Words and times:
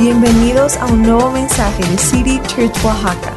Bienvenidos 0.00 0.78
a 0.78 0.86
un 0.86 1.02
nuevo 1.02 1.30
mensaje 1.30 1.84
de 1.84 1.98
City 1.98 2.40
Church 2.46 2.74
Oaxaca. 2.82 3.34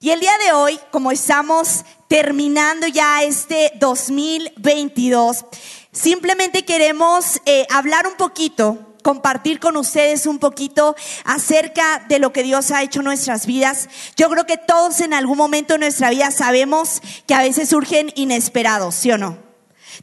Y 0.00 0.10
el 0.10 0.20
día 0.20 0.36
de 0.44 0.52
hoy, 0.52 0.78
como 0.90 1.10
estamos 1.10 1.86
terminando 2.08 2.86
ya 2.88 3.22
este 3.22 3.72
2022, 3.80 5.46
simplemente 5.92 6.66
queremos 6.66 7.40
eh, 7.46 7.66
hablar 7.70 8.06
un 8.06 8.16
poquito 8.16 8.96
compartir 9.02 9.60
con 9.60 9.78
ustedes 9.78 10.26
un 10.26 10.38
poquito 10.38 10.94
acerca 11.24 12.04
de 12.06 12.18
lo 12.18 12.30
que 12.30 12.42
Dios 12.42 12.70
ha 12.70 12.82
hecho 12.82 13.00
en 13.00 13.06
nuestras 13.06 13.46
vidas. 13.46 13.88
Yo 14.14 14.28
creo 14.28 14.44
que 14.44 14.58
todos 14.58 15.00
en 15.00 15.14
algún 15.14 15.38
momento 15.38 15.72
de 15.72 15.78
nuestra 15.78 16.10
vida 16.10 16.30
sabemos 16.32 17.00
que 17.26 17.32
a 17.32 17.40
veces 17.40 17.70
surgen 17.70 18.12
inesperados, 18.14 18.94
¿sí 18.94 19.10
o 19.10 19.16
no? 19.16 19.38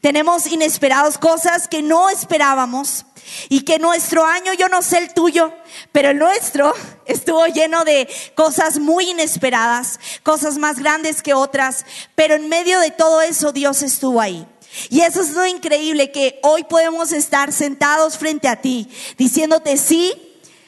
Tenemos 0.02 0.48
inesperados 0.48 1.20
cosas 1.20 1.68
que 1.68 1.84
no 1.84 2.10
esperábamos 2.10 3.06
y 3.50 3.62
que 3.62 3.80
nuestro 3.80 4.26
año, 4.26 4.54
yo 4.54 4.70
no 4.70 4.82
sé 4.82 4.98
el 5.00 5.14
tuyo, 5.14 5.54
pero 5.92 6.10
el 6.10 6.20
nuestro 6.20 6.74
estuvo 7.06 7.46
lleno 7.48 7.84
de 7.84 8.08
cosas 8.36 8.80
muy 8.80 9.10
inesperadas, 9.10 10.00
cosas 10.24 10.58
más 10.58 10.80
grandes 10.80 11.22
que 11.22 11.34
otras, 11.34 11.86
pero 12.16 12.36
en 12.36 12.50
medio 12.50 12.80
de 12.80 12.92
todo 12.92 13.22
eso 13.22 13.52
Dios 13.52 13.82
estuvo 13.82 14.22
ahí. 14.22 14.48
Y 14.90 15.02
eso 15.02 15.22
es 15.22 15.32
lo 15.32 15.46
increíble 15.46 16.12
que 16.12 16.40
hoy 16.44 16.64
podemos 16.66 17.12
estar 17.12 17.54
sentados 17.54 18.18
frente 18.18 18.48
a 18.48 18.62
ti 18.62 18.90
diciéndote 19.18 19.78
sí, 19.78 20.14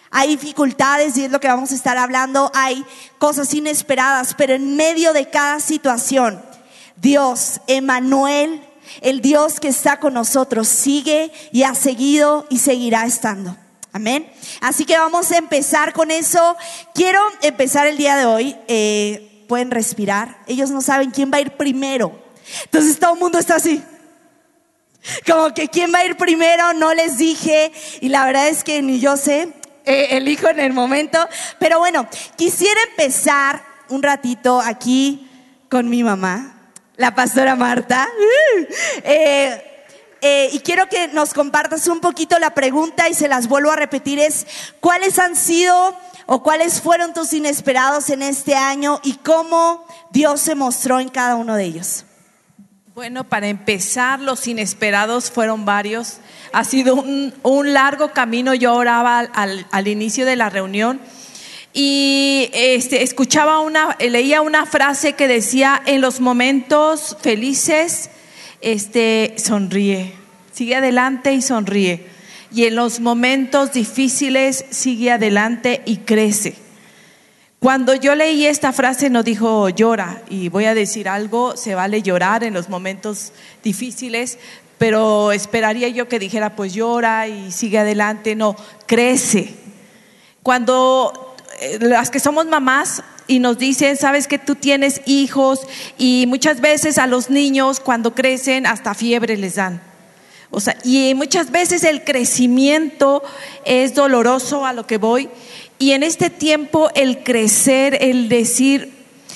hay 0.10 0.30
dificultades 0.30 1.18
y 1.18 1.26
es 1.26 1.32
lo 1.32 1.40
que 1.40 1.48
vamos 1.48 1.72
a 1.72 1.76
estar 1.76 1.98
hablando, 1.98 2.52
hay 2.54 2.86
cosas 3.18 3.54
inesperadas, 3.54 4.34
pero 4.36 4.54
en 4.54 4.78
medio 4.78 5.14
de 5.14 5.30
cada 5.30 5.60
situación, 5.60 6.42
Dios, 6.96 7.60
Emanuel, 7.68 8.67
el 9.02 9.22
Dios 9.22 9.60
que 9.60 9.68
está 9.68 10.00
con 10.00 10.14
nosotros 10.14 10.68
sigue 10.68 11.32
y 11.52 11.64
ha 11.64 11.76
seguido 11.76 12.46
y 12.50 12.60
seguirá 12.60 13.06
estando. 13.06 13.56
Amén. 13.94 14.32
Así 14.62 14.86
que 14.86 14.98
vamos 14.98 15.32
a 15.32 15.38
empezar 15.38 15.94
con 15.94 16.12
eso. 16.12 16.56
Quiero 16.94 17.20
empezar 17.42 17.88
el 17.88 17.98
día 17.98 18.16
de 18.16 18.26
hoy. 18.26 18.56
Eh, 18.68 19.46
pueden 19.48 19.72
respirar. 19.72 20.38
Ellos 20.46 20.70
no 20.70 20.82
saben 20.82 21.12
quién 21.12 21.32
va 21.32 21.38
a 21.38 21.42
ir 21.42 21.52
primero. 21.52 22.12
Entonces 22.66 23.00
todo 23.00 23.14
el 23.14 23.20
mundo 23.20 23.40
está 23.40 23.56
así. 23.56 23.84
Como 25.26 25.54
que 25.54 25.70
quién 25.70 25.94
va 25.94 26.00
a 26.00 26.06
ir 26.06 26.18
primero, 26.18 26.74
no 26.74 26.94
les 26.94 27.18
dije. 27.18 27.72
Y 28.02 28.10
la 28.10 28.26
verdad 28.26 28.50
es 28.50 28.64
que 28.64 28.82
ni 28.82 29.00
yo 29.00 29.18
sé. 29.18 29.54
Eh, 29.86 30.18
elijo 30.18 30.50
en 30.50 30.60
el 30.60 30.74
momento. 30.74 31.18
Pero 31.60 31.80
bueno, 31.80 32.08
quisiera 32.36 32.80
empezar 32.92 33.64
un 33.90 34.04
ratito 34.04 34.60
aquí 34.60 35.30
con 35.70 35.90
mi 35.90 36.04
mamá 36.04 36.57
la 36.98 37.16
pastora 37.16 37.56
Marta. 37.56 38.08
Eh, 39.04 39.64
eh, 40.22 40.50
y 40.52 40.60
quiero 40.60 40.90
que 40.90 41.08
nos 41.10 41.34
compartas 41.34 41.88
un 41.88 42.00
poquito 42.00 42.40
la 42.40 42.50
pregunta 42.50 43.08
y 43.08 43.14
se 43.14 43.28
las 43.28 43.48
vuelvo 43.48 43.72
a 43.72 43.76
repetir 43.76 44.20
es, 44.20 44.48
¿cuáles 44.80 45.20
han 45.20 45.36
sido 45.36 45.96
o 46.26 46.42
cuáles 46.42 46.82
fueron 46.82 47.14
tus 47.14 47.34
inesperados 47.34 48.10
en 48.10 48.24
este 48.24 48.56
año 48.56 49.00
y 49.04 49.14
cómo 49.18 49.86
Dios 50.12 50.42
se 50.42 50.56
mostró 50.56 51.00
en 51.00 51.10
cada 51.10 51.36
uno 51.36 51.56
de 51.56 51.66
ellos? 51.66 52.04
Bueno, 52.96 53.26
para 53.26 53.48
empezar, 53.48 54.20
los 54.20 54.48
inesperados 54.48 55.30
fueron 55.30 55.66
varios. 55.66 56.18
Ha 56.52 56.64
sido 56.64 56.96
un, 56.96 57.74
largo 57.74 58.12
camino. 58.12 58.56
Yo 58.56 58.74
oraba 58.74 59.20
al 59.20 59.88
inicio 59.88 60.26
de 60.26 60.36
la 60.36 60.50
reunión 60.50 61.00
y 61.74 62.50
este, 62.54 63.04
escuchaba 63.04 63.60
una, 63.60 63.96
leía 64.00 64.42
una 64.42 64.66
frase 64.66 65.14
que 65.14 65.28
decía, 65.28 65.82
en 65.86 66.02
los 66.02 66.20
momentos 66.20 67.18
felices, 67.22 68.10
este, 68.62 69.36
sonríe, 69.38 70.14
sigue 70.52 70.76
adelante 70.76 71.34
y 71.34 71.42
sonríe. 71.42 72.06
Y 72.52 72.66
en 72.66 72.76
los 72.76 73.00
momentos 73.00 73.74
difíciles, 73.74 74.66
sigue 74.70 75.12
adelante 75.12 75.82
y 75.86 75.98
crece. 75.98 76.56
Cuando 77.60 77.96
yo 77.96 78.16
leí 78.16 78.46
esta 78.46 78.72
frase 78.72 79.10
no 79.10 79.24
dijo 79.24 79.70
llora, 79.70 80.22
y 80.30 80.50
voy 80.50 80.66
a 80.66 80.76
decir 80.76 81.10
algo, 81.10 81.58
se 81.58 81.74
vale 81.74 82.04
llorar 82.04 82.44
en 82.44 82.54
los 82.54 82.70
momentos 82.70 83.34
difíciles, 83.64 84.38
pero 84.78 85.32
esperaría 85.32 85.88
yo 85.90 86.08
que 86.08 86.20
dijera 86.20 86.56
pues 86.56 86.74
llora 86.74 87.28
y 87.28 87.52
sigue 87.52 87.80
adelante, 87.80 88.36
no, 88.36 88.56
crece. 88.86 89.56
Cuando 90.44 91.27
las 91.80 92.10
que 92.10 92.20
somos 92.20 92.46
mamás 92.46 93.04
y 93.28 93.40
nos 93.40 93.58
dicen, 93.58 93.98
sabes 93.98 94.28
que 94.28 94.40
tú 94.40 94.56
tienes 94.56 95.02
hijos 95.06 95.62
y 95.98 96.26
muchas 96.28 96.62
veces 96.62 96.98
a 96.98 97.08
los 97.08 97.30
niños 97.30 97.80
cuando 97.80 98.14
crecen 98.16 98.66
hasta 98.66 98.94
fiebre 98.94 99.38
les 99.38 99.56
dan. 99.56 99.82
O 100.50 100.62
sea, 100.62 100.78
y 100.84 101.14
muchas 101.14 101.52
veces 101.52 101.84
el 101.84 102.04
crecimiento 102.04 103.22
es 103.66 103.96
doloroso 103.96 104.66
a 104.66 104.74
lo 104.74 104.88
que 104.88 104.98
voy. 104.98 105.30
Y 105.78 105.92
en 105.92 106.04
este 106.04 106.30
tiempo 106.30 106.90
el 106.96 107.24
crecer, 107.24 107.98
el 108.02 108.30
decir, 108.30 108.94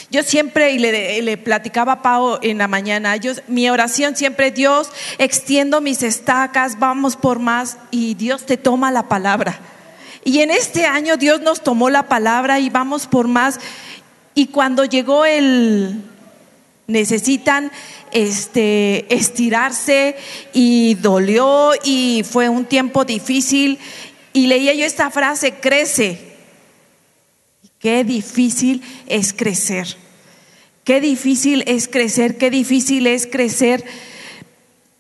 yo 0.09 0.23
siempre, 0.23 0.71
y 0.71 0.79
le, 0.79 1.21
le, 1.21 1.37
platicaba 1.37 1.93
a 1.93 2.01
Pau 2.01 2.39
en 2.41 2.57
la 2.57 2.67
mañana, 2.67 3.15
yo, 3.17 3.33
mi 3.47 3.69
oración 3.69 4.15
siempre, 4.15 4.51
Dios, 4.51 4.89
extiendo 5.17 5.79
mis 5.79 6.03
estacas, 6.03 6.79
vamos 6.79 7.15
por 7.15 7.39
más, 7.39 7.77
y 7.91 8.15
Dios 8.15 8.45
te 8.45 8.57
toma 8.57 8.91
la 8.91 9.07
palabra. 9.07 9.59
Y 10.23 10.39
en 10.39 10.51
este 10.51 10.85
año 10.85 11.17
Dios 11.17 11.41
nos 11.41 11.61
tomó 11.61 11.89
la 11.89 12.07
palabra 12.07 12.59
y 12.59 12.69
vamos 12.69 13.07
por 13.07 13.27
más. 13.27 13.59
Y 14.35 14.47
cuando 14.47 14.85
llegó 14.85 15.25
el 15.25 16.01
necesitan 16.87 17.71
este 18.11 19.13
estirarse 19.13 20.15
y 20.53 20.95
dolió 20.95 21.71
y 21.83 22.23
fue 22.29 22.49
un 22.49 22.65
tiempo 22.65 23.05
difícil 23.05 23.79
y 24.33 24.47
leía 24.47 24.73
yo 24.73 24.85
esta 24.85 25.09
frase, 25.09 25.55
crece. 25.55 26.31
Qué 27.79 28.03
difícil 28.03 28.83
es 29.07 29.33
crecer. 29.33 29.97
Qué 30.83 30.99
difícil 30.99 31.63
es 31.67 31.87
crecer, 31.87 32.37
qué 32.37 32.49
difícil 32.49 33.05
es 33.05 33.27
crecer 33.27 33.85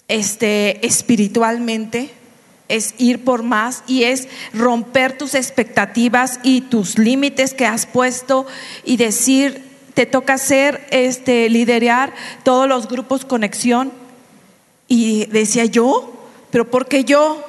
este 0.07 0.85
espiritualmente 0.85 2.11
es 2.75 2.95
ir 2.97 3.23
por 3.23 3.43
más 3.43 3.83
y 3.87 4.03
es 4.03 4.27
romper 4.53 5.17
tus 5.17 5.35
expectativas 5.35 6.39
y 6.43 6.61
tus 6.61 6.97
límites 6.97 7.53
que 7.53 7.65
has 7.65 7.85
puesto 7.85 8.45
y 8.83 8.97
decir, 8.97 9.63
te 9.93 10.05
toca 10.05 10.33
hacer, 10.33 10.87
este, 10.91 11.49
liderar 11.49 12.13
todos 12.43 12.67
los 12.67 12.87
grupos 12.87 13.25
conexión. 13.25 13.91
Y 14.87 15.25
decía 15.27 15.65
yo, 15.65 16.13
pero 16.49 16.69
¿por 16.69 16.87
qué 16.87 17.03
yo? 17.03 17.43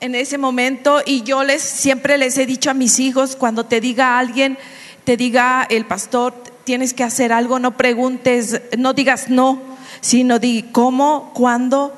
En 0.00 0.14
ese 0.14 0.38
momento, 0.38 1.00
y 1.04 1.22
yo 1.22 1.44
les 1.44 1.62
siempre 1.62 2.18
les 2.18 2.36
he 2.38 2.46
dicho 2.46 2.70
a 2.70 2.74
mis 2.74 2.98
hijos, 2.98 3.36
cuando 3.36 3.66
te 3.66 3.80
diga 3.80 4.18
alguien, 4.18 4.58
te 5.04 5.16
diga 5.16 5.66
el 5.68 5.86
pastor, 5.86 6.34
tienes 6.64 6.94
que 6.94 7.04
hacer 7.04 7.32
algo, 7.32 7.58
no 7.58 7.76
preguntes, 7.76 8.62
no 8.76 8.94
digas 8.94 9.28
no, 9.28 9.60
sino 10.00 10.38
di 10.38 10.64
cómo, 10.72 11.30
cuándo, 11.34 11.92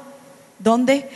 dónde. 0.59 1.09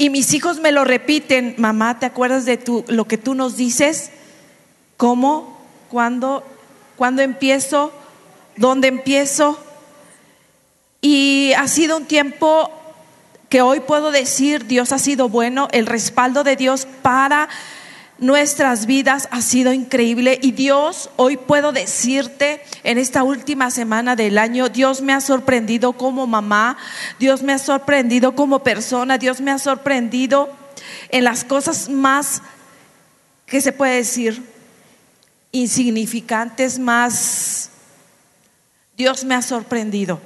Y 0.00 0.08
mis 0.08 0.32
hijos 0.32 0.60
me 0.60 0.72
lo 0.72 0.84
repiten, 0.84 1.56
mamá, 1.58 1.98
¿te 1.98 2.06
acuerdas 2.06 2.46
de 2.46 2.56
tu, 2.56 2.86
lo 2.88 3.04
que 3.04 3.18
tú 3.18 3.34
nos 3.34 3.58
dices? 3.58 4.10
¿Cómo? 4.96 5.60
¿Cuándo? 5.90 6.42
¿Cuándo 6.96 7.20
empiezo? 7.20 7.92
¿Dónde 8.56 8.88
empiezo? 8.88 9.62
Y 11.02 11.52
ha 11.58 11.68
sido 11.68 11.98
un 11.98 12.06
tiempo 12.06 12.72
que 13.50 13.60
hoy 13.60 13.80
puedo 13.80 14.10
decir, 14.10 14.66
Dios 14.66 14.92
ha 14.92 14.98
sido 14.98 15.28
bueno, 15.28 15.68
el 15.70 15.84
respaldo 15.84 16.44
de 16.44 16.56
Dios 16.56 16.86
para 17.02 17.50
nuestras 18.20 18.84
vidas 18.84 19.28
ha 19.30 19.40
sido 19.40 19.72
increíble 19.72 20.38
y 20.42 20.52
Dios, 20.52 21.10
hoy 21.16 21.38
puedo 21.38 21.72
decirte, 21.72 22.62
en 22.84 22.98
esta 22.98 23.22
última 23.22 23.70
semana 23.70 24.14
del 24.14 24.38
año, 24.38 24.68
Dios 24.68 25.00
me 25.00 25.14
ha 25.14 25.20
sorprendido 25.20 25.94
como 25.94 26.26
mamá, 26.26 26.76
Dios 27.18 27.42
me 27.42 27.54
ha 27.54 27.58
sorprendido 27.58 28.36
como 28.36 28.62
persona, 28.62 29.16
Dios 29.16 29.40
me 29.40 29.50
ha 29.50 29.58
sorprendido 29.58 30.50
en 31.08 31.24
las 31.24 31.44
cosas 31.44 31.88
más, 31.88 32.42
que 33.46 33.60
se 33.60 33.72
puede 33.72 33.96
decir? 33.96 34.44
Insignificantes, 35.50 36.78
más... 36.78 37.70
Dios 38.96 39.24
me 39.24 39.34
ha 39.34 39.40
sorprendido. 39.40 40.20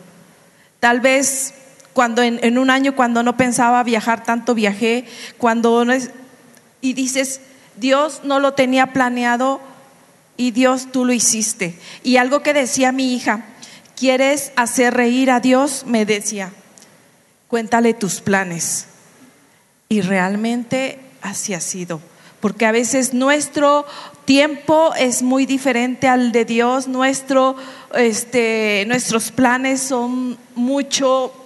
Tal 0.80 1.00
vez 1.00 1.54
cuando 1.92 2.22
en, 2.22 2.58
un 2.58 2.70
año, 2.70 2.96
cuando 2.96 3.22
no 3.22 3.36
pensaba 3.36 3.84
viajar 3.84 4.24
tanto, 4.24 4.52
viajé, 4.52 5.06
cuando 5.38 5.84
no 5.84 5.92
es, 5.92 6.10
y 6.80 6.92
dices, 6.92 7.40
Dios 7.76 8.20
no 8.24 8.40
lo 8.40 8.54
tenía 8.54 8.92
planeado 8.92 9.60
y 10.36 10.50
Dios 10.50 10.88
tú 10.92 11.04
lo 11.04 11.12
hiciste. 11.12 11.78
Y 12.02 12.16
algo 12.16 12.42
que 12.42 12.54
decía 12.54 12.92
mi 12.92 13.14
hija, 13.14 13.44
¿quieres 13.96 14.52
hacer 14.56 14.94
reír 14.94 15.30
a 15.30 15.40
Dios? 15.40 15.84
Me 15.86 16.04
decía, 16.04 16.52
cuéntale 17.48 17.94
tus 17.94 18.20
planes. 18.20 18.86
Y 19.88 20.00
realmente 20.00 20.98
así 21.22 21.54
ha 21.54 21.60
sido. 21.60 22.00
Porque 22.40 22.66
a 22.66 22.72
veces 22.72 23.14
nuestro 23.14 23.86
tiempo 24.24 24.92
es 24.98 25.22
muy 25.22 25.46
diferente 25.46 26.08
al 26.08 26.32
de 26.32 26.44
Dios, 26.44 26.88
nuestro, 26.88 27.56
este, 27.94 28.84
nuestros 28.86 29.30
planes 29.30 29.80
son 29.80 30.36
mucho 30.54 31.43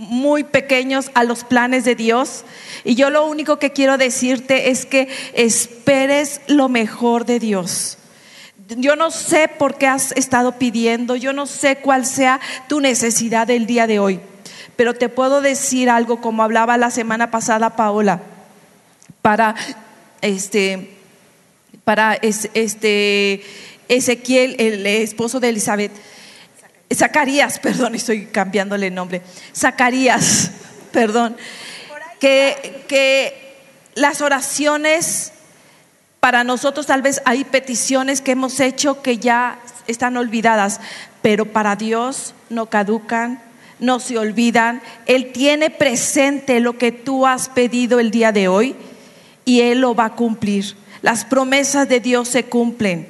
muy 0.00 0.44
pequeños 0.44 1.10
a 1.12 1.24
los 1.24 1.44
planes 1.44 1.84
de 1.84 1.94
Dios. 1.94 2.44
Y 2.84 2.94
yo 2.94 3.10
lo 3.10 3.26
único 3.26 3.58
que 3.58 3.70
quiero 3.70 3.98
decirte 3.98 4.70
es 4.70 4.86
que 4.86 5.08
esperes 5.34 6.40
lo 6.46 6.70
mejor 6.70 7.26
de 7.26 7.38
Dios. 7.38 7.98
Yo 8.76 8.96
no 8.96 9.10
sé 9.10 9.48
por 9.48 9.76
qué 9.76 9.86
has 9.86 10.12
estado 10.12 10.52
pidiendo, 10.52 11.16
yo 11.16 11.32
no 11.32 11.46
sé 11.46 11.76
cuál 11.76 12.06
sea 12.06 12.40
tu 12.68 12.80
necesidad 12.80 13.46
del 13.46 13.66
día 13.66 13.86
de 13.86 13.98
hoy, 13.98 14.20
pero 14.76 14.94
te 14.94 15.08
puedo 15.08 15.40
decir 15.40 15.90
algo 15.90 16.20
como 16.20 16.44
hablaba 16.44 16.78
la 16.78 16.90
semana 16.90 17.32
pasada 17.32 17.74
Paola, 17.74 18.22
para 19.22 19.56
este, 20.22 20.96
para 21.82 22.14
este 22.14 23.42
Ezequiel, 23.88 24.54
el 24.60 24.86
esposo 24.86 25.40
de 25.40 25.48
Elizabeth, 25.48 25.92
Zacarías, 26.94 27.58
perdón, 27.62 27.94
estoy 27.94 28.26
cambiándole 28.26 28.88
el 28.88 28.94
nombre, 28.94 29.22
Zacarías, 29.56 30.50
perdón, 30.92 31.36
que, 32.18 32.84
que 32.88 33.56
las 33.94 34.20
oraciones 34.20 35.32
para 36.20 36.44
nosotros 36.44 36.86
tal 36.86 37.00
vez 37.00 37.22
hay 37.24 37.44
peticiones 37.44 38.20
que 38.20 38.32
hemos 38.32 38.60
hecho 38.60 39.00
que 39.02 39.16
ya 39.16 39.58
están 39.86 40.16
olvidadas, 40.16 40.80
pero 41.22 41.46
para 41.46 41.76
Dios 41.76 42.34
no 42.50 42.66
caducan, 42.66 43.40
no 43.78 44.00
se 44.00 44.18
olvidan. 44.18 44.82
Él 45.06 45.32
tiene 45.32 45.70
presente 45.70 46.60
lo 46.60 46.76
que 46.76 46.92
tú 46.92 47.26
has 47.26 47.48
pedido 47.48 47.98
el 47.98 48.10
día 48.10 48.32
de 48.32 48.48
hoy 48.48 48.76
y 49.44 49.62
Él 49.62 49.80
lo 49.80 49.94
va 49.94 50.06
a 50.06 50.14
cumplir. 50.14 50.76
Las 51.02 51.24
promesas 51.24 51.88
de 51.88 52.00
Dios 52.00 52.28
se 52.28 52.44
cumplen. 52.44 53.08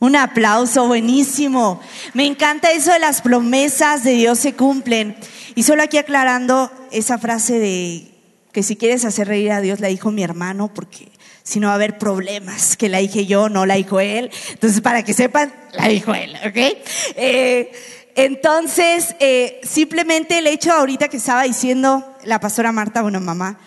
Un 0.00 0.14
aplauso 0.14 0.86
buenísimo. 0.86 1.80
Me 2.14 2.24
encanta 2.24 2.70
eso 2.70 2.92
de 2.92 3.00
las 3.00 3.20
promesas 3.20 4.04
de 4.04 4.12
Dios 4.12 4.38
se 4.38 4.54
cumplen. 4.54 5.16
Y 5.56 5.64
solo 5.64 5.82
aquí 5.82 5.98
aclarando 5.98 6.70
esa 6.92 7.18
frase 7.18 7.58
de 7.58 8.06
que 8.52 8.62
si 8.62 8.76
quieres 8.76 9.04
hacer 9.04 9.26
reír 9.26 9.50
a 9.50 9.60
Dios, 9.60 9.80
la 9.80 9.88
dijo 9.88 10.12
mi 10.12 10.22
hermano, 10.22 10.72
porque 10.72 11.08
si 11.42 11.58
no 11.58 11.66
va 11.66 11.72
a 11.72 11.76
haber 11.76 11.98
problemas, 11.98 12.76
que 12.76 12.88
la 12.88 12.98
dije 12.98 13.26
yo, 13.26 13.48
no 13.48 13.66
la 13.66 13.74
dijo 13.74 13.98
él. 13.98 14.30
Entonces, 14.50 14.80
para 14.80 15.02
que 15.02 15.14
sepan, 15.14 15.52
la 15.72 15.88
dijo 15.88 16.14
él, 16.14 16.36
¿ok? 16.46 16.56
Eh, 17.16 17.72
entonces, 18.14 19.16
eh, 19.18 19.60
simplemente 19.62 20.38
el 20.38 20.46
hecho 20.46 20.72
ahorita 20.72 21.08
que 21.08 21.16
estaba 21.16 21.42
diciendo 21.42 22.16
la 22.24 22.38
pastora 22.38 22.70
Marta, 22.70 23.02
bueno, 23.02 23.20
mamá, 23.20 23.58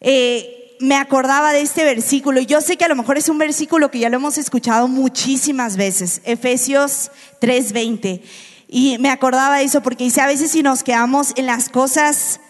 eh, 0.00 0.63
me 0.80 0.96
acordaba 0.96 1.52
de 1.52 1.60
este 1.62 1.84
versículo. 1.84 2.40
Yo 2.40 2.60
sé 2.60 2.76
que 2.76 2.84
a 2.84 2.88
lo 2.88 2.96
mejor 2.96 3.18
es 3.18 3.28
un 3.28 3.38
versículo 3.38 3.90
que 3.90 3.98
ya 4.00 4.08
lo 4.08 4.16
hemos 4.16 4.38
escuchado 4.38 4.88
muchísimas 4.88 5.76
veces, 5.76 6.20
Efesios 6.24 7.10
3:20. 7.40 8.22
Y 8.68 8.98
me 8.98 9.10
acordaba 9.10 9.58
de 9.58 9.64
eso 9.64 9.82
porque 9.82 10.04
dice, 10.04 10.20
a 10.20 10.26
veces 10.26 10.50
si 10.50 10.62
nos 10.62 10.82
quedamos 10.82 11.32
en 11.36 11.46
las 11.46 11.68
cosas 11.68 12.40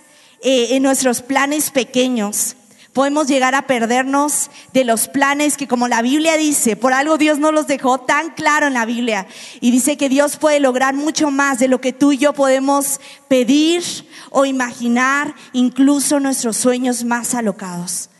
eh, 0.42 0.76
en 0.76 0.82
nuestros 0.82 1.22
planes 1.22 1.70
pequeños. 1.70 2.56
Podemos 2.92 3.26
llegar 3.26 3.56
a 3.56 3.66
perdernos 3.66 4.50
de 4.72 4.84
los 4.84 5.08
planes 5.08 5.56
que 5.56 5.66
como 5.66 5.88
la 5.88 6.00
Biblia 6.00 6.36
dice, 6.36 6.76
por 6.76 6.92
algo 6.92 7.18
Dios 7.18 7.40
no 7.40 7.50
los 7.50 7.66
dejó 7.66 7.98
tan 7.98 8.30
claro 8.30 8.68
en 8.68 8.74
la 8.74 8.86
Biblia. 8.86 9.26
Y 9.60 9.72
dice 9.72 9.96
que 9.96 10.08
Dios 10.08 10.36
puede 10.36 10.60
lograr 10.60 10.94
mucho 10.94 11.32
más 11.32 11.58
de 11.58 11.66
lo 11.66 11.80
que 11.80 11.92
tú 11.92 12.12
y 12.12 12.18
yo 12.18 12.34
podemos 12.34 13.00
pedir 13.26 13.82
o 14.30 14.44
imaginar, 14.44 15.34
incluso 15.52 16.20
nuestros 16.20 16.56
sueños 16.56 17.04
más 17.04 17.34
alocados. 17.34 18.10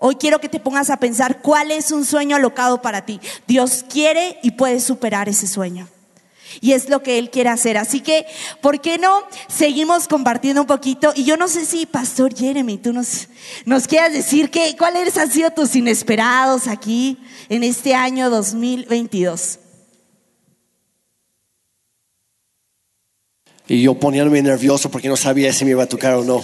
Hoy 0.00 0.16
quiero 0.16 0.40
que 0.40 0.48
te 0.48 0.58
pongas 0.58 0.88
a 0.88 0.96
pensar 0.96 1.42
cuál 1.42 1.70
es 1.70 1.92
un 1.92 2.06
sueño 2.06 2.36
alocado 2.36 2.80
para 2.80 3.04
ti. 3.04 3.20
Dios 3.46 3.84
quiere 3.88 4.38
y 4.42 4.52
puede 4.52 4.80
superar 4.80 5.28
ese 5.28 5.46
sueño. 5.46 5.88
Y 6.62 6.72
es 6.72 6.88
lo 6.88 7.02
que 7.02 7.18
Él 7.18 7.30
quiere 7.30 7.50
hacer. 7.50 7.76
Así 7.76 8.00
que, 8.00 8.26
¿por 8.62 8.80
qué 8.80 8.96
no 8.96 9.22
seguimos 9.48 10.08
compartiendo 10.08 10.62
un 10.62 10.66
poquito? 10.66 11.12
Y 11.14 11.24
yo 11.24 11.36
no 11.36 11.48
sé 11.48 11.66
si, 11.66 11.84
Pastor 11.84 12.34
Jeremy, 12.34 12.78
tú 12.78 12.94
nos, 12.94 13.28
nos 13.66 13.86
quieras 13.86 14.14
decir 14.14 14.50
que, 14.50 14.74
cuáles 14.76 15.16
han 15.18 15.30
sido 15.30 15.50
tus 15.50 15.76
inesperados 15.76 16.66
aquí 16.66 17.18
en 17.50 17.62
este 17.62 17.94
año 17.94 18.30
2022. 18.30 19.58
Y 23.68 23.82
yo 23.82 23.94
poniéndome 23.94 24.42
nervioso 24.42 24.90
porque 24.90 25.08
no 25.08 25.16
sabía 25.16 25.52
si 25.52 25.64
me 25.64 25.72
iba 25.72 25.84
a 25.84 25.88
tocar 25.88 26.14
o 26.14 26.24
no. 26.24 26.42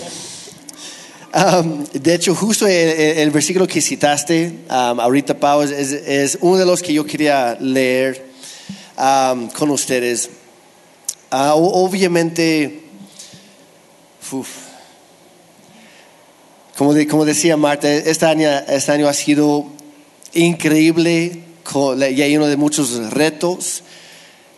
Um, 1.34 1.84
de 1.93 2.14
hecho, 2.14 2.34
justo 2.34 2.67
el, 2.67 3.31
versículo 3.31 3.67
que 3.67 3.81
citaste 3.81 4.52
um, 4.70 5.00
ahorita, 5.00 5.38
Pau, 5.38 5.62
es, 5.62 5.70
es 5.70 6.38
uno 6.40 6.56
de 6.56 6.64
los 6.64 6.82
que 6.82 6.93
yo 6.93 7.05
quería 7.05 7.56
leer 7.61 8.25
con 8.96 9.70
ustedes. 9.70 10.31
Ah, 11.31 11.55
obviamente, 11.55 12.84
como, 16.76 16.94
como, 17.08 17.25
decía 17.25 17.56
Marta, 17.56 17.93
este 17.93 18.26
año, 18.26 18.49
este 18.69 18.93
año 18.93 19.08
ha 19.08 19.12
sido 19.12 19.67
increíble, 20.32 21.43
ya 21.99 22.26
lleno 22.26 22.46
de 22.46 22.56
muchos 22.56 23.11
retos, 23.11 23.82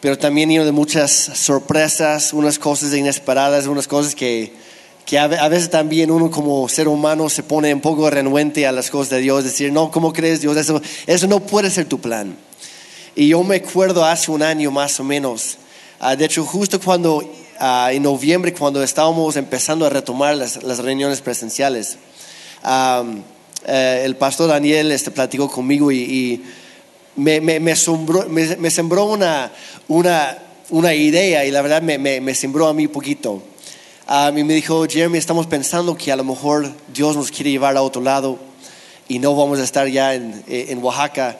pero 0.00 0.18
también 0.18 0.50
lleno 0.50 0.64
de 0.64 0.72
muchas 0.72 1.10
sorpresas, 1.12 2.32
unas 2.32 2.58
cosas 2.58 2.94
inesperadas, 2.94 3.66
unas 3.66 3.88
cosas 3.88 4.14
que, 4.14 4.52
que 5.08 5.18
a, 5.18 5.26
veces 5.26 5.70
también 5.70 6.10
uno 6.10 6.30
como 6.30 6.68
ser 6.68 6.86
humano 6.86 7.30
se 7.30 7.42
pone 7.42 7.72
un 7.72 7.80
poco 7.80 8.10
renuente 8.10 8.66
a 8.66 8.72
las 8.72 8.90
cosas 8.90 9.08
de 9.08 9.20
Dios, 9.20 9.42
decir, 9.42 9.72
no, 9.72 9.90
¿cómo 9.90 10.12
crees 10.12 10.42
Dios? 10.42 10.54
Eso, 10.54 10.82
eso 11.06 11.26
no 11.26 11.40
puede 11.40 11.70
ser 11.70 11.86
tu 11.86 11.98
plan. 11.98 12.36
Y 13.16 13.28
yo 13.28 13.42
me 13.42 13.56
acuerdo 13.56 14.04
hace 14.04 14.30
un 14.30 14.42
año 14.42 14.70
más 14.70 15.00
o 15.00 15.04
menos, 15.04 15.56
ah, 15.98 16.14
de 16.14 16.26
hecho 16.26 16.44
justo 16.44 16.78
cuando, 16.78 17.24
ah, 17.58 17.88
en 17.90 18.02
noviembre, 18.02 18.52
cuando 18.52 18.82
estábamos 18.82 19.36
empezando 19.36 19.86
a 19.86 19.88
retomar 19.88 20.36
las, 20.36 20.62
las 20.62 20.78
reuniones 20.80 21.22
presenciales, 21.22 21.96
eh, 23.66 24.02
el 24.04 24.14
pastor 24.16 24.50
Daniel 24.50 24.92
este, 24.92 25.10
platicó 25.10 25.50
conmigo 25.50 25.90
y, 25.90 26.44
me, 27.16 27.40
me, 27.40 27.58
me, 27.60 27.74
me, 28.58 28.70
sembró 28.70 29.04
una, 29.06 29.52
una, 29.88 30.38
una, 30.68 30.94
idea 30.94 31.46
y 31.46 31.50
la 31.50 31.62
verdad 31.62 31.80
me, 31.80 32.34
sembró 32.34 32.68
a 32.68 32.74
mí 32.74 32.84
un 32.84 32.92
poquito. 34.08 34.38
y 34.38 34.44
me 34.44 34.54
dijo, 34.54 34.86
Jeremy, 34.88 35.18
estamos 35.18 35.46
pensando 35.46 35.96
que 35.96 36.10
a 36.10 36.16
lo 36.16 36.24
mejor 36.24 36.72
Dios 36.92 37.16
nos 37.16 37.30
quiere 37.30 37.50
llevar 37.50 37.76
a 37.76 37.82
otro 37.82 38.02
lado 38.02 38.38
y 39.06 39.18
no 39.18 39.34
vamos 39.36 39.58
a 39.58 39.64
estar 39.64 39.86
ya 39.88 40.14
en, 40.14 40.42
en 40.48 40.82
Oaxaca 40.82 41.38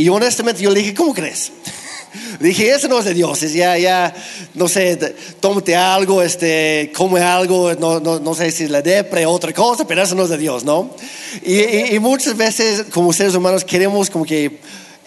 y 0.00 0.08
honestamente 0.08 0.62
yo 0.62 0.70
le 0.70 0.80
dije, 0.80 0.94
¿cómo 0.94 1.12
crees? 1.12 1.52
dije, 2.40 2.70
eso 2.70 2.88
no 2.88 3.00
es 3.00 3.04
de 3.04 3.12
Dios, 3.12 3.42
es 3.42 3.52
ya, 3.52 3.76
ya, 3.76 4.14
no 4.54 4.66
sé, 4.66 4.96
tómate 5.40 5.76
algo, 5.76 6.22
este, 6.22 6.90
come 6.96 7.20
algo, 7.20 7.74
no, 7.74 8.00
no, 8.00 8.18
no 8.18 8.34
sé 8.34 8.50
si 8.50 8.66
la 8.66 8.80
depre 8.80 9.26
o 9.26 9.30
otra 9.30 9.52
cosa, 9.52 9.86
pero 9.86 10.02
eso 10.02 10.14
no 10.14 10.24
es 10.24 10.30
de 10.30 10.38
Dios, 10.38 10.64
¿no? 10.64 10.90
Y, 11.42 11.94
y, 11.94 11.98
muchas 11.98 12.34
veces 12.34 12.86
como 12.90 13.12
seres 13.12 13.34
humanos 13.34 13.64
queremos 13.64 14.08
como 14.08 14.24
que 14.24 14.58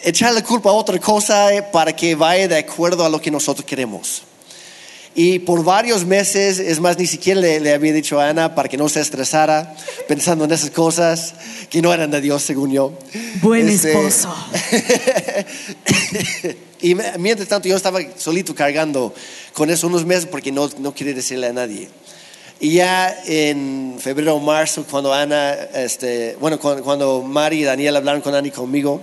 echar 0.03 0.31
la 0.33 0.43
culpa 0.43 0.69
a 0.69 0.73
otra 0.73 0.99
cosa 0.99 1.49
para 1.71 1.95
que 1.95 2.13
vaya 2.13 2.47
de 2.47 2.57
acuerdo 2.57 3.03
a 3.03 3.09
lo 3.09 3.19
que 3.19 3.31
nosotros 3.31 3.65
queremos. 3.65 4.21
Y 5.15 5.39
por 5.39 5.63
varios 5.63 6.05
meses, 6.05 6.57
es 6.57 6.79
más, 6.79 6.97
ni 6.97 7.05
siquiera 7.05 7.39
le, 7.39 7.73
había 7.73 7.93
dicho 7.93 8.19
a 8.19 8.29
Ana 8.29 8.55
para 8.55 8.67
que 8.67 8.77
no 8.77 8.89
se 8.89 8.99
estresara 8.99 9.75
pensando 10.07 10.45
en 10.45 10.51
esas 10.51 10.71
cosas 10.71 11.35
que 11.69 11.81
no 11.81 11.93
eran 11.93 12.09
de 12.09 12.19
Dios, 12.19 12.41
según 12.41 12.71
yo. 12.71 12.93
Buen 13.41 13.69
este, 13.69 13.91
esposo. 13.91 14.31
y 16.81 16.95
mientras 17.19 17.47
tanto 17.47 17.67
yo 17.67 17.75
estaba 17.75 17.99
solito 18.17 18.55
cargando 18.55 19.13
con 19.53 19.69
eso 19.69 19.87
unos 19.87 20.05
meses 20.05 20.25
porque 20.25 20.51
no, 20.51 20.69
no 20.79 20.95
quería 20.95 21.13
decirle 21.13 21.47
a 21.47 21.53
nadie. 21.53 21.89
Y 22.59 22.75
ya 22.75 23.15
en 23.25 23.97
febrero 23.99 24.35
o 24.35 24.39
marzo, 24.39 24.85
cuando 24.89 25.13
Ana, 25.13 25.53
este, 25.75 26.37
bueno, 26.39 26.59
cuando, 26.59 26.83
cuando 26.83 27.21
Mari 27.21 27.59
y 27.59 27.63
Daniel 27.65 27.97
hablaron 27.97 28.21
con 28.21 28.33
Ana 28.33 28.47
y 28.47 28.51
conmigo, 28.51 29.01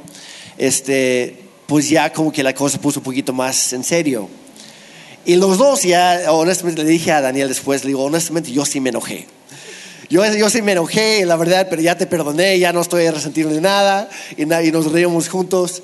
este, 0.59 1.37
pues 1.67 1.89
ya 1.89 2.13
como 2.13 2.33
que 2.33 2.43
la 2.43 2.55
cosa 2.55 2.81
puso 2.81 2.99
un 2.99 3.05
poquito 3.05 3.33
más 3.33 3.73
en 3.73 3.85
serio. 3.85 4.29
Y 5.25 5.37
los 5.37 5.59
dos 5.59 5.83
ya, 5.83 6.23
honestamente, 6.29 6.83
le 6.83 6.91
dije 6.91 7.13
a 7.13 7.21
Daniel 7.21 7.49
después, 7.49 7.85
le 7.85 7.89
digo, 7.89 8.05
honestamente, 8.05 8.51
yo 8.51 8.65
sí 8.65 8.81
me 8.81 8.91
enojé. 8.91 9.27
Yo, 10.09 10.25
yo 10.35 10.51
sí 10.51 10.63
me 10.63 10.73
enojé, 10.73 11.25
la 11.25 11.37
verdad, 11.37 11.69
pero 11.71 11.83
ya 11.83 11.97
te 11.97 12.07
perdoné, 12.07 12.59
ya 12.59 12.73
no 12.73 12.81
estoy 12.81 13.09
resentido 13.11 13.51
de 13.51 13.61
nada 13.61 14.09
y, 14.37 14.43
y 14.43 14.73
nos 14.73 14.91
reímos 14.91 15.29
juntos. 15.29 15.83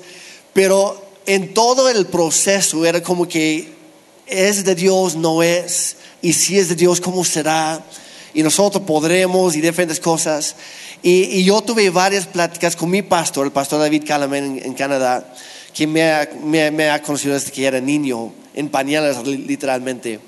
Pero 0.53 1.01
en 1.25 1.53
todo 1.53 1.89
el 1.89 2.07
proceso 2.07 2.85
era 2.85 3.01
como 3.03 3.27
que 3.27 3.77
es 4.25 4.63
de 4.63 4.75
Dios, 4.75 5.15
no 5.15 5.43
es. 5.43 5.97
Y 6.21 6.33
si 6.33 6.57
es 6.57 6.69
de 6.69 6.75
Dios, 6.75 6.99
¿cómo 6.99 7.23
será? 7.23 7.81
Y 8.33 8.43
nosotros 8.43 8.83
podremos 8.85 9.55
y 9.55 9.61
diferentes 9.61 9.99
cosas. 9.99 10.55
Y, 11.01 11.43
yo 11.43 11.61
tuve 11.61 11.89
varias 11.89 12.25
pláticas 12.25 12.75
con 12.75 12.89
mi 12.89 13.01
pastor, 13.01 13.45
el 13.45 13.51
pastor 13.51 13.79
David 13.79 14.03
Calamen 14.05 14.61
en, 14.63 14.73
Canadá, 14.73 15.33
que 15.77 15.85
me 15.85 16.11
ha, 16.11 16.27
me, 16.43 16.71
me 16.71 16.89
ha 16.89 17.03
conocido 17.03 17.35
desde 17.35 17.51
que 17.51 17.63
era 17.63 17.79
niño 17.79 18.33
en 18.55 18.67
pañales 18.67 19.15
literalmente. 19.27 20.19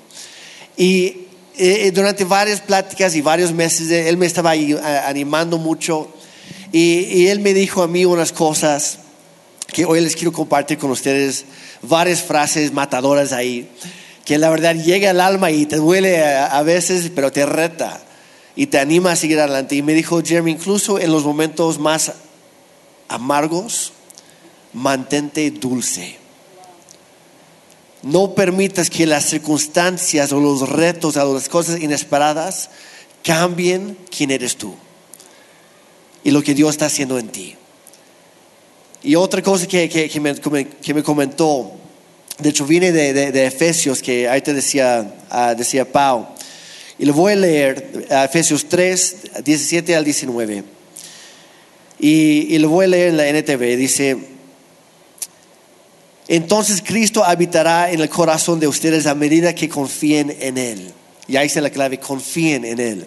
Y 0.76 1.26
eh, 1.56 1.90
durante 1.92 2.24
varias 2.24 2.60
pláticas 2.60 3.16
y 3.16 3.20
varios 3.20 3.52
meses 3.52 3.90
él 3.90 4.16
me 4.16 4.26
estaba 4.26 4.52
animando 4.52 5.58
mucho 5.58 6.08
y, 6.70 7.00
y, 7.00 7.26
él 7.26 7.40
me 7.40 7.52
dijo 7.52 7.82
a 7.82 7.88
mí 7.88 8.04
unas 8.04 8.30
cosas 8.30 9.00
que 9.66 9.84
hoy 9.84 10.00
les 10.00 10.14
quiero 10.14 10.30
compartir 10.30 10.78
con 10.78 10.92
ustedes, 10.92 11.46
varias 11.82 12.22
frases 12.22 12.72
matadoras 12.72 13.32
ahí 13.32 13.68
que 14.24 14.38
la 14.38 14.50
verdad 14.50 14.76
llega 14.76 15.10
al 15.10 15.20
alma 15.20 15.50
y 15.50 15.66
te 15.66 15.78
duele 15.78 16.24
a, 16.24 16.46
a 16.46 16.62
veces, 16.62 17.10
pero 17.12 17.32
te 17.32 17.44
reta 17.44 18.00
y 18.54 18.66
te 18.66 18.78
anima 18.78 19.10
a 19.10 19.16
seguir 19.16 19.40
adelante. 19.40 19.74
Y 19.74 19.82
me 19.82 19.94
dijo 19.94 20.22
Jeremy, 20.22 20.52
incluso 20.52 21.00
en 21.00 21.10
los 21.10 21.24
momentos 21.24 21.80
más 21.80 22.12
amargos, 23.08 23.94
mantente 24.72 25.50
dulce. 25.50 26.16
No 28.02 28.34
permitas 28.34 28.88
que 28.88 29.06
las 29.06 29.26
circunstancias 29.26 30.32
o 30.32 30.40
los 30.40 30.68
retos 30.68 31.16
o 31.16 31.34
las 31.34 31.48
cosas 31.48 31.80
inesperadas 31.80 32.70
cambien 33.22 33.98
quién 34.10 34.30
eres 34.30 34.56
tú 34.56 34.74
y 36.24 36.30
lo 36.30 36.42
que 36.42 36.54
Dios 36.54 36.70
está 36.70 36.86
haciendo 36.86 37.18
en 37.18 37.28
ti. 37.28 37.56
Y 39.02 39.14
otra 39.14 39.42
cosa 39.42 39.66
que, 39.66 39.88
que, 39.88 40.08
que 40.08 40.20
me, 40.20 40.34
que 40.34 40.94
me 40.94 41.02
comentó, 41.02 41.72
de 42.38 42.50
hecho 42.50 42.66
viene 42.66 42.92
de, 42.92 43.32
de, 43.32 43.46
Efesios, 43.46 44.02
que 44.02 44.28
ahí 44.28 44.42
te 44.42 44.52
decía, 44.52 45.14
uh, 45.30 45.56
decía 45.56 45.90
Pau, 45.90 46.28
y 46.98 47.06
lo 47.06 47.14
voy 47.14 47.32
a 47.32 47.36
leer, 47.36 48.06
Efesios 48.10 48.66
3, 48.68 49.42
17 49.42 49.96
al 49.96 50.04
19. 50.04 50.64
Y, 51.98 52.54
y 52.54 52.58
lo 52.58 52.68
voy 52.68 52.84
a 52.84 52.88
leer 52.88 53.08
en 53.08 53.16
la 53.16 53.26
NTV, 53.28 53.76
dice, 53.76 54.18
entonces 56.30 56.80
Cristo 56.80 57.24
habitará 57.24 57.90
en 57.90 58.00
el 58.00 58.08
corazón 58.08 58.60
de 58.60 58.68
ustedes 58.68 59.06
a 59.06 59.16
medida 59.16 59.52
que 59.52 59.68
confíen 59.68 60.36
en 60.38 60.58
Él. 60.58 60.92
Y 61.26 61.36
ahí 61.36 61.48
está 61.48 61.60
la 61.60 61.70
clave, 61.70 61.98
confíen 61.98 62.64
en 62.64 62.78
Él. 62.78 63.06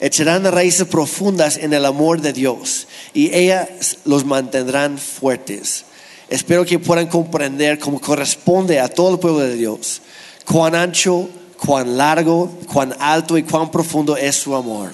Echarán 0.00 0.44
raíces 0.50 0.84
profundas 0.88 1.58
en 1.58 1.72
el 1.72 1.84
amor 1.84 2.20
de 2.20 2.32
Dios 2.32 2.88
y 3.14 3.32
ellas 3.32 3.98
los 4.04 4.24
mantendrán 4.24 4.98
fuertes. 4.98 5.84
Espero 6.28 6.64
que 6.66 6.80
puedan 6.80 7.06
comprender 7.06 7.78
como 7.78 8.00
corresponde 8.00 8.80
a 8.80 8.88
todo 8.88 9.12
el 9.12 9.20
pueblo 9.20 9.38
de 9.38 9.54
Dios 9.54 10.02
cuán 10.44 10.74
ancho, 10.74 11.28
cuán 11.64 11.96
largo, 11.96 12.52
cuán 12.72 12.96
alto 12.98 13.38
y 13.38 13.44
cuán 13.44 13.70
profundo 13.70 14.16
es 14.16 14.34
su 14.34 14.56
amor. 14.56 14.90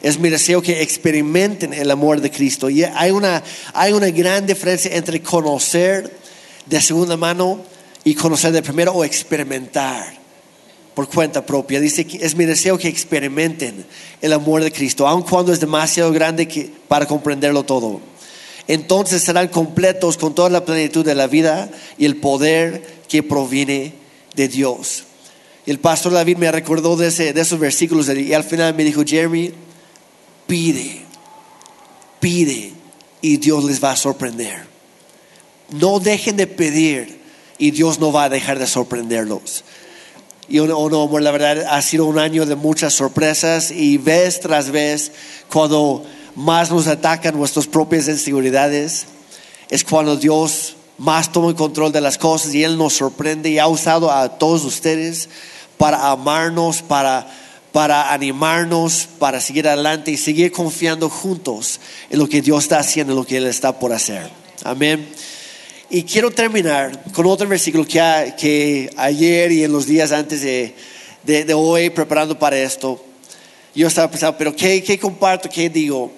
Es 0.00 0.20
mi 0.20 0.30
deseo 0.30 0.62
que 0.62 0.82
experimenten 0.82 1.74
el 1.74 1.90
amor 1.90 2.20
de 2.20 2.30
Cristo. 2.30 2.70
Y 2.70 2.84
hay 2.84 3.10
una, 3.10 3.42
hay 3.74 3.92
una 3.92 4.10
gran 4.10 4.46
diferencia 4.46 4.94
entre 4.94 5.20
conocer 5.20 6.21
de 6.66 6.80
segunda 6.80 7.16
mano 7.16 7.60
y 8.04 8.14
conocer 8.14 8.52
de 8.52 8.62
primero 8.62 8.92
o 8.92 9.04
experimentar 9.04 10.22
por 10.94 11.08
cuenta 11.08 11.44
propia. 11.44 11.80
Dice 11.80 12.06
que 12.06 12.24
es 12.24 12.36
mi 12.36 12.44
deseo 12.44 12.78
que 12.78 12.88
experimenten 12.88 13.84
el 14.20 14.32
amor 14.32 14.62
de 14.62 14.72
Cristo, 14.72 15.06
aun 15.06 15.22
cuando 15.22 15.52
es 15.52 15.60
demasiado 15.60 16.12
grande 16.12 16.70
para 16.88 17.06
comprenderlo 17.06 17.64
todo. 17.64 18.00
Entonces 18.68 19.22
serán 19.22 19.48
completos 19.48 20.16
con 20.16 20.34
toda 20.34 20.50
la 20.50 20.64
plenitud 20.64 21.04
de 21.04 21.14
la 21.14 21.26
vida 21.26 21.70
y 21.98 22.04
el 22.04 22.16
poder 22.16 23.02
que 23.08 23.22
proviene 23.22 23.94
de 24.34 24.48
Dios. 24.48 25.04
El 25.66 25.78
pastor 25.78 26.12
David 26.12 26.38
me 26.38 26.50
recordó 26.50 26.96
de, 26.96 27.08
ese, 27.08 27.32
de 27.32 27.40
esos 27.40 27.58
versículos 27.58 28.08
y 28.08 28.32
al 28.34 28.44
final 28.44 28.74
me 28.74 28.84
dijo, 28.84 29.02
Jeremy, 29.04 29.52
pide, 30.46 31.02
pide 32.20 32.72
y 33.20 33.36
Dios 33.36 33.64
les 33.64 33.82
va 33.82 33.92
a 33.92 33.96
sorprender. 33.96 34.71
No 35.72 36.00
dejen 36.00 36.36
de 36.36 36.46
pedir 36.46 37.20
y 37.58 37.70
Dios 37.70 37.98
no 37.98 38.12
va 38.12 38.24
a 38.24 38.28
dejar 38.28 38.58
de 38.58 38.66
sorprenderlos. 38.66 39.64
Y 40.48 40.58
oh 40.58 40.66
no, 40.66 41.02
amor, 41.02 41.22
la 41.22 41.30
verdad 41.30 41.64
ha 41.70 41.80
sido 41.80 42.06
un 42.06 42.18
año 42.18 42.44
de 42.44 42.56
muchas 42.56 42.94
sorpresas 42.94 43.70
y 43.70 43.96
vez 43.98 44.40
tras 44.40 44.70
vez, 44.70 45.12
cuando 45.48 46.04
más 46.34 46.70
nos 46.70 46.88
atacan 46.88 47.36
nuestras 47.36 47.66
propias 47.66 48.08
inseguridades, 48.08 49.06
es 49.70 49.84
cuando 49.84 50.16
Dios 50.16 50.76
más 50.98 51.32
toma 51.32 51.48
el 51.48 51.54
control 51.54 51.92
de 51.92 52.00
las 52.00 52.18
cosas 52.18 52.54
y 52.54 52.64
Él 52.64 52.76
nos 52.76 52.94
sorprende 52.94 53.50
y 53.50 53.58
ha 53.58 53.66
usado 53.66 54.10
a 54.10 54.38
todos 54.38 54.64
ustedes 54.64 55.28
para 55.78 56.10
amarnos, 56.10 56.82
para, 56.82 57.26
para 57.72 58.12
animarnos, 58.12 59.08
para 59.18 59.40
seguir 59.40 59.66
adelante 59.68 60.10
y 60.10 60.16
seguir 60.16 60.52
confiando 60.52 61.08
juntos 61.08 61.80
en 62.10 62.18
lo 62.18 62.28
que 62.28 62.42
Dios 62.42 62.64
está 62.64 62.78
haciendo, 62.78 63.12
en 63.12 63.18
lo 63.18 63.24
que 63.24 63.38
Él 63.38 63.46
está 63.46 63.78
por 63.78 63.92
hacer. 63.92 64.30
Amén. 64.64 65.08
Y 65.94 66.04
quiero 66.04 66.30
terminar 66.30 67.04
con 67.12 67.26
otro 67.26 67.46
versículo 67.46 67.84
que, 67.86 68.32
que 68.38 68.88
ayer 68.96 69.52
y 69.52 69.62
en 69.62 69.72
los 69.72 69.84
días 69.84 70.10
antes 70.10 70.40
de, 70.40 70.74
de, 71.22 71.44
de, 71.44 71.52
hoy, 71.52 71.90
preparando 71.90 72.38
para 72.38 72.58
esto, 72.58 72.98
yo 73.74 73.88
estaba 73.88 74.10
pensando, 74.10 74.38
pero 74.38 74.56
¿qué, 74.56 74.82
qué 74.82 74.98
comparto? 74.98 75.50
¿Qué 75.50 75.68
digo? 75.68 76.10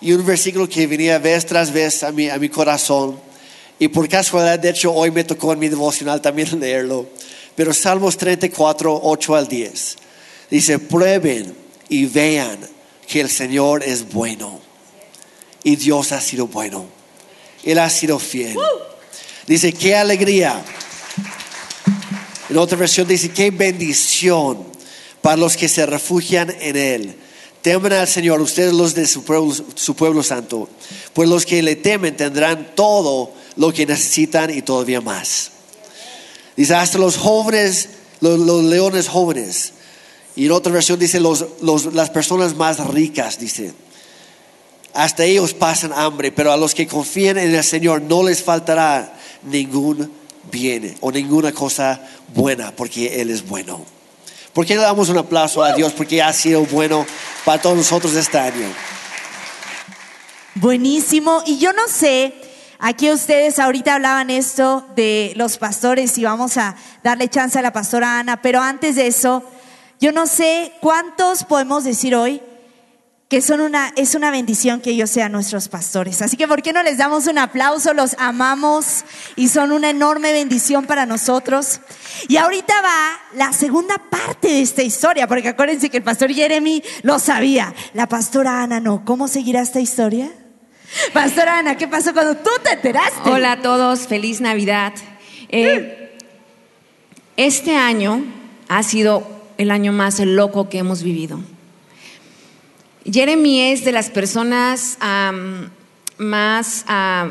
Y 0.00 0.14
un 0.14 0.24
versículo 0.24 0.66
que 0.66 0.86
venía 0.86 1.18
vez 1.18 1.44
tras 1.44 1.70
vez 1.70 2.02
a 2.02 2.12
mi, 2.12 2.30
a 2.30 2.38
mi 2.38 2.48
corazón. 2.48 3.20
Y 3.78 3.88
por 3.88 4.08
casualidad, 4.08 4.58
de 4.58 4.70
hecho, 4.70 4.90
hoy 4.90 5.10
me 5.10 5.22
tocó 5.22 5.52
en 5.52 5.58
mi 5.58 5.68
devocional 5.68 6.22
también 6.22 6.48
leerlo. 6.58 7.06
Pero 7.54 7.74
Salmos 7.74 8.16
34, 8.16 9.00
8 9.02 9.36
al 9.36 9.48
10. 9.48 9.96
Dice, 10.50 10.78
prueben 10.78 11.54
y 11.90 12.06
vean 12.06 12.58
que 13.06 13.20
el 13.20 13.28
Señor 13.28 13.82
es 13.82 14.10
bueno. 14.10 14.60
Y 15.62 15.76
Dios 15.76 16.12
ha 16.12 16.22
sido 16.22 16.46
bueno. 16.46 16.86
Él 17.62 17.78
ha 17.80 17.90
sido 17.90 18.18
fiel. 18.18 18.56
Dice, 19.46 19.72
qué 19.72 19.96
alegría. 19.96 20.62
En 22.48 22.58
otra 22.58 22.76
versión 22.76 23.06
dice, 23.06 23.30
qué 23.30 23.50
bendición 23.50 24.66
para 25.22 25.36
los 25.36 25.56
que 25.56 25.68
se 25.68 25.86
refugian 25.86 26.54
en 26.60 26.76
Él. 26.76 27.16
Temen 27.62 27.92
al 27.92 28.08
Señor, 28.08 28.40
ustedes 28.40 28.72
los 28.72 28.94
de 28.94 29.06
su 29.06 29.22
pueblo, 29.22 29.54
su 29.74 29.94
pueblo 29.94 30.22
santo. 30.22 30.68
Pues 31.12 31.28
los 31.28 31.44
que 31.44 31.62
le 31.62 31.76
temen 31.76 32.16
tendrán 32.16 32.74
todo 32.74 33.32
lo 33.56 33.72
que 33.72 33.86
necesitan 33.86 34.50
y 34.50 34.62
todavía 34.62 35.00
más. 35.00 35.50
Dice, 36.56 36.74
hasta 36.74 36.98
los 36.98 37.16
jóvenes, 37.16 37.90
los, 38.20 38.64
leones 38.64 39.08
jóvenes. 39.08 39.72
Y 40.36 40.46
en 40.46 40.52
otra 40.52 40.72
versión 40.72 40.98
dice, 40.98 41.20
los, 41.20 41.44
los, 41.60 41.94
las 41.94 42.10
personas 42.10 42.54
más 42.54 42.84
ricas, 42.86 43.38
dice. 43.38 43.72
Hasta 44.92 45.24
ellos 45.24 45.54
pasan 45.54 45.92
hambre, 45.92 46.32
pero 46.32 46.52
a 46.52 46.56
los 46.56 46.74
que 46.74 46.86
confían 46.86 47.38
en 47.38 47.54
el 47.54 47.64
Señor 47.64 48.02
no 48.02 48.22
les 48.22 48.42
faltará 48.42 49.14
ningún 49.42 50.10
bien 50.50 50.96
o 51.00 51.12
ninguna 51.12 51.52
cosa 51.52 52.00
buena, 52.34 52.72
porque 52.72 53.20
Él 53.20 53.30
es 53.30 53.46
bueno. 53.46 53.84
¿Por 54.52 54.66
qué 54.66 54.74
le 54.74 54.82
damos 54.82 55.08
un 55.08 55.18
aplauso 55.18 55.62
a 55.62 55.72
Dios? 55.74 55.92
Porque 55.92 56.20
ha 56.20 56.32
sido 56.32 56.64
bueno 56.66 57.06
para 57.44 57.62
todos 57.62 57.76
nosotros 57.76 58.14
este 58.14 58.38
año. 58.38 58.66
Buenísimo. 60.56 61.42
Y 61.46 61.58
yo 61.58 61.72
no 61.72 61.86
sé, 61.86 62.34
aquí 62.80 63.12
ustedes 63.12 63.60
ahorita 63.60 63.94
hablaban 63.94 64.28
esto 64.28 64.84
de 64.96 65.32
los 65.36 65.56
pastores 65.58 66.18
y 66.18 66.24
vamos 66.24 66.56
a 66.56 66.74
darle 67.04 67.28
chance 67.28 67.56
a 67.58 67.62
la 67.62 67.72
pastora 67.72 68.18
Ana, 68.18 68.42
pero 68.42 68.60
antes 68.60 68.96
de 68.96 69.06
eso, 69.06 69.44
yo 70.00 70.10
no 70.10 70.26
sé 70.26 70.72
cuántos 70.80 71.44
podemos 71.44 71.84
decir 71.84 72.16
hoy 72.16 72.42
que 73.30 73.40
son 73.42 73.60
una, 73.60 73.92
es 73.94 74.16
una 74.16 74.32
bendición 74.32 74.80
que 74.80 74.90
ellos 74.90 75.08
sean 75.08 75.30
nuestros 75.30 75.68
pastores. 75.68 76.20
Así 76.20 76.36
que, 76.36 76.48
¿por 76.48 76.62
qué 76.62 76.72
no 76.72 76.82
les 76.82 76.98
damos 76.98 77.28
un 77.28 77.38
aplauso? 77.38 77.94
Los 77.94 78.16
amamos 78.18 79.04
y 79.36 79.46
son 79.46 79.70
una 79.70 79.88
enorme 79.88 80.32
bendición 80.32 80.84
para 80.84 81.06
nosotros. 81.06 81.80
Y 82.26 82.38
ahorita 82.38 82.74
va 82.82 83.20
la 83.36 83.52
segunda 83.52 83.98
parte 84.10 84.48
de 84.48 84.62
esta 84.62 84.82
historia, 84.82 85.28
porque 85.28 85.46
acuérdense 85.46 85.90
que 85.90 85.98
el 85.98 86.02
pastor 86.02 86.32
Jeremy 86.32 86.82
lo 87.02 87.20
sabía. 87.20 87.72
La 87.94 88.08
pastora 88.08 88.64
Ana 88.64 88.80
no. 88.80 89.04
¿Cómo 89.04 89.28
seguirá 89.28 89.60
esta 89.60 89.78
historia? 89.78 90.28
Pastora 91.12 91.60
Ana, 91.60 91.76
¿qué 91.76 91.86
pasó 91.86 92.12
cuando 92.12 92.36
tú 92.36 92.50
te 92.64 92.72
enteraste? 92.72 93.30
Hola 93.30 93.52
a 93.52 93.62
todos, 93.62 94.08
feliz 94.08 94.40
Navidad. 94.40 94.92
Eh, 95.50 96.18
este 97.36 97.76
año 97.76 98.24
ha 98.66 98.82
sido 98.82 99.24
el 99.56 99.70
año 99.70 99.92
más 99.92 100.18
loco 100.18 100.68
que 100.68 100.78
hemos 100.78 101.04
vivido. 101.04 101.38
Jeremy 103.10 103.72
es 103.72 103.84
de 103.84 103.92
las 103.92 104.08
personas 104.10 104.98
más, 106.18 106.84
uh, 106.88 107.30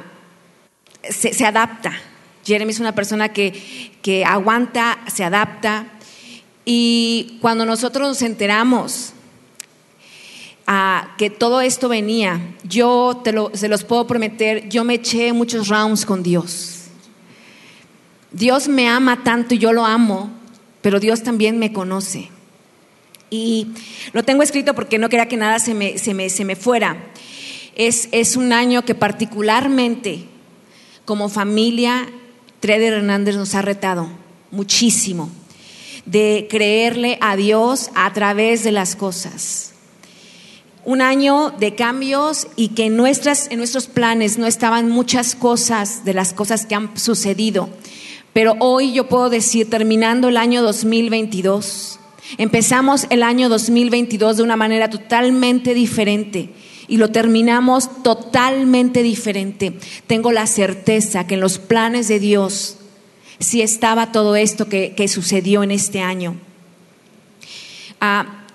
se, 1.10 1.46
adapta. 1.46 1.94
Jeremy 2.46 2.72
es 2.72 2.80
una 2.80 2.94
persona 2.94 3.30
que, 3.30 3.92
que 4.02 4.26
aguanta, 4.26 5.00
se 5.08 5.24
adapta. 5.24 5.88
Y 6.66 7.38
cuando 7.42 7.66
nosotros 7.66 8.08
nos 8.08 8.22
enteramos 8.22 9.14
uh, 10.68 11.16
que 11.18 11.30
todo 11.30 11.62
esto 11.62 11.88
venía, 11.88 12.56
yo 12.64 13.22
te 13.24 13.32
lo, 13.32 13.52
se 13.54 13.70
los 13.70 13.84
puedo 13.84 14.06
prometer, 14.06 14.68
yo 14.68 14.84
me 14.84 14.96
eché 14.96 15.32
muchos 15.32 15.70
rounds 15.70 16.06
con 16.06 16.24
Dios. 16.24 16.88
Dios 18.32 18.68
me 18.68 18.90
ama 18.90 19.24
tanto 19.24 19.56
y 19.56 19.60
yo 19.60 19.72
lo 19.72 19.86
amo, 19.86 20.30
pero 20.82 21.00
Dios 21.00 21.24
también 21.24 21.58
me 21.58 21.72
conoce. 21.72 22.30
Y 23.30 23.68
lo 24.14 24.24
tengo 24.24 24.44
escrito 24.44 24.74
porque 24.74 24.98
no 24.98 25.10
quería 25.10 25.28
que 25.28 25.38
nada 25.38 25.60
se 25.60 25.74
me, 25.74 25.98
se 25.98 26.14
me, 26.14 26.30
se 26.30 26.46
me 26.46 26.56
fuera. 26.56 26.98
Es, 27.76 28.10
es, 28.12 28.36
un 28.36 28.52
año 28.54 28.84
que 28.84 28.96
particularmente 28.96 30.26
como 31.06 31.30
familia, 31.30 32.08
Treder 32.60 32.94
Hernández 32.94 33.36
nos 33.36 33.56
ha 33.56 33.62
retado 33.62 34.10
muchísimo 34.52 35.30
de 36.06 36.48
creerle 36.50 37.18
a 37.22 37.36
Dios 37.36 37.92
a 37.96 38.12
través 38.14 38.64
de 38.64 38.72
las 38.72 38.96
cosas. 38.96 39.74
Un 40.86 41.02
año 41.02 41.52
de 41.60 41.76
cambios 41.76 42.48
y 42.56 42.70
que 42.70 42.86
en, 42.86 42.98
nuestras, 42.98 43.50
en 43.52 43.58
nuestros 43.58 43.88
planes 43.88 44.38
no 44.38 44.48
estaban 44.48 44.90
muchas 44.90 45.36
cosas 45.36 46.04
de 46.04 46.14
las 46.14 46.34
cosas 46.34 46.66
que 46.66 46.76
han 46.76 46.98
sucedido, 46.98 47.70
Pero 48.34 48.56
hoy 48.60 48.94
yo 48.94 49.08
puedo 49.08 49.30
decir, 49.30 49.70
terminando 49.70 50.30
el 50.30 50.38
año 50.38 50.62
2022, 50.62 51.99
empezamos 52.38 53.08
el 53.10 53.24
año 53.24 53.50
2022 53.50 54.38
de 54.38 54.44
una 54.44 54.56
manera 54.56 54.90
totalmente 54.90 55.74
diferente 55.74 56.50
y 56.88 56.98
lo 56.98 57.10
terminamos 57.12 58.04
totalmente 58.04 59.04
diferente. 59.04 59.74
Tengo 60.08 60.32
la 60.32 60.48
certeza 60.48 61.28
que 61.28 61.36
en 61.36 61.42
los 61.42 61.60
planes 61.60 62.08
de 62.08 62.20
Dios 62.20 62.78
sí 63.40 63.62
estaba 63.62 64.12
todo 64.12 64.36
esto 64.36 64.68
que, 64.68 64.94
que 64.96 65.08
sucedió 65.08 65.64
en 65.64 65.72
este 65.72 66.02
año. 66.02 66.36
Ah, 68.02 68.46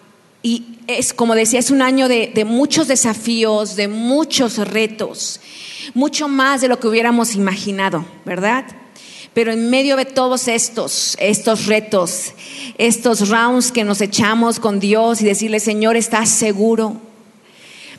y 0.43 0.65
es, 0.89 1.15
como 1.15 1.35
decía, 1.35 1.59
es 1.59 1.71
un 1.71 1.81
año 1.81 2.09
de, 2.09 2.31
de 2.35 2.45
muchos 2.45 2.89
desafíos, 2.89 3.77
de 3.77 3.89
muchos 3.89 4.59
retos, 4.59 5.41
mucho 5.95 6.29
más 6.29 6.61
de 6.61 6.69
lo 6.69 6.81
que 6.81 6.89
hubiéramos 6.89 7.35
imaginado, 7.35 8.05
¿verdad? 8.27 8.67
Pero 9.35 9.53
en 9.53 9.69
medio 9.69 9.97
de 9.97 10.05
todos 10.05 10.47
estos, 10.47 11.17
estos 11.19 11.67
retos, 11.67 12.33
estos 12.79 13.29
rounds 13.29 13.73
que 13.73 13.85
nos 13.85 14.01
echamos 14.01 14.61
con 14.61 14.79
Dios 14.79 15.21
y 15.21 15.25
decirle, 15.25 15.59
Señor, 15.59 15.97
¿estás 15.97 16.31
seguro? 16.31 16.97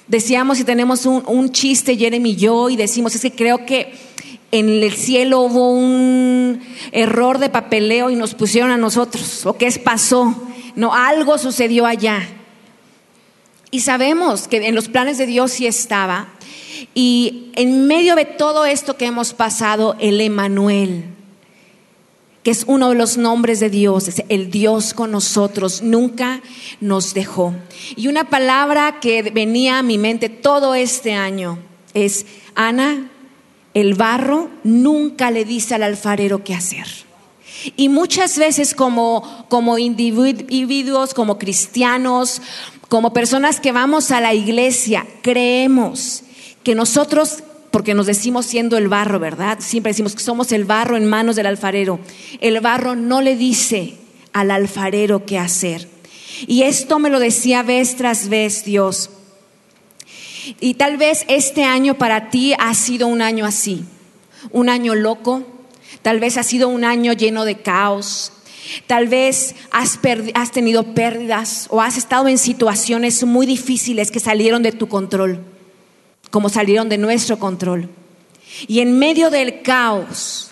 Decíamos 0.08 0.60
y 0.60 0.63
tenemos 0.63 1.06
un, 1.06 1.24
un 1.27 1.51
chiste, 1.51 1.98
Jeremy 1.98 2.32
y 2.32 2.36
yo, 2.38 2.70
y 2.70 2.77
decimos, 2.77 3.15
es 3.15 3.22
que 3.22 3.32
creo 3.32 3.65
que 3.65 3.94
en 4.51 4.70
el 4.70 4.94
cielo 4.94 5.42
hubo 5.42 5.72
un 5.72 6.62
error 6.94 7.39
de 7.39 7.50
papeleo 7.50 8.10
y 8.10 8.15
nos 8.15 8.34
pusieron 8.34 8.72
a 8.72 8.77
nosotros. 8.77 9.46
¿O 9.46 9.58
qué 9.58 9.70
pasó? 9.84 10.34
No, 10.75 10.94
algo 10.94 11.38
sucedió 11.38 11.86
allá. 11.86 12.25
Y 13.72 13.82
sabemos 13.82 14.48
que 14.48 14.65
en 14.65 14.75
los 14.75 14.88
planes 14.88 15.18
de 15.18 15.25
Dios 15.25 15.51
sí 15.51 15.68
estaba. 15.68 16.30
Y 16.94 17.51
en 17.56 17.88
medio 17.88 18.15
de 18.15 18.24
todo 18.24 18.65
esto 18.65 18.96
que 18.96 19.06
hemos 19.06 19.34
pasado, 19.34 19.98
el 20.00 20.22
Emanuel, 20.22 21.14
que 22.45 22.51
es 22.51 22.63
uno 22.67 22.89
de 22.89 22.95
los 22.95 23.17
nombres 23.17 23.59
de 23.59 23.71
Dios, 23.71 24.07
es 24.07 24.23
el 24.29 24.51
Dios 24.51 24.93
con 24.93 25.09
nosotros, 25.09 25.81
nunca 25.81 26.43
nos 26.79 27.15
dejó. 27.15 27.55
Y 27.95 28.07
una 28.07 28.29
palabra 28.29 28.99
que 28.99 29.23
venía 29.23 29.79
a 29.79 29.81
mi 29.81 29.97
mente 29.97 30.29
todo 30.29 30.75
este 30.75 31.15
año 31.15 31.57
es, 31.95 32.27
Ana, 32.53 33.09
el 33.73 33.95
barro 33.95 34.51
nunca 34.63 35.31
le 35.31 35.43
dice 35.43 35.73
al 35.73 35.81
alfarero 35.81 36.43
qué 36.43 36.53
hacer. 36.53 36.85
Y 37.75 37.89
muchas 37.89 38.37
veces 38.37 38.75
como, 38.75 39.47
como 39.49 39.79
individuos, 39.79 41.15
como 41.15 41.39
cristianos, 41.39 42.43
como 42.89 43.11
personas 43.11 43.59
que 43.59 43.71
vamos 43.71 44.11
a 44.11 44.21
la 44.21 44.35
iglesia, 44.35 45.07
creemos 45.23 46.21
que 46.61 46.75
nosotros, 46.75 47.39
porque 47.75 47.94
nos 47.94 48.05
decimos 48.05 48.46
siendo 48.46 48.77
el 48.77 48.88
barro, 48.88 49.20
¿verdad? 49.20 49.58
Siempre 49.60 49.89
decimos 49.89 50.15
que 50.15 50.24
somos 50.24 50.53
el 50.53 50.63
barro 50.63 50.96
en 50.96 51.03
manos 51.03 51.36
del 51.36 51.46
alfarero. 51.46 52.00
El 52.39 52.62
barro 52.62 52.96
no 52.96 53.22
le 53.22 53.36
dice 53.36 53.98
al 54.32 54.50
alfarero 54.51 55.25
qué 55.25 55.38
hacer. 55.38 55.89
Y 56.48 56.62
esto 56.62 57.00
me 57.00 57.10
lo 57.10 57.20
decía 57.20 57.63
vez 57.63 57.98
tras 57.98 58.29
vez 58.29 58.63
Dios. 58.63 59.10
Y 60.62 60.75
tal 60.75 60.96
vez 60.96 61.25
este 61.27 61.65
año 61.65 61.96
para 61.96 62.29
ti 62.29 62.53
ha 62.58 62.74
sido 62.75 63.08
un 63.08 63.22
año 63.22 63.46
así, 63.46 63.84
un 64.51 64.70
año 64.70 64.96
loco, 64.96 65.44
tal 66.01 66.22
vez 66.22 66.38
ha 66.38 66.44
sido 66.44 66.70
un 66.70 66.86
año 66.86 67.12
lleno 67.12 67.44
de 67.44 67.58
caos, 67.58 68.32
Tal 68.88 69.10
vez 69.10 69.53
has, 69.70 70.00
has, 70.34 70.51
tenido 70.51 70.96
pérdidas 70.96 71.67
o 71.70 71.82
has 71.82 71.98
estado 71.98 72.29
en 72.29 72.38
situaciones 72.38 73.24
muy 73.24 73.46
difíciles 73.46 74.10
que 74.10 74.20
salieron 74.20 74.63
de 74.63 74.72
tu 74.72 74.88
control, 74.88 75.44
como 76.36 76.50
salieron 76.50 76.89
de 76.89 76.98
nuestro 76.98 77.39
control. 77.39 77.88
Y 78.68 78.82
en 78.82 79.00
medio 79.00 79.30
del 79.30 79.62
caos, 79.62 80.51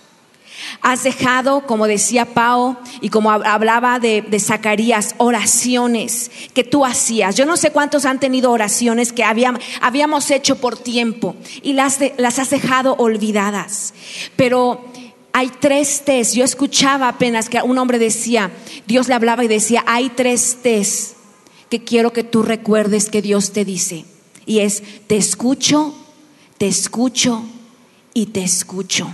has 0.80 1.04
dejado, 1.04 1.68
como 1.68 1.88
decía 1.88 2.24
Pau 2.24 2.78
y 3.02 3.10
como 3.10 3.30
hablaba 3.30 4.00
de, 4.00 4.24
Zacarías, 4.40 5.14
oraciones 5.18 6.32
que 6.54 6.64
tú 6.64 6.86
hacías. 6.86 7.36
Yo 7.36 7.46
no 7.46 7.58
sé 7.58 7.72
cuántos 7.72 8.06
han 8.06 8.22
tenido 8.22 8.50
oraciones 8.50 9.12
que 9.12 9.26
habíamos, 9.26 10.32
hecho 10.32 10.56
por 10.56 10.78
tiempo 10.78 11.36
y 11.62 11.74
las, 11.74 12.00
las 12.16 12.40
has 12.40 12.52
dejado 12.52 12.96
olvidadas. 12.98 13.94
Pero 14.38 14.86
hay 15.34 15.52
tres 15.60 16.04
tés. 16.06 16.32
Yo 16.32 16.46
escuchaba 16.46 17.10
apenas 17.10 17.50
que 17.50 17.62
un 17.62 17.78
hombre 17.78 18.00
decía, 18.00 18.52
Dios 18.88 19.10
le 19.10 19.16
hablaba 19.16 19.44
y 19.44 19.50
decía, 19.50 19.84
hay 19.86 20.12
tres 20.12 20.60
tés 20.64 21.16
que 21.70 21.84
quiero 21.84 22.14
que 22.14 22.24
tú 22.24 22.42
recuerdes 22.42 23.10
que 23.10 23.22
Dios 23.22 23.52
te 23.52 23.66
dice. 23.66 24.06
Y 24.46 24.60
es, 24.60 24.84
te 25.08 25.18
escucho, 25.18 25.96
te 26.58 26.68
escucho 26.68 27.44
y 28.14 28.28
te 28.28 28.44
escucho. 28.44 29.08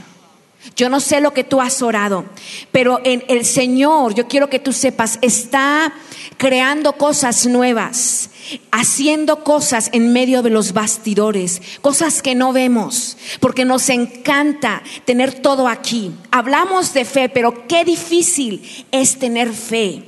Yo 0.75 0.89
no 0.89 0.99
sé 0.99 1.21
lo 1.21 1.33
que 1.33 1.43
tú 1.43 1.61
has 1.61 1.81
orado, 1.81 2.25
pero 2.71 2.99
en 3.03 3.23
el 3.27 3.45
Señor, 3.45 4.13
yo 4.13 4.27
quiero 4.27 4.49
que 4.49 4.59
tú 4.59 4.73
sepas, 4.73 5.17
está 5.21 5.93
creando 6.37 6.93
cosas 6.93 7.45
nuevas, 7.47 8.29
haciendo 8.71 9.43
cosas 9.43 9.89
en 9.93 10.11
medio 10.11 10.41
de 10.41 10.49
los 10.49 10.73
bastidores, 10.73 11.61
cosas 11.81 12.21
que 12.21 12.35
no 12.35 12.51
vemos, 12.51 13.17
porque 13.39 13.65
nos 13.65 13.89
encanta 13.89 14.83
tener 15.05 15.33
todo 15.33 15.67
aquí. 15.67 16.11
Hablamos 16.31 16.93
de 16.93 17.05
fe, 17.05 17.29
pero 17.29 17.67
qué 17.67 17.85
difícil 17.85 18.85
es 18.91 19.17
tener 19.17 19.53
fe. 19.53 20.03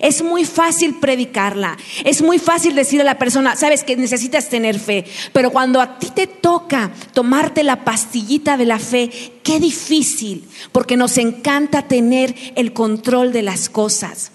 Es 0.00 0.22
muy 0.22 0.44
fácil 0.44 0.94
predicarla, 0.96 1.76
es 2.04 2.22
muy 2.22 2.38
fácil 2.38 2.74
decirle 2.74 3.02
a 3.02 3.12
la 3.12 3.18
persona, 3.18 3.56
sabes 3.56 3.84
que 3.84 3.96
necesitas 3.96 4.48
tener 4.48 4.78
fe, 4.78 5.04
pero 5.32 5.50
cuando 5.50 5.80
a 5.80 5.98
ti 5.98 6.10
te 6.14 6.26
toca 6.26 6.92
tomarte 7.12 7.62
la 7.62 7.84
pastillita 7.84 8.56
de 8.56 8.66
la 8.66 8.78
fe, 8.78 9.10
qué 9.42 9.60
difícil, 9.60 10.48
porque 10.72 10.96
nos 10.96 11.18
encanta 11.18 11.88
tener 11.88 12.34
el 12.56 12.72
control 12.72 13.32
de 13.32 13.42
las 13.42 13.68
cosas. 13.68 14.32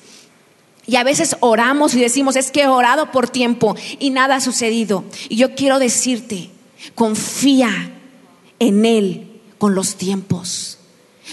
Y 0.87 0.95
a 0.95 1.03
veces 1.03 1.35
oramos 1.41 1.93
y 1.93 1.99
decimos, 1.99 2.37
es 2.37 2.49
que 2.49 2.61
he 2.61 2.67
orado 2.67 3.11
por 3.11 3.29
tiempo 3.29 3.75
y 3.99 4.09
nada 4.09 4.35
ha 4.35 4.41
sucedido. 4.41 5.03
Y 5.27 5.35
yo 5.35 5.53
quiero 5.53 5.79
decirte, 5.79 6.49
confía 6.95 7.91
en 8.59 8.85
Él 8.85 9.41
con 9.57 9.75
los 9.75 9.95
tiempos. 9.95 10.77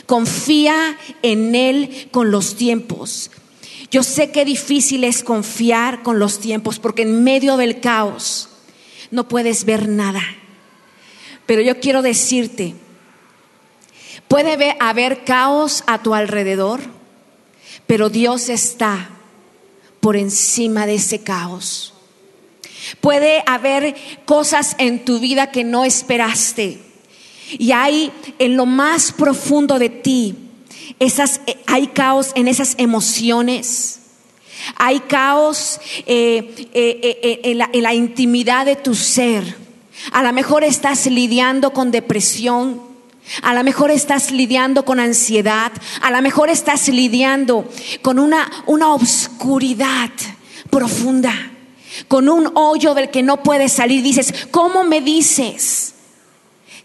Confía 0.06 0.98
en 1.22 1.54
Él 1.54 2.08
con 2.10 2.32
los 2.32 2.56
tiempos. 2.56 3.30
Yo 3.90 4.02
sé 4.02 4.30
que 4.30 4.44
difícil 4.44 5.04
es 5.04 5.22
confiar 5.22 6.02
con 6.02 6.18
los 6.18 6.40
tiempos 6.40 6.78
porque 6.78 7.02
en 7.02 7.22
medio 7.24 7.56
del 7.56 7.80
caos 7.80 8.48
no 9.10 9.28
puedes 9.28 9.64
ver 9.64 9.88
nada. 9.88 10.22
Pero 11.46 11.62
yo 11.62 11.78
quiero 11.80 12.02
decirte, 12.02 12.74
puede 14.28 14.76
haber 14.80 15.24
caos 15.24 15.84
a 15.86 16.02
tu 16.02 16.14
alrededor, 16.14 16.80
pero 17.86 18.08
Dios 18.08 18.48
está 18.48 19.10
por 20.00 20.16
encima 20.16 20.86
de 20.86 20.96
ese 20.96 21.22
caos. 21.22 21.94
Puede 23.00 23.42
haber 23.46 23.94
cosas 24.24 24.74
en 24.78 25.04
tu 25.04 25.18
vida 25.18 25.50
que 25.50 25.64
no 25.64 25.84
esperaste. 25.84 26.78
Y 27.58 27.72
hay 27.72 28.10
en 28.38 28.56
lo 28.56 28.66
más 28.66 29.12
profundo 29.12 29.78
de 29.78 29.90
ti 29.90 30.43
esas, 30.98 31.40
eh, 31.46 31.56
hay 31.66 31.88
caos 31.88 32.32
en 32.34 32.48
esas 32.48 32.74
emociones. 32.78 34.00
Hay 34.76 35.00
caos 35.00 35.80
eh, 36.06 36.70
eh, 36.72 37.40
en, 37.72 37.82
la, 37.82 37.94
intimidad 37.94 38.64
de 38.66 38.76
tu 38.76 38.94
ser. 38.94 39.56
A 40.12 40.22
lo 40.22 40.32
mejor 40.32 40.64
estás 40.64 41.06
lidiando 41.06 41.72
con 41.72 41.90
depresión. 41.90 42.80
A 43.42 43.54
lo 43.54 43.64
mejor 43.64 43.90
estás 43.90 44.30
lidiando 44.30 44.84
con 44.84 45.00
ansiedad. 45.00 45.72
A 46.00 46.10
lo 46.10 46.22
mejor 46.22 46.48
estás 46.48 46.88
lidiando 46.88 47.68
con 48.02 48.18
una, 48.18 48.50
una 48.66 48.92
obscuridad 48.92 50.10
profunda. 50.70 51.50
Con 52.08 52.28
un 52.28 52.50
hoyo 52.54 52.94
del 52.94 53.10
que 53.10 53.22
no 53.22 53.42
puedes 53.42 53.72
salir. 53.72 54.02
Dices, 54.02 54.46
¿cómo 54.50 54.84
me 54.84 55.00
dices? 55.00 55.93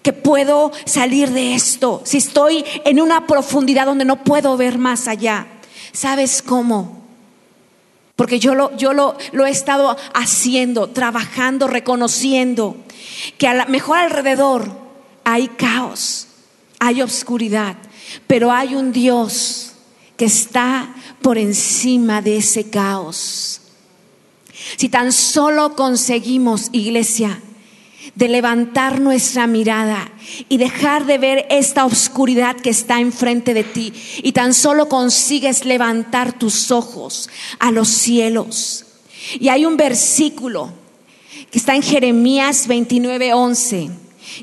Que 0.02 0.14
puedo 0.14 0.72
salir 0.86 1.32
de 1.32 1.56
esto, 1.56 2.02
si 2.06 2.18
estoy 2.18 2.64
en 2.86 3.02
una 3.02 3.28
profundidad 3.28 3.86
donde 3.86 4.06
no 4.06 4.24
puedo 4.24 4.56
ver 4.56 4.78
más 4.78 5.08
allá. 5.08 5.48
¿Sabes 5.92 6.42
cómo? 6.42 7.00
Porque 8.16 8.40
yo 8.40 8.56
lo, 8.56 8.76
yo 8.78 8.94
lo, 8.94 9.18
lo 9.32 9.46
he 9.46 9.50
estado 9.50 9.96
haciendo, 10.14 10.90
trabajando, 10.90 11.68
reconociendo 11.68 12.78
que 13.38 13.48
a 13.48 13.54
lo 13.54 13.66
mejor 13.68 13.98
alrededor 13.98 14.72
hay 15.24 15.48
caos, 15.50 16.28
hay 16.80 17.02
obscuridad, 17.02 17.78
pero 18.28 18.52
hay 18.52 18.76
un 18.76 18.92
Dios 18.92 19.74
que 20.18 20.26
está 20.26 20.94
por 21.22 21.38
encima 21.38 22.22
de 22.22 22.38
ese 22.38 22.70
caos. 22.70 23.62
Si 24.78 24.90
tan 24.90 25.12
solo 25.12 25.76
conseguimos, 25.76 26.70
iglesia, 26.72 27.42
de 28.16 28.28
levantar 28.28 29.00
nuestra 29.00 29.48
mirada 29.48 30.12
y 30.48 30.58
dejar 30.58 31.06
de 31.06 31.18
ver 31.18 31.46
esta 31.50 31.86
oscuridad 31.86 32.56
que 32.56 32.70
está 32.70 33.00
enfrente 33.00 33.54
de 33.54 33.64
ti 33.64 33.94
y 34.24 34.32
tan 34.32 34.54
solo 34.54 34.90
consigues 34.90 35.66
levantar 35.66 36.38
tus 36.38 36.72
ojos 36.72 37.30
a 37.60 37.72
los 37.72 37.90
cielos. 37.90 38.86
Y 39.40 39.50
hay 39.50 39.66
un 39.66 39.78
versículo 39.78 40.72
que 41.52 41.60
está 41.60 41.76
en 41.76 41.82
Jeremías 41.82 42.68
29:11 42.68 43.92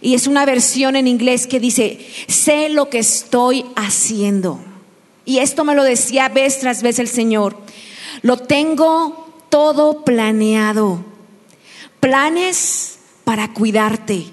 Y 0.01 0.15
es 0.15 0.27
una 0.27 0.45
versión 0.45 0.97
en 0.97 1.07
inglés 1.07 1.47
que 1.47 1.61
dice, 1.61 2.07
sé 2.29 2.69
lo 2.69 2.91
que 2.91 2.99
estoy 2.99 3.65
haciendo. 3.77 4.61
Y 5.25 5.39
esto 5.39 5.65
me 5.65 5.75
lo 5.75 5.85
decía 5.85 6.29
vez 6.29 6.61
tras 6.61 6.83
vez 6.83 6.99
el 6.99 7.09
Señor. 7.09 7.57
Lo 8.23 8.37
tengo 8.37 9.27
todo 9.49 10.05
planeado. 10.05 11.05
Planes 12.01 12.96
para 13.27 13.53
cuidarte, 13.53 14.25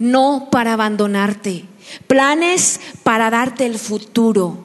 no 0.00 0.48
para 0.50 0.72
abandonarte. 0.72 1.64
Planes 2.08 2.80
para 3.04 3.30
darte 3.30 3.66
el 3.66 3.78
futuro 3.78 4.64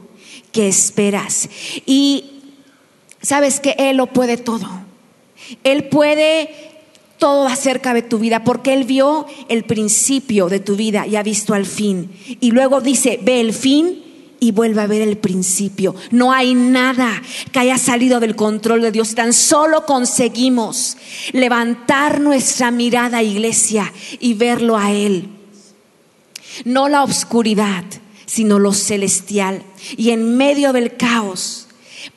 que 0.52 0.68
esperas. 0.68 1.48
Y 1.86 2.42
sabes 3.22 3.60
que 3.60 3.76
Él 3.78 3.98
lo 3.98 4.08
puede 4.08 4.38
todo. 4.38 4.68
Él 5.64 5.90
puede 5.90 6.50
todo 7.20 7.46
acerca 7.46 7.94
de 7.94 8.02
tu 8.02 8.18
vida, 8.18 8.44
porque 8.44 8.74
Él 8.74 8.84
vio 8.86 9.28
el 9.48 9.64
principio 9.64 10.50
de 10.50 10.60
tu 10.60 10.76
vida 10.76 11.06
y 11.06 11.16
ha 11.16 11.22
visto 11.22 11.54
al 11.54 11.68
fin. 11.68 12.10
Y 12.40 12.50
luego 12.50 12.82
dice, 12.82 13.20
ve 13.22 13.42
el 13.42 13.54
fin 13.54 14.04
y 14.44 14.52
vuelve 14.52 14.82
a 14.82 14.88
ver 14.88 15.04
el 15.04 15.20
principio. 15.20 15.96
No 16.10 16.34
hay 16.34 16.56
nada 16.56 17.22
que 17.52 17.60
haya 17.60 17.78
salido 17.78 18.20
del 18.20 18.36
control 18.36 18.82
de 18.82 18.92
Dios. 18.92 19.14
Tan 19.14 19.34
solo 19.34 19.86
conseguimos 19.86 20.98
levantar 21.32 22.20
nuestra 22.20 22.72
mirada, 22.72 23.22
iglesia, 23.22 23.94
y 24.20 24.34
verlo 24.34 24.78
a 24.78 24.92
Él. 24.92 25.30
No 26.66 26.90
la 26.90 27.04
oscuridad, 27.04 27.86
sino 28.26 28.58
lo 28.58 28.74
celestial. 28.74 29.62
Y 29.96 30.10
en 30.10 30.36
medio 30.38 30.74
del 30.74 30.98
caos, 30.98 31.61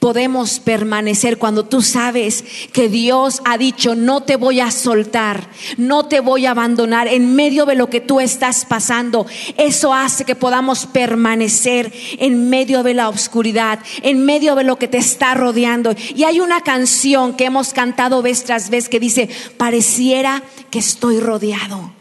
podemos 0.05 0.61
permanecer 0.61 1.39
cuando 1.39 1.65
tú 1.65 1.81
sabes 1.81 2.45
que 2.75 2.91
Dios 2.91 3.41
ha 3.47 3.57
dicho, 3.57 3.95
no 3.95 4.23
te 4.23 4.37
voy 4.37 4.61
a 4.61 4.71
soltar, 4.71 5.49
no 5.79 6.05
te 6.05 6.21
voy 6.21 6.45
a 6.45 6.51
abandonar 6.51 7.09
en 7.09 7.35
medio 7.35 7.65
de 7.65 7.75
lo 7.75 7.89
que 7.89 8.03
tú 8.03 8.21
estás 8.21 8.67
pasando. 8.67 9.25
Eso 9.57 9.95
hace 9.95 10.27
que 10.27 10.35
podamos 10.35 10.85
permanecer 10.85 11.91
en 12.19 12.51
medio 12.51 12.83
de 12.83 12.93
la 12.93 13.09
oscuridad, 13.09 13.79
en 14.03 14.27
medio 14.27 14.55
de 14.57 14.65
lo 14.65 14.77
que 14.77 14.89
te 14.89 14.99
está 14.99 15.33
rodeando. 15.33 15.95
Y 16.15 16.25
hay 16.25 16.39
una 16.39 16.61
canción 16.61 17.35
que 17.35 17.47
hemos 17.47 17.73
cantado 17.73 18.21
vez 18.21 18.45
tras 18.45 18.69
vez 18.69 18.91
que 18.91 19.01
dice, 19.01 19.31
pareciera 19.57 20.43
que 20.71 20.81
estoy 20.81 21.19
rodeado. 21.19 21.95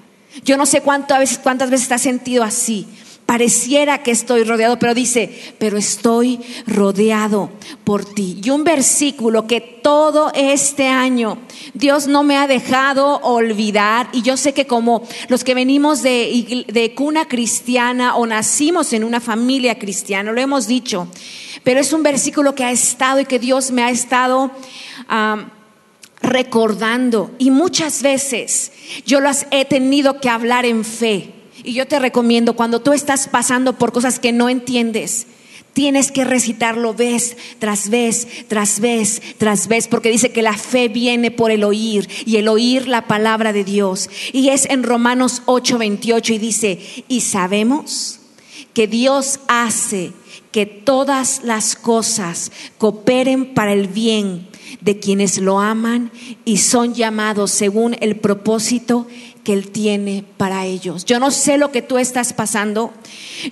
Yo 0.44 0.58
no 0.58 0.66
sé 0.66 0.82
cuántas 0.82 1.20
veces, 1.20 1.40
cuántas 1.42 1.70
veces 1.70 1.88
te 1.88 1.94
has 1.94 2.02
sentido 2.02 2.44
así 2.44 2.86
Pareciera 3.26 4.04
que 4.04 4.12
estoy 4.12 4.44
rodeado, 4.44 4.78
pero 4.78 4.94
dice, 4.94 5.56
pero 5.58 5.78
estoy 5.78 6.40
rodeado 6.68 7.50
por 7.86 8.04
ti. 8.04 8.42
Y 8.44 8.50
un 8.50 8.66
versículo 8.66 9.48
que 9.48 9.62
todo 9.62 10.32
este 10.36 10.88
año 10.88 11.38
Dios 11.74 12.08
no 12.08 12.24
me 12.24 12.38
ha 12.38 12.48
dejado 12.48 13.22
olvidar. 13.22 14.10
Y 14.12 14.24
yo 14.24 14.36
sé 14.36 14.54
que 14.54 14.68
como 14.68 15.04
los 15.30 15.44
que 15.44 15.56
venimos 15.56 16.04
de, 16.04 16.66
de 16.68 16.94
cuna 16.94 17.28
cristiana 17.28 18.18
o 18.18 18.28
nacimos 18.28 18.92
en 18.92 19.06
una 19.06 19.22
familia 19.22 19.80
cristiana, 19.80 20.32
lo 20.32 20.42
hemos 20.42 20.68
dicho, 20.68 21.08
pero 21.64 21.80
es 21.80 21.94
un 21.94 22.04
versículo 22.04 22.54
que 22.54 22.66
ha 22.66 22.72
estado 22.72 23.22
y 23.22 23.26
que 23.26 23.40
Dios 23.40 23.72
me 23.72 23.84
ha 23.84 23.90
estado... 23.90 24.52
recordando 26.22 27.32
y 27.38 27.52
muchas 27.52 28.02
veces 28.02 28.72
yo 29.06 29.20
las 29.20 29.46
he 29.52 29.66
tenido 29.66 30.22
que 30.22 30.30
hablar 30.30 30.66
en 30.66 30.86
fe 30.86 31.43
y 31.64 31.74
yo 31.74 31.88
te 31.88 32.00
recomiendo, 32.00 32.56
cuando 32.56 32.82
tú 32.82 32.94
estás 32.94 33.28
pasando 33.28 33.78
por 33.78 33.92
cosas 33.92 34.20
que 34.20 34.32
no 34.32 34.50
entiendes, 34.50 35.28
Tienes 35.74 36.12
que 36.12 36.24
recitarlo 36.24 36.94
vez 36.94 37.36
tras 37.58 37.90
vez, 37.90 38.28
tras 38.48 38.80
vez, 38.80 39.22
tras 39.40 39.68
vez, 39.68 39.88
porque 39.88 40.12
dice 40.12 40.32
que 40.32 40.44
la 40.44 40.56
fe 40.56 40.88
viene 40.88 41.32
por 41.32 41.50
el 41.50 41.64
oír 41.64 42.08
y 42.28 42.38
el 42.38 42.48
oír 42.48 42.88
la 42.88 43.08
palabra 43.08 43.54
de 43.54 43.64
Dios. 43.64 44.08
Y 44.34 44.50
es 44.50 44.66
en 44.70 44.84
Romanos 44.84 45.42
8:28 45.48 46.36
y 46.36 46.38
dice, 46.38 46.80
y 47.08 47.22
sabemos 47.22 48.20
que 48.76 48.86
Dios 48.86 49.40
hace 49.48 50.14
que 50.52 50.68
todas 50.68 51.42
las 51.44 51.76
cosas 51.76 52.52
cooperen 52.78 53.56
para 53.56 53.74
el 53.74 53.88
bien 53.88 54.48
de 54.82 55.00
quienes 55.00 55.40
lo 55.40 55.60
aman 55.60 56.12
y 56.46 56.58
son 56.58 56.94
llamados 56.94 57.50
según 57.50 57.96
el 58.00 58.18
propósito 58.18 59.08
que 59.44 59.54
Él 59.54 59.72
tiene 59.72 60.24
para 60.38 60.66
ellos. 60.66 61.06
Yo 61.06 61.20
no 61.20 61.32
sé 61.32 61.58
lo 61.58 61.72
que 61.72 61.82
tú 61.82 61.98
estás 61.98 62.34
pasando, 62.34 62.94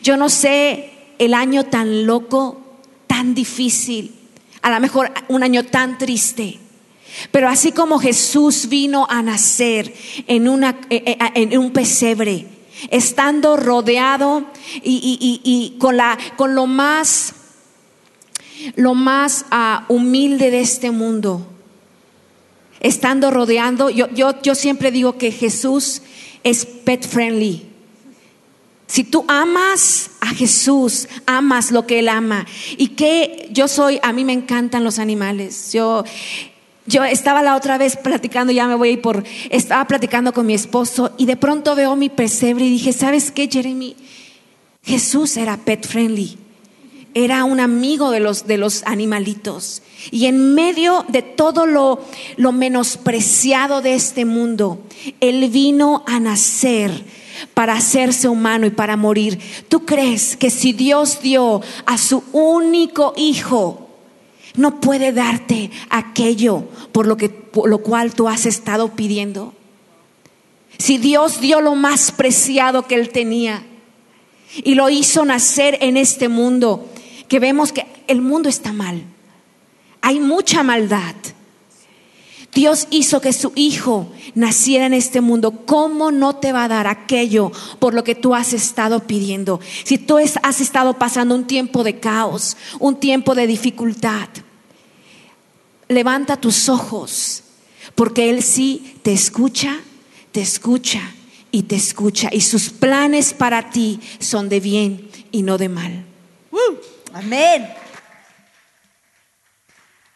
yo 0.01 0.17
no 0.17 0.30
sé 0.30 0.91
el 1.19 1.34
año 1.34 1.65
tan 1.65 2.06
loco, 2.06 2.62
tan 3.08 3.34
difícil, 3.36 4.15
a 4.62 4.71
lo 4.71 4.80
mejor 4.80 5.12
un 5.27 5.43
año 5.43 5.65
tan 5.65 5.97
triste. 5.97 6.60
Pero 7.32 7.49
así 7.49 7.71
como 7.71 7.99
Jesús 7.99 8.69
vino 8.69 9.06
a 9.10 9.21
nacer 9.21 9.93
en, 10.27 10.47
una, 10.47 10.80
eh, 10.89 11.04
eh, 11.06 11.17
en 11.36 11.58
un 11.58 11.71
pesebre, 11.71 12.47
estando 12.89 13.58
rodeado 13.58 14.45
y, 14.82 15.75
con, 15.77 15.97
la, 15.97 16.17
con 16.38 16.56
lo 16.56 16.67
más, 16.67 17.34
lo 18.75 18.95
más 18.95 19.45
uh, 19.51 19.93
humilde 19.93 20.51
de 20.51 20.62
este 20.62 20.91
mundo, 20.91 21.45
estando 22.82 23.32
rodeando, 23.32 23.89
yo, 23.89 24.10
yo, 24.10 24.41
yo 24.41 24.56
siempre 24.56 24.91
digo 24.91 25.17
que 25.17 25.32
Jesús 25.32 26.02
es 26.44 26.65
pet 26.65 27.08
friendly. 27.08 27.67
Si 28.88 29.06
tú 29.06 29.24
amas 29.30 30.12
a 30.20 30.28
Jesús, 30.28 31.08
amas 31.26 31.72
lo 31.72 31.88
que 31.88 32.00
Él 32.00 32.10
ama. 32.10 32.46
Y 32.76 32.89
que 32.89 33.48
yo 33.52 33.70
soy, 33.70 34.00
a 34.04 34.12
mí 34.12 34.26
me 34.26 34.34
encantan 34.34 34.84
los 34.84 35.00
animales. 35.00 35.72
Yo, 35.72 36.04
yo 36.88 37.06
estaba 37.06 37.41
la 37.41 37.56
otra 37.56 37.78
vez 37.78 37.96
platicando, 37.96 38.52
ya 38.52 38.67
me 38.67 38.76
voy 38.76 38.89
a 38.89 38.91
ir 38.91 39.02
por, 39.02 39.24
estaba 39.50 39.88
platicando 39.88 40.34
con 40.34 40.46
mi 40.46 40.54
esposo 40.54 41.13
y 41.17 41.26
de 41.26 41.38
pronto 41.38 41.74
veo 41.74 41.96
mi 41.96 42.10
pesebre 42.10 42.65
y 42.65 42.70
dije, 42.70 42.91
¿sabes 42.91 43.32
qué, 43.32 43.48
Jeremy? 43.48 43.96
Jesús 44.84 45.38
era 45.38 45.56
pet 45.56 45.88
friendly. 45.88 46.38
Era 47.13 47.43
un 47.43 47.60
amigo 47.60 48.12
de 48.12 48.19
los, 48.19 48.47
de 48.47 48.58
los 48.58 48.84
animalitos. 48.86 49.82
Y 50.12 50.26
en 50.28 50.54
medio 50.56 51.06
de 51.10 51.21
todo 51.21 51.65
lo, 51.65 52.00
lo 52.38 52.52
menospreciado 52.52 53.82
de 53.82 53.95
este 53.95 54.26
mundo, 54.26 54.80
Él 55.19 55.50
vino 55.50 56.04
a 56.08 56.19
nacer 56.19 57.04
para 57.54 57.74
hacerse 57.74 58.28
humano 58.28 58.65
y 58.65 58.71
para 58.71 58.97
morir. 58.97 59.39
¿Tú 59.67 59.86
crees 59.86 60.36
que 60.38 60.50
si 60.50 60.74
Dios 60.74 61.21
dio 61.21 61.62
a 61.86 61.97
su 61.97 62.24
único 62.32 63.13
hijo, 63.17 63.89
no 64.56 64.82
puede 64.82 65.12
darte 65.13 65.71
aquello 65.89 66.65
por 66.91 67.08
lo, 67.08 67.17
que, 67.17 67.30
por 67.30 67.69
lo 67.69 67.80
cual 67.80 68.13
tú 68.13 68.28
has 68.28 68.45
estado 68.45 68.89
pidiendo? 68.89 69.54
Si 70.78 70.97
Dios 70.97 71.41
dio 71.41 71.62
lo 71.62 71.76
más 71.76 72.12
preciado 72.12 72.88
que 72.88 72.95
Él 72.95 73.10
tenía 73.10 73.63
y 74.63 74.76
lo 74.76 74.89
hizo 74.89 75.24
nacer 75.26 75.78
en 75.82 75.95
este 75.95 76.28
mundo, 76.28 76.89
que 77.32 77.39
vemos 77.39 77.72
que 77.72 77.88
el 78.08 78.20
mundo 78.22 78.50
está 78.50 78.74
mal. 78.74 79.04
Hay 80.02 80.20
mucha 80.20 80.63
maldad. 80.63 81.15
Dios 82.54 82.89
hizo 82.91 83.22
que 83.22 83.32
su 83.32 83.54
hijo 83.56 84.12
naciera 84.36 84.86
en 84.86 84.94
este 84.94 85.22
mundo. 85.22 85.63
¿Cómo 85.65 86.12
no 86.12 86.36
te 86.36 86.52
va 86.52 86.65
a 86.65 86.67
dar 86.67 86.88
aquello 86.88 87.54
por 87.80 87.94
lo 87.94 88.04
que 88.04 88.15
tú 88.15 88.36
has 88.36 88.52
estado 88.52 89.08
pidiendo? 89.08 89.62
Si 89.86 89.98
tú 89.98 90.17
has 90.17 90.60
estado 90.60 90.96
pasando 91.00 91.34
un 91.34 91.48
tiempo 91.48 91.86
de 91.86 92.02
caos, 92.02 92.58
un 92.80 92.98
tiempo 92.98 93.34
de 93.34 93.48
dificultad, 93.48 94.28
levanta 95.88 96.36
tus 96.36 96.67
ojos, 96.67 97.44
porque 97.96 98.30
Él 98.30 98.44
sí 98.44 98.98
te 99.04 99.13
escucha, 99.13 99.80
te 100.34 100.41
escucha 100.41 101.00
y 101.50 101.63
te 101.63 101.78
escucha. 101.78 102.28
Y 102.30 102.41
sus 102.41 102.72
planes 102.72 103.34
para 103.34 103.70
ti 103.70 104.02
son 104.20 104.50
de 104.50 104.60
bien 104.60 105.10
y 105.32 105.44
no 105.44 105.58
de 105.58 105.70
mal. 105.70 106.06
Amén. 107.13 107.74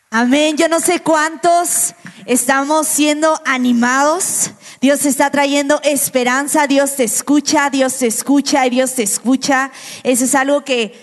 Amén. 0.10 0.56
Yo 0.56 0.70
no 0.70 0.80
sé 0.80 1.02
cuántos 1.02 1.94
estamos 2.26 2.88
siendo 2.88 3.42
animados. 3.44 4.52
Dios 4.80 5.06
está 5.06 5.30
trayendo 5.30 5.82
esperanza. 5.84 6.68
Dios 6.68 6.96
te 6.96 7.04
escucha. 7.04 7.70
Dios 7.70 7.98
te 7.98 8.08
escucha 8.08 8.66
y 8.66 8.70
Dios 8.70 8.96
te 8.96 9.04
escucha. 9.04 9.72
Eso 10.04 10.24
es 10.24 10.36
algo 10.36 10.64
que, 10.64 10.94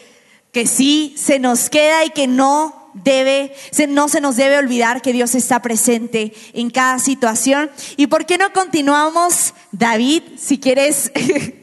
que 0.50 0.66
sí 0.66 1.14
se 1.18 1.38
nos 1.38 1.68
queda 1.68 2.06
y 2.06 2.10
que 2.10 2.26
no 2.26 2.90
debe, 2.94 3.54
no 3.88 4.08
se 4.08 4.22
nos 4.22 4.36
debe 4.36 4.56
olvidar 4.56 5.02
que 5.02 5.12
Dios 5.12 5.34
está 5.34 5.60
presente 5.60 6.32
en 6.54 6.70
cada 6.70 6.98
situación. 7.00 7.70
¿Y 7.98 8.06
por 8.06 8.24
qué 8.24 8.38
no 8.38 8.50
continuamos, 8.54 9.52
David? 9.72 10.22
Si 10.38 10.58
quieres 10.58 11.12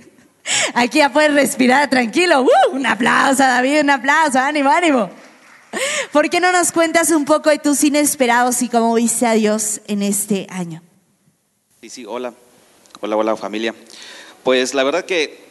Aquí 0.73 0.99
ya 0.99 1.11
puedes 1.11 1.33
respirar 1.33 1.89
tranquilo. 1.89 2.41
¡Uh! 2.41 2.75
Un 2.75 2.85
aplauso, 2.85 3.43
David, 3.43 3.81
un 3.81 3.89
aplauso, 3.89 4.39
ánimo, 4.39 4.69
ánimo. 4.69 5.09
¿Por 6.11 6.29
qué 6.29 6.39
no 6.39 6.51
nos 6.51 6.71
cuentas 6.71 7.11
un 7.11 7.25
poco 7.25 7.49
de 7.49 7.59
tus 7.59 7.83
inesperados 7.83 8.61
y 8.61 8.69
cómo 8.69 8.93
viste 8.95 9.25
a 9.25 9.33
Dios 9.33 9.81
en 9.87 10.01
este 10.01 10.47
año? 10.49 10.81
Sí, 11.81 11.89
sí, 11.89 12.05
hola. 12.05 12.33
Hola, 13.01 13.15
hola 13.15 13.35
familia. 13.37 13.73
Pues 14.43 14.73
la 14.73 14.83
verdad 14.83 15.05
que 15.05 15.47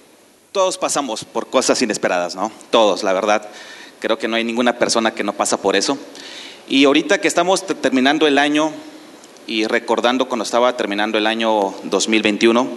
todos 0.52 0.76
pasamos 0.78 1.24
por 1.24 1.48
cosas 1.48 1.80
inesperadas, 1.82 2.34
¿no? 2.34 2.50
Todos, 2.70 3.02
la 3.02 3.12
verdad. 3.12 3.48
Creo 4.00 4.18
que 4.18 4.28
no 4.28 4.36
hay 4.36 4.44
ninguna 4.44 4.78
persona 4.78 5.12
que 5.12 5.24
no 5.24 5.32
pasa 5.32 5.56
por 5.56 5.76
eso. 5.76 5.98
Y 6.68 6.84
ahorita 6.84 7.20
que 7.20 7.28
estamos 7.28 7.66
terminando 7.66 8.26
el 8.26 8.38
año 8.38 8.72
y 9.46 9.66
recordando 9.66 10.28
cuando 10.28 10.44
estaba 10.44 10.76
terminando 10.76 11.16
el 11.16 11.26
año 11.26 11.74
2021, 11.84 12.68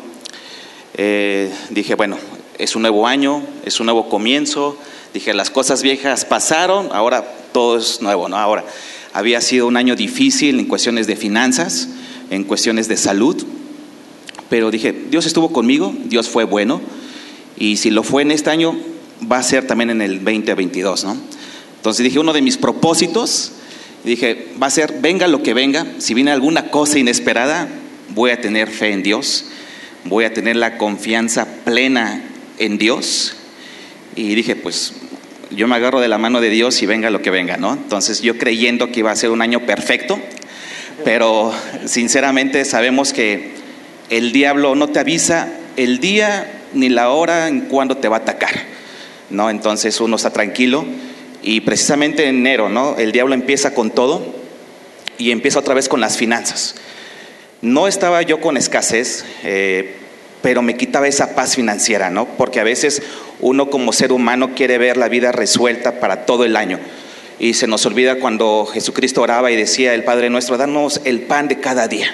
Eh, 0.95 1.51
dije, 1.69 1.95
bueno, 1.95 2.17
es 2.57 2.75
un 2.75 2.83
nuevo 2.83 3.07
año, 3.07 3.43
es 3.65 3.79
un 3.79 3.85
nuevo 3.85 4.09
comienzo. 4.09 4.77
Dije, 5.13 5.33
las 5.33 5.49
cosas 5.49 5.81
viejas 5.81 6.25
pasaron, 6.25 6.89
ahora 6.91 7.25
todo 7.51 7.77
es 7.77 8.01
nuevo, 8.01 8.29
¿no? 8.29 8.37
Ahora, 8.37 8.63
había 9.13 9.41
sido 9.41 9.67
un 9.67 9.77
año 9.77 9.95
difícil 9.95 10.59
en 10.59 10.65
cuestiones 10.65 11.07
de 11.07 11.15
finanzas, 11.15 11.89
en 12.29 12.43
cuestiones 12.43 12.87
de 12.87 12.97
salud, 12.97 13.43
pero 14.49 14.71
dije, 14.71 14.93
Dios 15.09 15.25
estuvo 15.25 15.51
conmigo, 15.51 15.93
Dios 16.05 16.29
fue 16.29 16.43
bueno, 16.43 16.81
y 17.57 17.77
si 17.77 17.89
lo 17.89 18.03
fue 18.03 18.21
en 18.21 18.31
este 18.31 18.49
año, 18.49 18.77
va 19.29 19.37
a 19.37 19.43
ser 19.43 19.67
también 19.67 19.89
en 19.89 20.01
el 20.01 20.23
2022, 20.23 21.03
¿no? 21.03 21.17
Entonces 21.77 22.03
dije, 22.03 22.19
uno 22.19 22.31
de 22.33 22.41
mis 22.41 22.57
propósitos, 22.57 23.51
dije, 24.03 24.49
va 24.61 24.67
a 24.67 24.71
ser, 24.71 24.99
venga 25.01 25.27
lo 25.27 25.43
que 25.43 25.53
venga, 25.53 25.85
si 25.97 26.13
viene 26.13 26.31
alguna 26.31 26.69
cosa 26.69 26.99
inesperada, 26.99 27.67
voy 28.09 28.31
a 28.31 28.39
tener 28.39 28.69
fe 28.69 28.91
en 28.91 29.03
Dios, 29.03 29.45
voy 30.05 30.25
a 30.25 30.33
tener 30.33 30.55
la 30.55 30.77
confianza 30.77 31.47
plena 31.65 32.23
en 32.57 32.77
Dios. 32.77 33.35
Y 34.15 34.35
dije, 34.35 34.55
pues 34.55 34.93
yo 35.51 35.67
me 35.67 35.75
agarro 35.75 35.99
de 35.99 36.07
la 36.07 36.17
mano 36.17 36.41
de 36.41 36.49
Dios 36.49 36.81
y 36.81 36.85
venga 36.85 37.09
lo 37.09 37.21
que 37.21 37.29
venga, 37.29 37.57
¿no? 37.57 37.73
Entonces 37.73 38.21
yo 38.21 38.37
creyendo 38.37 38.91
que 38.91 38.99
iba 38.99 39.11
a 39.11 39.15
ser 39.15 39.29
un 39.29 39.41
año 39.41 39.65
perfecto, 39.65 40.19
pero 41.03 41.53
sinceramente 41.85 42.65
sabemos 42.65 43.13
que 43.13 43.51
el 44.09 44.31
diablo 44.31 44.75
no 44.75 44.89
te 44.89 44.99
avisa 44.99 45.49
el 45.77 45.99
día 45.99 46.61
ni 46.73 46.89
la 46.89 47.09
hora 47.09 47.47
en 47.47 47.61
cuando 47.61 47.97
te 47.97 48.07
va 48.07 48.17
a 48.17 48.19
atacar, 48.19 48.63
¿no? 49.29 49.49
Entonces 49.49 49.99
uno 49.99 50.15
está 50.15 50.31
tranquilo 50.31 50.85
y 51.41 51.61
precisamente 51.61 52.27
en 52.27 52.37
enero, 52.37 52.69
¿no? 52.69 52.97
El 52.97 53.11
diablo 53.11 53.33
empieza 53.33 53.73
con 53.73 53.91
todo 53.91 54.41
y 55.17 55.31
empieza 55.31 55.59
otra 55.59 55.73
vez 55.73 55.89
con 55.89 56.01
las 56.01 56.17
finanzas. 56.17 56.75
No 57.61 57.87
estaba 57.87 58.23
yo 58.23 58.41
con 58.41 58.57
escasez, 58.57 59.23
eh, 59.43 59.95
pero 60.41 60.63
me 60.63 60.77
quitaba 60.77 61.07
esa 61.07 61.35
paz 61.35 61.55
financiera, 61.55 62.09
¿no? 62.09 62.25
Porque 62.25 62.59
a 62.59 62.63
veces 62.63 63.03
uno 63.39 63.69
como 63.69 63.93
ser 63.93 64.11
humano 64.11 64.55
quiere 64.55 64.79
ver 64.79 64.97
la 64.97 65.09
vida 65.09 65.31
resuelta 65.31 65.99
para 65.99 66.25
todo 66.25 66.43
el 66.43 66.55
año. 66.55 66.79
Y 67.37 67.53
se 67.53 67.67
nos 67.67 67.85
olvida 67.85 68.15
cuando 68.15 68.65
Jesucristo 68.65 69.21
oraba 69.21 69.51
y 69.51 69.55
decía, 69.55 69.93
el 69.93 70.03
Padre 70.03 70.31
nuestro, 70.31 70.57
danos 70.57 71.01
el 71.05 71.21
pan 71.21 71.47
de 71.47 71.59
cada 71.59 71.87
día. 71.87 72.07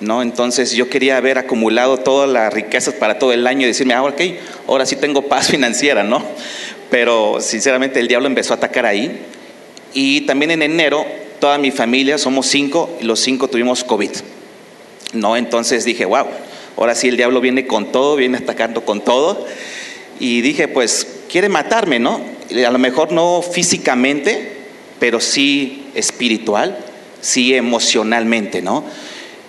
¿No? 0.00 0.20
Entonces 0.20 0.72
yo 0.72 0.90
quería 0.90 1.16
haber 1.16 1.38
acumulado 1.38 1.96
todas 1.98 2.28
las 2.28 2.52
riquezas 2.52 2.92
para 2.92 3.18
todo 3.18 3.32
el 3.32 3.46
año 3.46 3.62
y 3.62 3.66
decirme, 3.66 3.94
ah, 3.94 4.02
ok, 4.02 4.20
ahora 4.66 4.84
sí 4.84 4.96
tengo 4.96 5.22
paz 5.22 5.48
financiera, 5.50 6.02
¿no? 6.02 6.22
Pero 6.90 7.40
sinceramente 7.40 7.98
el 7.98 8.08
diablo 8.08 8.26
empezó 8.26 8.52
a 8.52 8.56
atacar 8.56 8.84
ahí. 8.84 9.24
Y 9.94 10.22
también 10.22 10.50
en 10.50 10.60
enero, 10.60 11.06
toda 11.40 11.56
mi 11.56 11.70
familia, 11.70 12.18
somos 12.18 12.46
cinco, 12.46 12.90
y 13.00 13.04
los 13.04 13.20
cinco 13.20 13.48
tuvimos 13.48 13.84
COVID. 13.84 14.10
¿No? 15.12 15.36
Entonces 15.36 15.84
dije, 15.84 16.04
wow, 16.04 16.26
ahora 16.76 16.94
sí 16.94 17.08
el 17.08 17.16
diablo 17.16 17.40
viene 17.40 17.66
con 17.66 17.92
todo, 17.92 18.16
viene 18.16 18.38
atacando 18.38 18.84
con 18.84 19.02
todo. 19.02 19.46
Y 20.20 20.40
dije, 20.40 20.68
pues 20.68 21.06
quiere 21.30 21.48
matarme, 21.48 21.98
¿no? 21.98 22.20
A 22.66 22.70
lo 22.70 22.78
mejor 22.78 23.12
no 23.12 23.42
físicamente, 23.42 24.52
pero 24.98 25.20
sí 25.20 25.86
espiritual, 25.94 26.78
sí 27.20 27.54
emocionalmente, 27.54 28.62
¿no? 28.62 28.84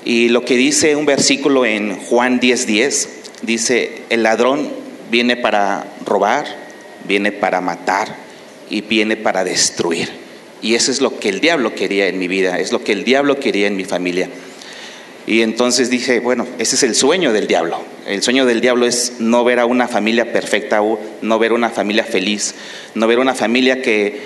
Y 0.06 0.30
lo 0.30 0.43
que 0.43 0.56
dice 0.58 0.95
un 0.95 1.06
versículo 1.06 1.65
en 1.65 1.95
Juan 1.95 2.39
10:10, 2.39 2.65
10, 2.65 3.10
dice, 3.41 4.02
el 4.10 4.23
ladrón 4.23 4.69
viene 5.12 5.38
para 5.38 5.86
robar, 6.06 6.45
viene 7.08 7.32
para 7.32 7.62
matar 7.62 8.15
y 8.69 8.82
viene 8.82 9.15
para 9.15 9.43
destruir. 9.43 10.10
Y 10.62 10.76
eso 10.76 10.91
es 10.91 11.02
lo 11.02 11.19
que 11.19 11.30
el 11.30 11.41
diablo 11.41 11.76
quería 11.76 12.08
en 12.08 12.17
mi 12.19 12.28
vida, 12.28 12.60
es 12.60 12.71
lo 12.71 12.84
que 12.84 12.93
el 12.93 13.04
diablo 13.04 13.39
quería 13.39 13.67
en 13.67 13.76
mi 13.76 13.84
familia. 13.84 14.30
Y 15.26 15.42
entonces 15.42 15.90
dije, 15.90 16.20
bueno, 16.20 16.46
ese 16.60 16.76
es 16.76 16.84
el 16.84 16.96
sueño 16.96 17.32
del 17.32 17.48
diablo. 17.48 17.80
El 18.06 18.22
sueño 18.22 18.46
del 18.46 18.60
diablo 18.60 18.86
es 18.86 19.14
no 19.20 19.44
ver 19.46 19.60
a 19.60 19.66
una 19.66 19.88
familia 19.88 20.34
perfecta, 20.34 20.82
no 21.22 21.40
ver 21.40 21.54
una 21.54 21.70
familia 21.70 22.04
feliz, 22.04 22.56
no 22.94 23.08
ver 23.08 23.20
una 23.20 23.34
familia 23.34 23.82
que 23.82 24.20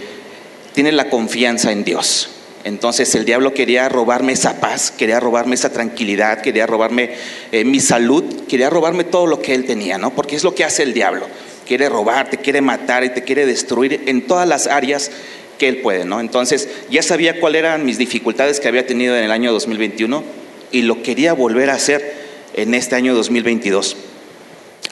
tiene 0.73 0.91
la 0.91 1.09
confianza 1.09 1.71
en 1.71 1.83
Dios. 1.83 2.29
Entonces 2.63 3.13
el 3.13 3.25
diablo 3.25 3.53
quería 3.53 3.87
robarme 3.87 4.33
esa 4.33 4.59
paz, 4.59 4.91
quería 4.91 5.19
robarme 5.19 5.53
esa 5.55 5.71
tranquilidad, 5.71 6.41
quería 6.41 6.65
robarme 6.65 7.11
eh, 7.51 7.63
mi 7.63 7.79
salud, 7.79 8.23
quería 8.47 8.69
robarme 8.69 9.03
todo 9.03 9.27
lo 9.27 9.39
que 9.41 9.53
él 9.53 9.65
tenía, 9.65 9.97
¿no? 9.99 10.13
Porque 10.13 10.35
es 10.35 10.43
lo 10.43 10.55
que 10.55 10.63
hace 10.63 10.81
el 10.81 10.93
diablo. 10.93 11.27
Quiere 11.67 11.89
robarte, 11.89 12.37
quiere 12.37 12.61
matar 12.61 13.03
y 13.03 13.09
te 13.09 13.23
quiere 13.23 13.45
destruir 13.45 14.03
en 14.07 14.25
todas 14.25 14.47
las 14.47 14.65
áreas 14.65 15.11
que 15.59 15.67
él 15.67 15.77
puede, 15.77 16.05
¿no? 16.05 16.19
Entonces 16.19 16.67
ya 16.89 17.03
sabía 17.03 17.39
cuáles 17.39 17.59
eran 17.59 17.85
mis 17.85 17.99
dificultades 17.99 18.59
que 18.59 18.67
había 18.67 18.85
tenido 18.87 19.15
en 19.15 19.23
el 19.23 19.31
año 19.31 19.53
2021 19.53 20.46
y 20.71 20.83
lo 20.83 21.03
quería 21.03 21.33
volver 21.33 21.69
a 21.69 21.75
hacer 21.75 22.15
en 22.53 22.73
este 22.73 22.95
año 22.95 23.13
2022. 23.15 23.95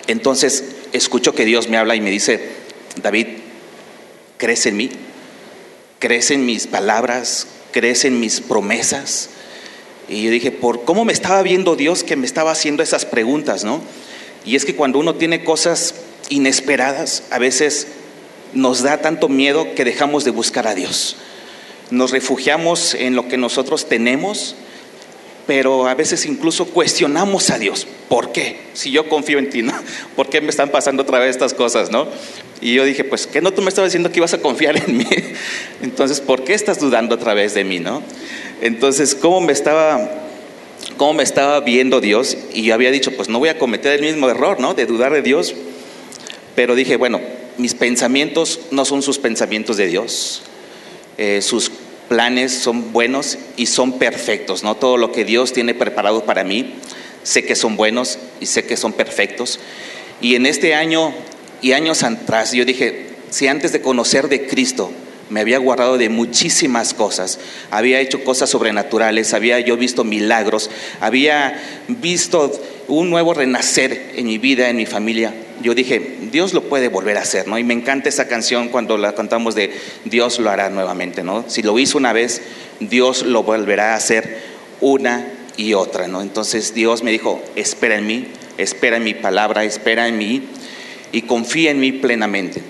Entonces 0.07 0.63
escucho 0.93 1.33
que 1.33 1.45
Dios 1.45 1.67
me 1.67 1.77
habla 1.77 1.95
y 1.95 2.01
me 2.01 2.11
dice, 2.11 2.39
David, 3.01 3.27
¿crees 4.37 4.65
en 4.65 4.77
mí? 4.77 4.89
¿Crees 5.99 6.31
en 6.31 6.45
mis 6.45 6.67
palabras? 6.67 7.47
¿Crees 7.71 8.05
en 8.05 8.19
mis 8.19 8.41
promesas? 8.41 9.29
Y 10.07 10.23
yo 10.23 10.31
dije, 10.31 10.51
¿por 10.51 10.85
cómo 10.85 11.03
me 11.03 11.13
estaba 11.13 11.41
viendo 11.41 11.75
Dios 11.75 12.03
que 12.03 12.15
me 12.15 12.27
estaba 12.27 12.51
haciendo 12.51 12.83
esas 12.83 13.05
preguntas, 13.05 13.63
no? 13.63 13.81
Y 14.45 14.55
es 14.55 14.65
que 14.65 14.75
cuando 14.75 14.99
uno 14.99 15.15
tiene 15.15 15.43
cosas 15.43 15.95
inesperadas, 16.29 17.23
a 17.31 17.39
veces 17.39 17.87
nos 18.53 18.83
da 18.83 19.01
tanto 19.01 19.27
miedo 19.27 19.73
que 19.73 19.83
dejamos 19.83 20.23
de 20.23 20.31
buscar 20.31 20.67
a 20.67 20.75
Dios. 20.75 21.17
Nos 21.89 22.11
refugiamos 22.11 22.93
en 22.93 23.15
lo 23.15 23.27
que 23.27 23.37
nosotros 23.37 23.87
tenemos 23.87 24.55
pero 25.47 25.87
a 25.87 25.93
veces 25.93 26.25
incluso 26.25 26.65
cuestionamos 26.65 27.49
a 27.49 27.59
Dios. 27.59 27.87
¿Por 28.09 28.31
qué? 28.31 28.57
Si 28.73 28.91
yo 28.91 29.07
confío 29.07 29.39
en 29.39 29.49
ti, 29.49 29.61
¿no? 29.61 29.73
¿Por 30.15 30.29
qué 30.29 30.41
me 30.41 30.49
están 30.49 30.69
pasando 30.69 31.03
otra 31.03 31.19
vez 31.19 31.31
estas 31.31 31.53
cosas, 31.53 31.91
no? 31.91 32.07
Y 32.61 32.73
yo 32.73 32.83
dije, 32.83 33.03
pues, 33.03 33.27
¿qué 33.27 33.41
no 33.41 33.51
tú 33.51 33.61
me 33.61 33.69
estabas 33.69 33.91
diciendo 33.91 34.11
que 34.11 34.19
ibas 34.19 34.33
a 34.33 34.41
confiar 34.41 34.77
en 34.77 34.97
mí? 34.97 35.07
Entonces, 35.81 36.21
¿por 36.21 36.43
qué 36.43 36.53
estás 36.53 36.79
dudando 36.79 37.15
otra 37.15 37.33
vez 37.33 37.53
de 37.53 37.63
mí, 37.63 37.79
no? 37.79 38.01
Entonces, 38.61 39.13
¿cómo 39.13 39.41
me 39.41 39.53
estaba, 39.53 40.09
cómo 40.97 41.13
me 41.13 41.23
estaba 41.23 41.59
viendo 41.59 42.01
Dios? 42.01 42.37
Y 42.53 42.63
yo 42.63 42.73
había 42.73 42.91
dicho, 42.91 43.11
pues, 43.15 43.29
no 43.29 43.39
voy 43.39 43.49
a 43.49 43.59
cometer 43.59 43.93
el 43.93 44.01
mismo 44.01 44.29
error, 44.29 44.59
¿no? 44.59 44.73
De 44.73 44.85
dudar 44.85 45.13
de 45.13 45.21
Dios. 45.21 45.53
Pero 46.55 46.75
dije, 46.75 46.95
bueno, 46.95 47.19
mis 47.57 47.75
pensamientos 47.75 48.61
no 48.71 48.85
son 48.85 49.01
sus 49.01 49.19
pensamientos 49.19 49.77
de 49.77 49.87
Dios. 49.87 50.43
Eh, 51.17 51.41
sus 51.41 51.71
planes 52.07 52.53
son 52.53 52.91
buenos 52.91 53.37
y 53.57 53.65
son 53.67 53.97
perfectos, 53.99 54.63
¿no? 54.63 54.75
Todo 54.75 54.97
lo 54.97 55.11
que 55.11 55.25
Dios 55.25 55.53
tiene 55.53 55.73
preparado 55.73 56.25
para 56.25 56.43
mí, 56.43 56.75
sé 57.23 57.45
que 57.45 57.55
son 57.55 57.75
buenos 57.75 58.19
y 58.39 58.45
sé 58.45 58.65
que 58.65 58.77
son 58.77 58.93
perfectos. 58.93 59.59
Y 60.21 60.35
en 60.35 60.45
este 60.45 60.75
año 60.75 61.13
y 61.61 61.73
años 61.73 62.03
atrás 62.03 62.53
yo 62.53 62.65
dije, 62.65 63.07
si 63.29 63.47
antes 63.47 63.71
de 63.71 63.81
conocer 63.81 64.29
de 64.29 64.47
Cristo 64.47 64.91
me 65.29 65.39
había 65.39 65.57
guardado 65.57 65.97
de 65.97 66.09
muchísimas 66.09 66.93
cosas, 66.93 67.39
había 67.71 67.99
hecho 67.99 68.23
cosas 68.23 68.49
sobrenaturales, 68.49 69.33
había 69.33 69.59
yo 69.59 69.75
visto 69.75 70.03
milagros, 70.03 70.69
había 71.01 71.59
visto 71.87 72.51
un 72.87 73.09
nuevo 73.09 73.33
renacer 73.33 74.11
en 74.15 74.27
mi 74.27 74.37
vida, 74.37 74.69
en 74.69 74.77
mi 74.77 74.85
familia, 74.85 75.33
yo 75.61 75.73
dije, 75.73 76.17
Dios 76.31 76.53
lo 76.53 76.63
puede 76.63 76.89
volver 76.89 77.17
a 77.17 77.21
hacer, 77.21 77.47
¿no? 77.47 77.57
Y 77.57 77.63
me 77.63 77.73
encanta 77.73 78.09
esa 78.09 78.27
canción 78.27 78.69
cuando 78.69 78.97
la 78.97 79.13
cantamos 79.13 79.55
de 79.55 79.71
Dios 80.03 80.39
lo 80.39 80.49
hará 80.49 80.69
nuevamente, 80.69 81.23
¿no? 81.23 81.45
Si 81.47 81.61
lo 81.61 81.77
hizo 81.79 81.97
una 81.97 82.13
vez, 82.13 82.41
Dios 82.79 83.23
lo 83.23 83.43
volverá 83.43 83.93
a 83.93 83.95
hacer 83.95 84.39
una 84.81 85.27
y 85.57 85.73
otra, 85.73 86.07
¿no? 86.07 86.21
Entonces 86.21 86.73
Dios 86.73 87.03
me 87.03 87.11
dijo, 87.11 87.41
espera 87.55 87.97
en 87.97 88.07
mí, 88.07 88.27
espera 88.57 88.97
en 88.97 89.03
mi 89.03 89.13
palabra, 89.13 89.63
espera 89.63 90.07
en 90.07 90.17
mí 90.17 90.43
y 91.11 91.21
confía 91.23 91.71
en 91.71 91.79
mí 91.79 91.91
plenamente. 91.91 92.61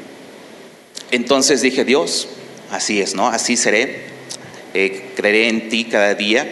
Entonces 1.11 1.61
dije, 1.61 1.85
Dios, 1.85 2.27
así 2.71 3.01
es, 3.01 3.15
¿no? 3.15 3.27
Así 3.27 3.57
seré, 3.57 4.03
eh, 4.73 5.11
creeré 5.15 5.49
en 5.49 5.69
ti 5.69 5.85
cada 5.85 6.13
día. 6.13 6.47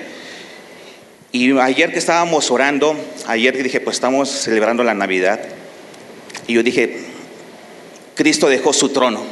Y 1.32 1.58
ayer 1.60 1.92
que 1.92 2.00
estábamos 2.00 2.52
orando, 2.52 2.96
ayer 3.28 3.62
dije, 3.62 3.80
pues 3.80 3.98
estamos 3.98 4.30
celebrando 4.30 4.84
la 4.84 4.94
Navidad, 4.94 5.40
y 6.48 6.54
yo 6.54 6.64
dije, 6.64 6.98
Cristo 8.16 8.50
dejó 8.50 8.74
su 8.74 8.90
trono 8.90 9.24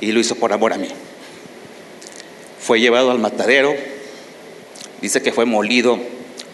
y 0.00 0.12
lo 0.12 0.20
hizo 0.20 0.34
por 0.36 0.52
amor 0.52 0.72
a 0.72 0.78
mí. 0.78 0.88
Fue 2.60 2.80
llevado 2.80 3.10
al 3.10 3.18
matadero, 3.18 3.74
dice 5.00 5.22
que 5.22 5.32
fue 5.32 5.46
molido, 5.46 5.98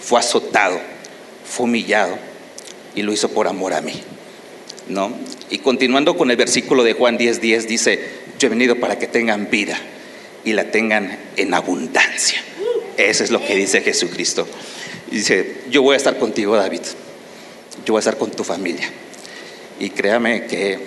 fue 0.00 0.20
azotado, 0.20 0.80
fue 1.44 1.64
humillado 1.64 2.16
y 2.94 3.02
lo 3.02 3.12
hizo 3.12 3.28
por 3.30 3.48
amor 3.48 3.74
a 3.74 3.80
mí. 3.80 4.00
¿No? 4.88 5.12
Y 5.50 5.58
continuando 5.58 6.16
con 6.16 6.30
el 6.30 6.36
versículo 6.36 6.84
de 6.84 6.92
Juan 6.92 7.18
10:10 7.18 7.40
10, 7.40 7.68
dice, 7.68 8.00
yo 8.38 8.46
he 8.46 8.50
venido 8.50 8.76
para 8.76 8.98
que 8.98 9.06
tengan 9.06 9.50
vida 9.50 9.78
y 10.44 10.52
la 10.52 10.70
tengan 10.70 11.18
en 11.36 11.54
abundancia. 11.54 12.38
Eso 12.98 13.24
es 13.24 13.30
lo 13.30 13.44
que 13.44 13.56
dice 13.56 13.80
Jesucristo. 13.80 14.46
dice, 15.10 15.56
yo 15.70 15.82
voy 15.82 15.94
a 15.94 15.96
estar 15.96 16.18
contigo, 16.18 16.54
David 16.54 16.82
yo 17.84 17.92
voy 17.92 17.98
a 17.98 18.00
estar 18.00 18.18
con 18.18 18.30
tu 18.30 18.44
familia. 18.44 18.90
Y 19.78 19.90
créame 19.90 20.46
que 20.46 20.78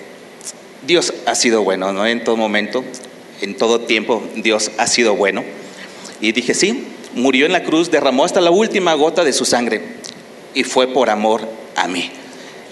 Dios 0.86 1.14
ha 1.26 1.36
sido 1.36 1.64
bueno, 1.64 1.92
¿no? 1.94 2.06
En 2.06 2.24
todo 2.24 2.38
momento, 2.38 2.84
en 3.42 3.56
todo 3.56 3.82
tiempo, 3.82 4.24
Dios 4.36 4.72
ha 4.78 4.88
sido 4.88 5.16
bueno. 5.16 5.44
Y 6.22 6.32
dije, 6.32 6.54
sí, 6.54 6.88
murió 7.14 7.46
en 7.46 7.52
la 7.52 7.64
cruz, 7.64 7.92
derramó 7.92 8.26
hasta 8.26 8.42
la 8.42 8.52
última 8.52 8.94
gota 8.94 9.24
de 9.24 9.34
su 9.34 9.46
sangre 9.46 9.82
y 10.54 10.64
fue 10.64 10.88
por 10.88 11.10
amor 11.10 11.48
a 11.76 11.88
mí. 11.88 12.10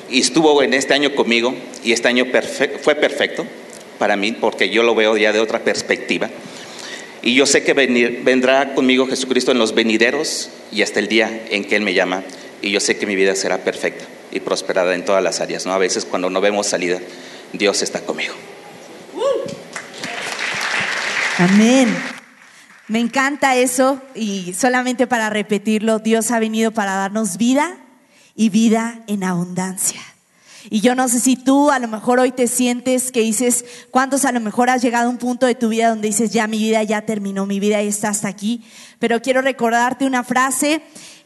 Y 0.09 0.21
estuvo 0.21 0.61
en 0.63 0.73
este 0.73 0.93
año 0.93 1.13
conmigo 1.15 1.53
y 1.83 1.91
este 1.91 2.07
año 2.07 2.25
fue 2.81 2.95
perfecto 2.95 3.45
para 3.97 4.15
mí 4.15 4.31
porque 4.33 4.69
yo 4.69 4.83
lo 4.83 4.95
veo 4.95 5.17
ya 5.17 5.33
de 5.33 5.39
otra 5.39 5.63
perspectiva. 5.63 6.29
Y 7.21 7.33
yo 7.33 7.47
sé 7.47 7.63
que 7.63 7.73
vendrá 7.73 8.75
conmigo 8.75 9.07
Jesucristo 9.07 9.51
en 9.51 9.57
los 9.57 9.73
venideros 9.73 10.49
y 10.71 10.83
hasta 10.83 10.99
el 10.99 11.07
día 11.07 11.47
en 11.49 11.65
que 11.65 11.75
Él 11.75 11.81
me 11.81 11.95
llama. 11.95 12.23
Y 12.65 12.71
yo 12.71 12.79
sé 12.79 12.97
que 12.97 13.05
mi 13.05 13.15
vida 13.15 13.35
será 13.35 13.59
perfecta 13.59 14.05
y 14.31 14.39
prosperada 14.39 14.95
en 14.95 15.05
todas 15.05 15.21
las 15.21 15.39
áreas. 15.39 15.67
¿no? 15.67 15.73
A 15.73 15.77
veces 15.77 16.03
cuando 16.03 16.31
no 16.31 16.41
vemos 16.41 16.65
salida, 16.65 16.99
Dios 17.53 17.83
está 17.83 18.01
conmigo. 18.01 18.33
Amén. 21.37 21.95
Me 22.87 22.99
encanta 22.99 23.55
eso 23.55 24.01
y 24.15 24.55
solamente 24.57 25.05
para 25.05 25.29
repetirlo, 25.29 25.99
Dios 25.99 26.31
ha 26.31 26.39
venido 26.39 26.71
para 26.71 26.95
darnos 26.95 27.37
vida 27.37 27.77
y 28.35 28.49
vida 28.49 29.03
en 29.05 29.23
abundancia. 29.23 30.01
Y 30.71 30.81
yo 30.81 30.95
no 30.95 31.07
sé 31.07 31.19
si 31.19 31.35
tú 31.35 31.69
a 31.69 31.77
lo 31.77 31.87
mejor 31.87 32.19
hoy 32.19 32.31
te 32.31 32.47
sientes 32.47 33.11
que 33.11 33.19
dices, 33.19 33.63
¿cuántos 33.91 34.25
a 34.25 34.31
lo 34.31 34.39
mejor 34.39 34.71
has 34.71 34.81
llegado 34.81 35.05
a 35.05 35.11
un 35.11 35.19
punto 35.19 35.45
de 35.45 35.53
tu 35.53 35.69
vida 35.69 35.89
donde 35.89 36.07
dices, 36.07 36.31
ya 36.31 36.47
mi 36.47 36.57
vida 36.57 36.81
ya 36.81 37.03
terminó, 37.03 37.45
mi 37.45 37.59
vida 37.59 37.83
ya 37.83 37.89
está 37.89 38.09
hasta 38.09 38.27
aquí? 38.27 38.63
Pero 38.97 39.21
quiero 39.21 39.43
recordarte 39.43 40.05
una 40.05 40.23
frase 40.23 40.81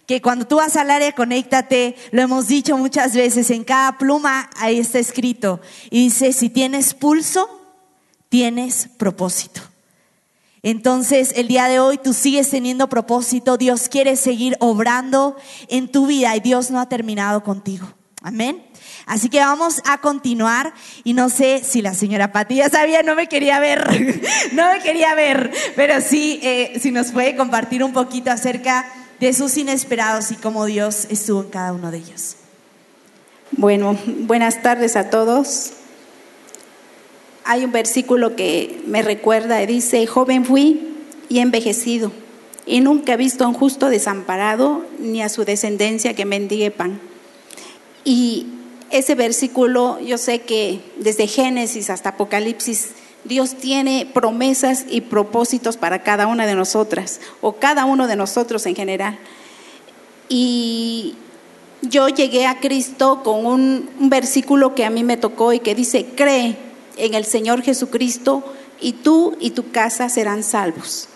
que 0.10 0.24
cuando 0.24 0.48
tú 0.48 0.56
vas 0.56 0.76
al 0.76 0.89
área, 0.89 1.12
conéctate, 1.12 1.95
lo 2.10 2.24
hemos 2.24 2.48
dicho 2.48 2.76
muchas 2.76 3.13
veces, 3.13 3.52
en 3.52 3.63
cada 3.63 4.00
pluma 4.00 4.50
ahí 4.56 4.80
está 4.80 4.98
escrito. 4.98 5.62
Y 5.91 6.06
dice, 6.06 6.34
si 6.34 6.50
tienes 6.50 6.95
pulso, 6.95 7.48
tienes 8.28 8.89
propósito. 8.98 9.62
Entonces, 10.63 11.32
el 11.36 11.48
día 11.48 11.67
de 11.67 11.78
hoy 11.78 12.00
tú 12.00 12.13
sigues 12.13 12.50
teniendo 12.50 12.89
propósito, 12.89 13.56
Dios 13.58 13.88
quiere 13.88 14.15
seguir 14.15 14.58
obrando 14.60 15.36
en 15.67 15.91
tu 15.91 16.08
vida 16.08 16.36
y 16.36 16.39
Dios 16.39 16.72
no 16.72 16.80
ha 16.80 16.89
terminado 16.89 17.43
contigo. 17.43 17.88
Amén. 18.24 18.65
Así 19.06 19.30
que 19.30 19.38
vamos 19.38 19.80
a 19.86 20.00
continuar 20.00 20.74
y 21.04 21.13
no 21.13 21.30
sé 21.30 21.63
si 21.63 21.84
la 21.84 21.93
señora 21.93 22.32
Pati 22.32 22.56
ya 22.56 22.69
sabía, 22.69 23.04
no 23.04 23.13
me 23.13 23.28
quería 23.28 23.60
ver, 23.60 23.88
no 24.54 24.72
me 24.72 24.80
quería 24.80 25.13
ver, 25.13 25.52
pero 25.76 26.02
sí, 26.02 26.39
eh, 26.41 26.80
si 26.82 26.89
nos 26.89 27.12
puede 27.12 27.36
compartir 27.36 27.84
un 27.84 27.93
poquito 27.93 28.32
acerca 28.32 28.91
de 29.19 29.34
sus 29.34 29.58
inesperados 29.58 30.32
y 30.32 30.36
cómo 30.36 30.65
Dios 30.65 31.08
estuvo 31.10 31.41
en 31.41 31.49
cada 31.49 31.73
uno 31.73 31.91
de 31.91 31.97
ellos. 31.97 32.36
Bueno, 33.51 33.97
buenas 34.05 34.62
tardes 34.62 34.95
a 34.95 35.10
todos. 35.10 35.71
Hay 37.43 37.65
un 37.65 37.71
versículo 37.71 38.36
que 38.36 38.82
me 38.86 39.01
recuerda, 39.01 39.58
dice, 39.65 40.05
joven 40.05 40.45
fui 40.45 40.95
y 41.29 41.39
envejecido, 41.39 42.12
y 42.65 42.82
nunca 42.82 43.13
he 43.13 43.17
visto 43.17 43.43
a 43.43 43.47
un 43.47 43.55
justo 43.55 43.89
desamparado, 43.89 44.86
ni 44.99 45.21
a 45.21 45.29
su 45.29 45.45
descendencia 45.45 46.13
que 46.13 46.25
mendigue 46.25 46.69
pan. 46.69 46.99
Y 48.03 48.47
ese 48.91 49.15
versículo, 49.15 49.99
yo 49.99 50.17
sé 50.17 50.41
que 50.41 50.79
desde 50.97 51.27
Génesis 51.27 51.89
hasta 51.89 52.10
Apocalipsis, 52.10 52.89
Dios 53.25 53.55
tiene 53.55 54.10
promesas 54.13 54.86
y 54.89 55.01
propósitos 55.01 55.77
para 55.77 56.03
cada 56.03 56.27
una 56.27 56.45
de 56.45 56.55
nosotras, 56.55 57.19
o 57.41 57.53
cada 57.53 57.86
uno 57.86 58.08
de 58.08 58.15
nosotros 58.15 58.65
en 58.65 58.75
general. 58.75 59.19
Y 60.29 61.15
yo 61.82 62.08
llegué 62.10 62.45
a 62.45 62.60
Cristo 62.60 63.21
con 63.23 63.45
un, 63.45 63.89
versículo 63.99 64.75
que 64.75 64.86
a 64.86 64.89
mí 64.89 65.03
me 65.03 65.17
tocó 65.17 65.53
y 65.53 65.60
que 65.60 65.75
dice, 65.75 66.05
cree 66.15 66.58
en 66.97 67.13
el 67.13 67.25
Señor 67.25 67.62
Jesucristo 67.62 68.43
y 68.82 68.93
tú 68.93 69.36
y 69.39 69.51
tu 69.51 69.71
casa 69.71 70.10
serán 70.10 70.43
salvos. 70.43 71.08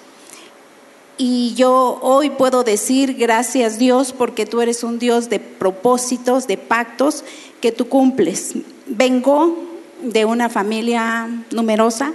Y 1.18 1.54
yo 1.54 2.00
hoy 2.02 2.32
puedo 2.32 2.64
decir 2.64 3.14
gracias 3.16 3.78
Dios 3.78 4.14
porque 4.14 4.46
tú 4.46 4.62
eres 4.62 4.84
un 4.84 5.00
Dios 5.00 5.30
de 5.30 5.40
propósitos, 5.40 6.48
de 6.48 6.58
pactos 6.58 7.24
que 7.62 7.72
tú 7.72 7.88
cumples. 7.88 8.54
Vengo 8.88 9.73
de 10.04 10.26
una 10.26 10.50
familia 10.50 11.28
numerosa, 11.52 12.14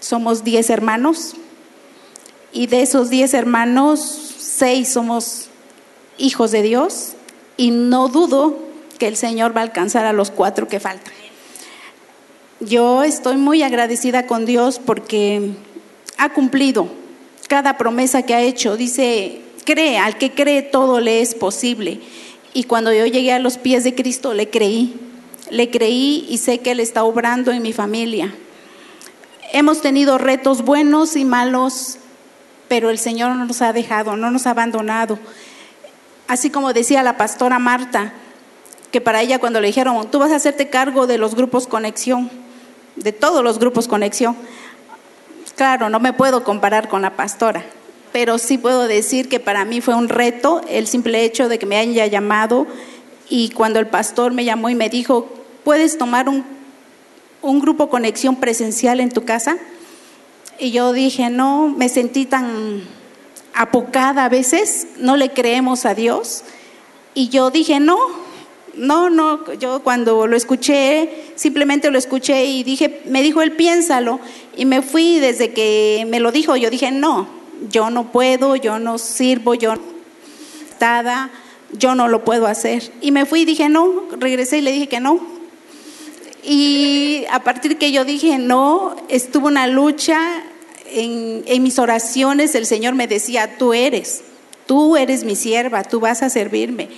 somos 0.00 0.44
10 0.44 0.70
hermanos 0.70 1.34
y 2.52 2.66
de 2.66 2.82
esos 2.82 3.10
10 3.10 3.34
hermanos, 3.34 4.34
6 4.38 4.88
somos 4.88 5.48
hijos 6.18 6.50
de 6.50 6.62
Dios 6.62 7.14
y 7.56 7.70
no 7.70 8.08
dudo 8.08 8.58
que 8.98 9.08
el 9.08 9.16
Señor 9.16 9.56
va 9.56 9.60
a 9.60 9.64
alcanzar 9.64 10.04
a 10.06 10.12
los 10.12 10.30
cuatro 10.30 10.68
que 10.68 10.80
faltan. 10.80 11.12
Yo 12.60 13.04
estoy 13.04 13.36
muy 13.36 13.62
agradecida 13.62 14.26
con 14.26 14.44
Dios 14.44 14.80
porque 14.84 15.52
ha 16.16 16.32
cumplido 16.32 16.88
cada 17.48 17.78
promesa 17.78 18.22
que 18.22 18.34
ha 18.34 18.42
hecho. 18.42 18.76
Dice, 18.76 19.42
cree, 19.64 19.98
al 19.98 20.18
que 20.18 20.32
cree 20.32 20.62
todo 20.62 21.00
le 21.00 21.20
es 21.20 21.34
posible. 21.34 22.00
Y 22.54 22.64
cuando 22.64 22.92
yo 22.92 23.06
llegué 23.06 23.32
a 23.32 23.38
los 23.38 23.58
pies 23.58 23.84
de 23.84 23.94
Cristo, 23.94 24.34
le 24.34 24.50
creí. 24.50 25.07
Le 25.50 25.70
creí 25.70 26.26
y 26.28 26.38
sé 26.38 26.58
que 26.58 26.72
Él 26.72 26.80
está 26.80 27.04
obrando 27.04 27.52
en 27.52 27.62
mi 27.62 27.72
familia. 27.72 28.34
Hemos 29.52 29.80
tenido 29.80 30.18
retos 30.18 30.62
buenos 30.62 31.16
y 31.16 31.24
malos, 31.24 31.98
pero 32.68 32.90
el 32.90 32.98
Señor 32.98 33.34
no 33.34 33.46
nos 33.46 33.62
ha 33.62 33.72
dejado, 33.72 34.16
no 34.16 34.30
nos 34.30 34.46
ha 34.46 34.50
abandonado. 34.50 35.18
Así 36.26 36.50
como 36.50 36.74
decía 36.74 37.02
la 37.02 37.16
pastora 37.16 37.58
Marta, 37.58 38.12
que 38.90 39.00
para 39.00 39.22
ella 39.22 39.38
cuando 39.38 39.60
le 39.60 39.68
dijeron, 39.68 40.10
tú 40.10 40.18
vas 40.18 40.32
a 40.32 40.36
hacerte 40.36 40.68
cargo 40.68 41.06
de 41.06 41.18
los 41.18 41.34
grupos 41.34 41.66
conexión, 41.66 42.30
de 42.96 43.12
todos 43.12 43.42
los 43.42 43.58
grupos 43.58 43.88
conexión. 43.88 44.36
Claro, 45.56 45.88
no 45.88 46.00
me 46.00 46.12
puedo 46.12 46.44
comparar 46.44 46.88
con 46.88 47.02
la 47.02 47.16
pastora, 47.16 47.64
pero 48.12 48.38
sí 48.38 48.58
puedo 48.58 48.86
decir 48.86 49.28
que 49.28 49.40
para 49.40 49.64
mí 49.64 49.80
fue 49.80 49.94
un 49.94 50.08
reto 50.08 50.60
el 50.68 50.86
simple 50.86 51.24
hecho 51.24 51.48
de 51.48 51.58
que 51.58 51.66
me 51.66 51.78
haya 51.78 52.06
llamado 52.06 52.66
y 53.30 53.50
cuando 53.50 53.78
el 53.78 53.86
pastor 53.86 54.32
me 54.32 54.44
llamó 54.44 54.70
y 54.70 54.74
me 54.74 54.88
dijo, 54.88 55.28
¿puedes 55.68 55.98
tomar 55.98 56.30
un, 56.30 56.46
un 57.42 57.60
grupo 57.60 57.90
conexión 57.90 58.36
presencial 58.36 59.00
en 59.00 59.10
tu 59.10 59.26
casa? 59.26 59.58
Y 60.58 60.70
yo 60.70 60.94
dije, 60.94 61.28
no, 61.28 61.68
me 61.68 61.90
sentí 61.90 62.24
tan 62.24 62.84
apocada 63.52 64.24
a 64.24 64.28
veces, 64.30 64.86
no 64.96 65.18
le 65.18 65.30
creemos 65.30 65.84
a 65.84 65.94
Dios. 65.94 66.42
Y 67.12 67.28
yo 67.28 67.50
dije, 67.50 67.80
no, 67.80 67.98
no, 68.76 69.10
no, 69.10 69.52
yo 69.60 69.82
cuando 69.82 70.26
lo 70.26 70.38
escuché, 70.38 71.34
simplemente 71.34 71.90
lo 71.90 71.98
escuché 71.98 72.46
y 72.46 72.62
dije, 72.62 73.02
me 73.04 73.20
dijo 73.20 73.42
él, 73.42 73.52
piénsalo. 73.52 74.20
Y 74.56 74.64
me 74.64 74.80
fui 74.80 75.18
desde 75.18 75.52
que 75.52 76.06
me 76.08 76.18
lo 76.18 76.32
dijo, 76.32 76.56
yo 76.56 76.70
dije, 76.70 76.92
no, 76.92 77.28
yo 77.70 77.90
no 77.90 78.10
puedo, 78.10 78.56
yo 78.56 78.78
no 78.78 78.96
sirvo, 78.96 79.52
yo 79.52 79.74
estada, 80.66 81.28
yo 81.72 81.94
no 81.94 82.08
lo 82.08 82.24
puedo 82.24 82.46
hacer. 82.46 82.90
Y 83.02 83.12
me 83.12 83.26
fui 83.26 83.42
y 83.42 83.44
dije, 83.44 83.68
no, 83.68 84.04
regresé 84.18 84.56
y 84.56 84.62
le 84.62 84.72
dije 84.72 84.88
que 84.88 85.00
no. 85.00 85.37
Y 86.50 87.26
a 87.30 87.40
partir 87.40 87.76
que 87.76 87.92
yo 87.92 88.06
dije 88.06 88.38
no, 88.38 88.96
estuvo 89.10 89.48
una 89.48 89.66
lucha 89.66 90.18
en, 90.90 91.62
mis 91.62 91.78
oraciones, 91.78 92.54
el 92.54 92.64
Señor 92.64 92.94
me 92.94 93.06
decía, 93.06 93.58
tú 93.58 93.74
eres, 93.74 94.22
tú 94.64 94.96
eres 94.96 95.24
mi 95.24 95.36
sierva, 95.36 95.82
tú 95.82 96.00
vas 96.00 96.22
a 96.22 96.30
servirme. 96.30 96.88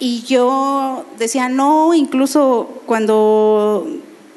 Y 0.00 0.24
yo 0.24 1.06
decía, 1.18 1.48
no, 1.48 1.94
incluso 1.94 2.82
cuando 2.84 3.86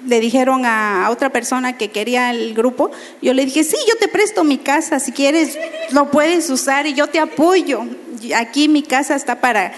le 0.05 0.19
dijeron 0.19 0.65
a 0.65 1.07
otra 1.09 1.31
persona 1.31 1.75
que 1.75 1.89
quería 1.89 2.29
el 2.29 2.53
grupo, 2.53 2.91
yo 3.23 3.33
le 3.33 3.43
dije, 3.43 3.63
sí, 3.63 3.75
yo 3.89 3.95
te 3.99 4.07
presto 4.07 4.43
mi 4.43 4.59
casa, 4.59 4.99
si 4.99 5.13
quieres 5.13 5.57
lo 5.89 6.11
puedes 6.11 6.47
usar 6.51 6.85
y 6.85 6.93
yo 6.93 7.07
te 7.07 7.17
apoyo. 7.17 7.87
Aquí 8.35 8.69
mi 8.69 8.83
casa 8.83 9.15
está 9.15 9.41
para, 9.41 9.73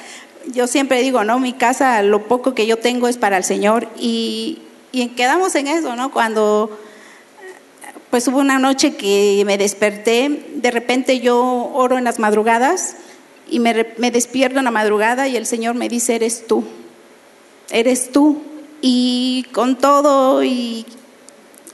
yo 0.52 0.68
siempre 0.68 1.02
digo, 1.02 1.24
no, 1.24 1.40
mi 1.40 1.54
casa, 1.54 2.02
lo 2.04 2.28
poco 2.28 2.54
que 2.54 2.66
yo 2.66 2.78
tengo 2.78 3.08
es 3.08 3.18
para 3.18 3.38
el 3.38 3.44
Señor. 3.44 3.88
Y, 3.98 4.60
y 4.92 5.08
quedamos 5.10 5.56
en 5.56 5.68
eso, 5.68 5.96
¿no? 5.96 6.12
Cuando 6.12 6.78
pues 8.10 8.28
hubo 8.28 8.40
una 8.40 8.58
noche 8.58 8.96
que 8.96 9.44
me 9.46 9.58
desperté, 9.58 10.48
de 10.56 10.72
repente 10.72 11.20
yo 11.20 11.72
oro 11.74 11.98
en 11.98 12.04
las 12.04 12.18
madrugadas 12.18 12.96
y 13.48 13.60
me, 13.60 13.86
me, 13.98 14.10
despierto 14.10 14.58
en 14.58 14.66
la 14.66 14.72
madrugada 14.72 15.28
y 15.28 15.38
el 15.38 15.46
Señor 15.46 15.76
me 15.76 15.90
dice, 15.90 16.16
eres 16.16 16.48
tú, 16.48 16.64
eres 17.70 18.12
tú. 18.12 18.42
Y 18.82 19.46
con 19.52 19.76
todo 19.76 20.44
y 20.44 20.86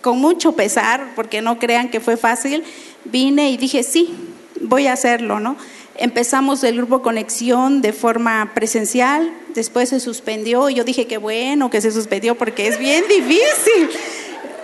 con 0.02 0.20
mucho 0.20 0.54
pesar, 0.54 1.14
porque 1.16 1.42
no 1.42 1.58
crean 1.58 1.90
que 1.90 2.00
fue 2.00 2.18
fácil, 2.18 2.64
vine 3.06 3.52
y 3.52 3.58
dije, 3.58 3.84
sí, 3.84 4.14
voy 4.62 4.88
a 4.88 4.94
hacerlo, 4.94 5.40
¿no? 5.40 5.56
Empezamos 5.98 6.64
el 6.66 6.76
grupo 6.76 7.02
Conexión 7.02 7.82
de 7.82 7.94
forma 7.94 8.52
presencial, 8.54 9.32
después 9.54 9.90
se 9.90 10.02
suspendió 10.02 10.70
y 10.70 10.76
yo 10.76 10.84
dije 10.84 11.08
que 11.08 11.18
bueno 11.18 11.70
que 11.70 11.80
se 11.80 11.92
suspendió 11.92 12.36
porque 12.36 12.68
es 12.68 12.78
bien 12.78 13.06
difícil. 13.10 13.90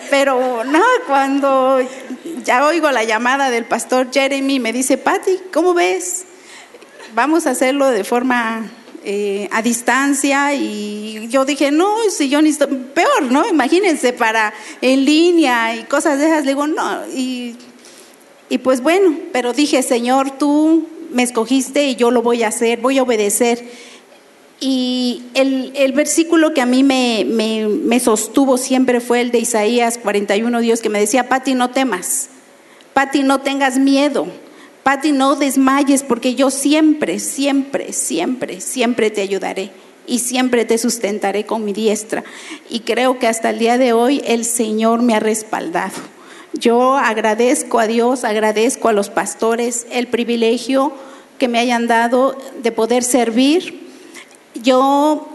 Pero 0.09 0.65
no, 0.65 0.83
cuando 1.07 1.79
ya 2.43 2.65
oigo 2.65 2.91
la 2.91 3.05
llamada 3.05 3.49
del 3.49 3.63
pastor 3.63 4.09
Jeremy, 4.11 4.59
me 4.59 4.73
dice, 4.73 4.97
Patti, 4.97 5.39
¿cómo 5.53 5.73
ves? 5.73 6.25
Vamos 7.15 7.47
a 7.47 7.51
hacerlo 7.51 7.89
de 7.89 8.03
forma 8.03 8.69
eh, 9.05 9.47
a 9.51 9.61
distancia 9.61 10.53
y 10.53 11.29
yo 11.29 11.45
dije, 11.45 11.71
no, 11.71 11.95
si 12.09 12.27
yo 12.27 12.41
ni 12.41 12.51
peor, 12.51 13.23
¿no? 13.31 13.47
Imagínense 13.47 14.11
para 14.11 14.53
en 14.81 15.05
línea 15.05 15.77
y 15.77 15.83
cosas 15.83 16.19
de 16.19 16.25
esas, 16.25 16.43
le 16.43 16.51
digo, 16.51 16.67
no, 16.67 17.07
y, 17.07 17.55
y 18.49 18.57
pues 18.57 18.81
bueno, 18.81 19.17
pero 19.31 19.53
dije, 19.53 19.81
Señor, 19.81 20.31
tú 20.31 20.89
me 21.11 21.23
escogiste 21.23 21.87
y 21.87 21.95
yo 21.95 22.11
lo 22.11 22.21
voy 22.21 22.43
a 22.43 22.47
hacer, 22.47 22.79
voy 22.79 22.97
a 22.97 23.03
obedecer. 23.03 23.63
Y 24.59 25.23
el, 25.33 25.91
versículo 25.93 26.53
que 26.53 26.61
a 26.61 26.65
mí 26.65 26.83
me, 26.83 27.25
me, 27.25 27.67
me 27.67 27.99
sostuvo 27.99 28.57
siempre 28.57 28.99
fue 28.99 29.21
el 29.21 29.31
de 29.31 29.39
Isaías 29.39 29.97
41, 29.97 30.61
Dios, 30.61 30.81
que 30.81 30.89
me 30.89 30.99
decía, 30.99 31.27
Pati, 31.29 31.55
no 31.55 31.71
temas, 31.71 32.29
Pati, 32.93 33.23
no 33.23 33.41
tengas 33.41 33.79
miedo, 33.79 34.27
Pati, 34.83 35.11
no 35.11 35.35
desmayes, 35.35 36.03
porque 36.03 36.35
yo 36.35 36.51
siempre, 36.51 37.19
siempre, 37.19 37.91
siempre, 37.91 38.61
siempre 38.61 39.09
te 39.09 39.21
ayudaré 39.21 39.71
y 40.07 40.19
siempre 40.19 40.65
te 40.65 40.77
sustentaré 40.77 41.45
con 41.45 41.63
mi 41.63 41.73
diestra. 41.73 42.23
Y 42.69 42.81
creo 42.81 43.17
que 43.17 43.27
hasta 43.27 43.49
el 43.49 43.59
día 43.59 43.77
de 43.77 43.93
hoy 43.93 44.21
el 44.25 44.45
Señor 44.45 45.01
me 45.01 45.15
ha 45.15 45.19
respaldado. 45.19 45.93
Yo 46.53 46.97
agradezco 46.97 47.79
a 47.79 47.87
Dios, 47.87 48.23
agradezco 48.23 48.89
a 48.89 48.93
los 48.93 49.09
pastores 49.09 49.87
el 49.91 50.07
privilegio 50.07 50.91
que 51.37 51.47
me 51.47 51.59
hayan 51.59 51.87
dado 51.87 52.37
de 52.61 52.71
poder 52.71 53.03
servir. 53.03 53.89
Yo 54.55 55.29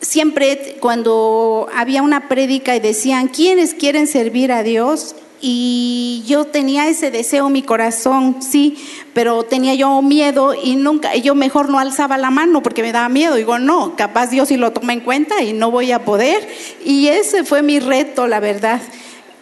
siempre 0.00 0.76
cuando 0.80 1.68
había 1.74 2.02
una 2.02 2.28
prédica 2.28 2.74
y 2.74 2.80
decían, 2.80 3.28
¿quiénes 3.28 3.74
quieren 3.74 4.06
servir 4.06 4.52
a 4.52 4.62
Dios? 4.62 5.14
Y 5.46 6.22
yo 6.26 6.46
tenía 6.46 6.88
ese 6.88 7.10
deseo 7.10 7.48
en 7.48 7.52
mi 7.52 7.62
corazón, 7.62 8.36
sí, 8.40 8.78
pero 9.12 9.42
tenía 9.42 9.74
yo 9.74 10.00
miedo 10.00 10.54
y 10.54 10.76
nunca, 10.76 11.14
yo 11.16 11.34
mejor 11.34 11.68
no 11.68 11.78
alzaba 11.78 12.16
la 12.16 12.30
mano 12.30 12.62
porque 12.62 12.80
me 12.82 12.92
daba 12.92 13.10
miedo. 13.10 13.34
Digo, 13.34 13.58
no, 13.58 13.94
capaz 13.94 14.28
Dios 14.28 14.48
sí 14.48 14.56
lo 14.56 14.72
toma 14.72 14.94
en 14.94 15.00
cuenta 15.00 15.42
y 15.42 15.52
no 15.52 15.70
voy 15.70 15.92
a 15.92 16.04
poder. 16.04 16.48
Y 16.82 17.08
ese 17.08 17.44
fue 17.44 17.60
mi 17.60 17.78
reto, 17.78 18.26
la 18.26 18.40
verdad. 18.40 18.80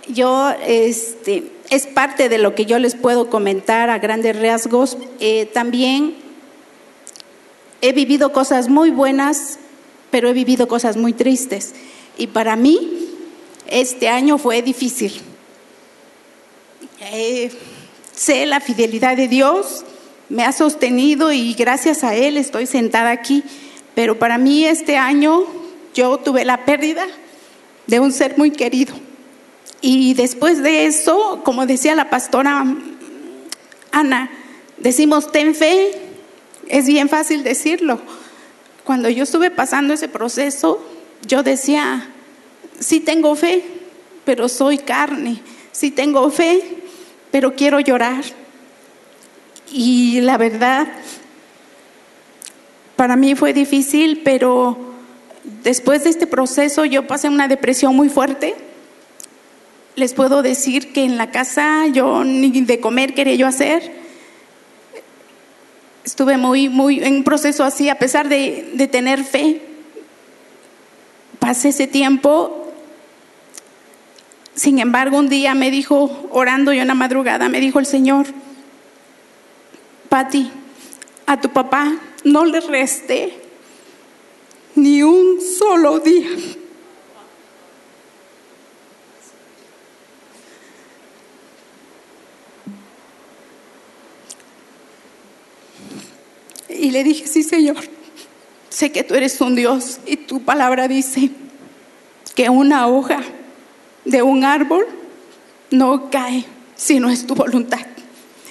Yo, 0.09 0.50
este, 0.66 1.44
es 1.70 1.86
parte 1.86 2.28
de 2.28 2.38
lo 2.38 2.55
que 2.55 2.66
yo 2.66 2.78
les 2.78 2.94
puedo 2.94 3.30
comentar 3.30 3.88
a 3.90 3.98
grandes 3.98 4.40
rasgos. 4.40 4.96
Eh, 5.20 5.46
también 5.46 6.14
he 7.80 7.92
vivido 7.92 8.32
cosas 8.32 8.68
muy 8.68 8.90
buenas, 8.90 9.59
pero 10.11 10.28
he 10.28 10.32
vivido 10.32 10.68
cosas 10.68 10.96
muy 10.96 11.12
tristes. 11.12 11.74
Y 12.18 12.26
para 12.28 12.57
mí, 12.57 13.09
este 13.68 14.09
año 14.09 14.38
fue 14.38 14.61
difícil. 14.62 15.20
Eh, 17.12 17.50
sé 18.14 18.46
la 18.46 18.61
fidelidad 18.61 19.16
de 19.16 19.28
Dios, 19.28 19.84
me 20.28 20.44
ha 20.44 20.53
sostenido 20.53 21.32
y 21.32 21.55
gracias 21.55 22.05
a 22.05 22.14
Él 22.14 22.36
estoy 22.36 22.66
sentada 22.66 23.11
aquí. 23.11 23.42
Pero 23.94 24.18
para 24.18 24.38
mí 24.38 24.64
este 24.64 24.96
año 24.96 25.44
yo 25.94 26.18
tuve 26.18 26.44
la 26.44 26.64
pérdida 26.64 27.07
de 27.86 28.00
un 28.00 28.12
ser 28.12 28.38
muy 28.38 28.50
querido. 28.50 28.94
Y 29.85 30.14
después 30.14 30.62
de 30.62 30.87
eso, 30.87 31.43
como 31.43 31.66
decía 31.66 31.97
la 31.97 32.09
pastora 32.09 32.64
Ana, 33.91 34.30
decimos, 34.78 35.33
ten 35.33 35.57
fe, 35.57 35.91
es 36.68 36.87
bien 36.87 37.09
fácil 37.09 37.43
decirlo. 37.43 38.01
Cuando 38.85 39.09
yo 39.09 39.24
estuve 39.24 39.51
pasando 39.51 39.93
ese 39.93 40.09
proceso, 40.09 40.80
yo 41.26 41.43
decía, 41.43 42.09
sí 42.78 43.01
tengo 43.01 43.35
fe, 43.35 43.64
pero 44.24 44.49
soy 44.49 44.78
carne, 44.78 45.43
sí 45.72 45.91
tengo 45.91 46.30
fe, 46.30 46.62
pero 47.33 47.57
quiero 47.57 47.80
llorar. 47.80 48.22
Y 49.72 50.20
la 50.20 50.39
verdad, 50.39 50.87
para 52.95 53.16
mí 53.16 53.35
fue 53.35 53.53
difícil, 53.53 54.22
pero 54.22 54.78
después 55.64 56.05
de 56.05 56.11
este 56.11 56.28
proceso 56.28 56.85
yo 56.85 57.09
pasé 57.09 57.28
una 57.28 57.49
depresión 57.49 57.97
muy 57.97 58.09
fuerte 58.09 58.72
les 59.95 60.14
puedo 60.14 60.43
decir 60.43 60.93
que 60.93 61.05
en 61.05 61.18
la 61.18 61.30
casa 61.30 61.86
yo 61.86 62.24
ni 62.24 62.51
de 62.62 62.80
comer 62.80 63.14
quería 63.14 63.34
yo 63.34 63.47
hacer. 63.47 64.01
Estuve 66.05 66.36
muy, 66.36 66.68
muy 66.68 67.03
en 67.03 67.16
un 67.16 67.24
proceso 67.24 67.64
así, 67.64 67.88
a 67.88 67.99
pesar 67.99 68.28
de, 68.28 68.70
de 68.74 68.86
tener 68.88 69.22
fe. 69.24 69.62
Pasé 71.38 71.68
ese 71.68 71.86
tiempo. 71.86 72.72
Sin 74.55 74.78
embargo, 74.78 75.18
un 75.18 75.28
día 75.28 75.55
me 75.55 75.70
dijo, 75.70 76.28
orando 76.30 76.72
yo 76.72 76.82
en 76.82 76.88
la 76.88 76.95
madrugada, 76.95 77.49
me 77.49 77.61
dijo 77.61 77.78
el 77.78 77.86
Señor, 77.86 78.26
Pati, 80.09 80.51
a 81.26 81.40
tu 81.40 81.49
papá 81.51 81.97
no 82.24 82.45
le 82.45 82.61
reste 82.61 83.34
ni 84.74 85.03
un 85.03 85.40
solo 85.40 86.01
día 86.01 86.28
Y 96.83 96.91
le 96.91 97.05
dije, 97.05 97.28
sí, 97.28 97.45
Señor, 97.45 97.76
sé 98.68 98.91
que 98.91 99.05
tú 99.05 99.14
eres 99.14 99.41
un 99.41 99.55
Dios 99.55 100.01
y 100.05 100.16
tu 100.16 100.43
palabra 100.43 100.89
dice 100.89 101.30
que 102.35 102.51
una 102.51 102.89
hoja 102.89 103.20
de 104.05 104.20
un 104.22 104.43
árbol 104.43 104.85
no 105.70 106.11
cae 106.11 106.45
si 106.74 106.99
no 106.99 107.09
es 107.09 107.24
tu 107.24 107.37
voluntad. 107.37 107.87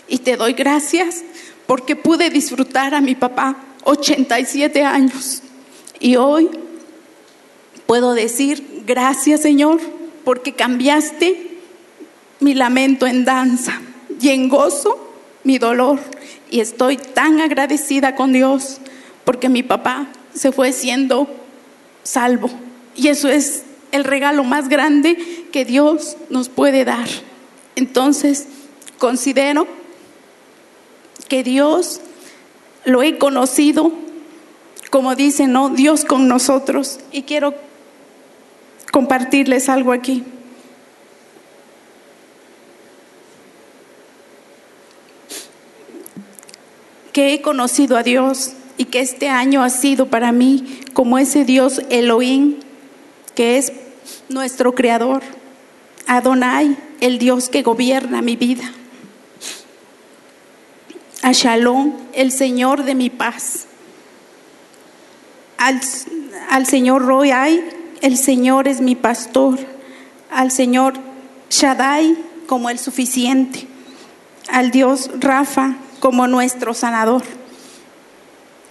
Y 0.08 0.20
te 0.20 0.38
doy 0.38 0.54
gracias 0.54 1.26
porque 1.68 1.98
pude 1.98 2.30
disfrutar 2.30 2.96
a 2.96 3.02
mi 3.02 3.16
papá 3.16 3.58
87 3.84 4.82
años. 4.82 5.42
Y 6.00 6.16
hoy 6.16 6.50
puedo 7.86 8.14
decir, 8.14 8.84
gracias 8.88 9.42
Señor, 9.42 9.82
porque 10.24 10.54
cambiaste 10.54 11.60
mi 12.40 12.54
lamento 12.54 13.08
en 13.08 13.26
danza 13.26 13.82
y 14.22 14.30
en 14.30 14.48
gozo 14.48 15.11
mi 15.44 15.58
dolor 15.58 16.00
y 16.50 16.60
estoy 16.60 16.98
tan 16.98 17.40
agradecida 17.40 18.16
con 18.16 18.34
Dios 18.34 18.80
porque 19.24 19.50
mi 19.50 19.64
papá 19.64 20.08
se 20.34 20.52
fue 20.52 20.72
siendo 20.74 21.28
salvo. 22.04 22.50
Y 22.96 23.08
eso 23.08 23.30
es 23.30 23.64
el 23.92 24.04
regalo 24.04 24.44
más 24.44 24.70
grande 24.70 25.18
que 25.52 25.66
Dios 25.66 26.18
nos 26.30 26.50
puede 26.50 26.86
dar. 26.86 27.08
Entonces, 27.76 28.48
considero 28.98 29.68
que 31.28 31.44
Dios 31.44 32.02
lo 32.86 33.04
he 33.04 33.18
conocido, 33.18 33.92
como 34.90 35.16
dice, 35.16 35.48
¿no? 35.48 35.70
Dios 35.70 36.04
con 36.04 36.28
nosotros. 36.28 37.00
Y 37.12 37.24
quiero 37.24 37.54
compartirles 38.92 39.70
algo 39.70 39.94
aquí. 39.94 40.24
He 47.30 47.42
conocido 47.42 47.98
a 47.98 48.04
Dios 48.04 48.54
y 48.78 48.86
que 48.86 49.00
este 49.00 49.30
año 49.30 49.64
ha 49.64 49.70
sido 49.70 50.08
para 50.08 50.32
mí 50.32 50.80
como 50.94 51.18
ese 51.18 51.46
Dios 51.46 51.82
Elohim, 51.90 52.56
que 53.36 53.58
es 53.58 53.72
nuestro 54.30 54.74
creador, 54.74 55.22
Adonai, 56.08 56.78
el 57.00 57.20
Dios 57.20 57.50
que 57.50 57.64
gobierna 57.64 58.22
mi 58.22 58.36
vida, 58.36 58.72
a 61.22 61.32
Shalom, 61.32 61.94
el 62.14 62.32
Señor 62.32 62.84
de 62.84 62.96
mi 62.96 63.10
paz, 63.10 63.68
al, 65.58 65.80
al 66.50 66.66
Señor 66.66 67.06
Royai, 67.06 67.64
el 68.02 68.18
Señor 68.18 68.68
es 68.68 68.82
mi 68.82 68.96
pastor, 68.96 69.60
al 70.32 70.52
Señor 70.52 70.96
Shaddai 71.50 72.18
como 72.48 72.70
el 72.70 72.80
suficiente, 72.80 73.68
al 74.50 74.72
Dios 74.72 75.12
Rafa 75.20 75.76
como 76.02 76.28
nuestro 76.28 76.74
sanador. 76.74 77.24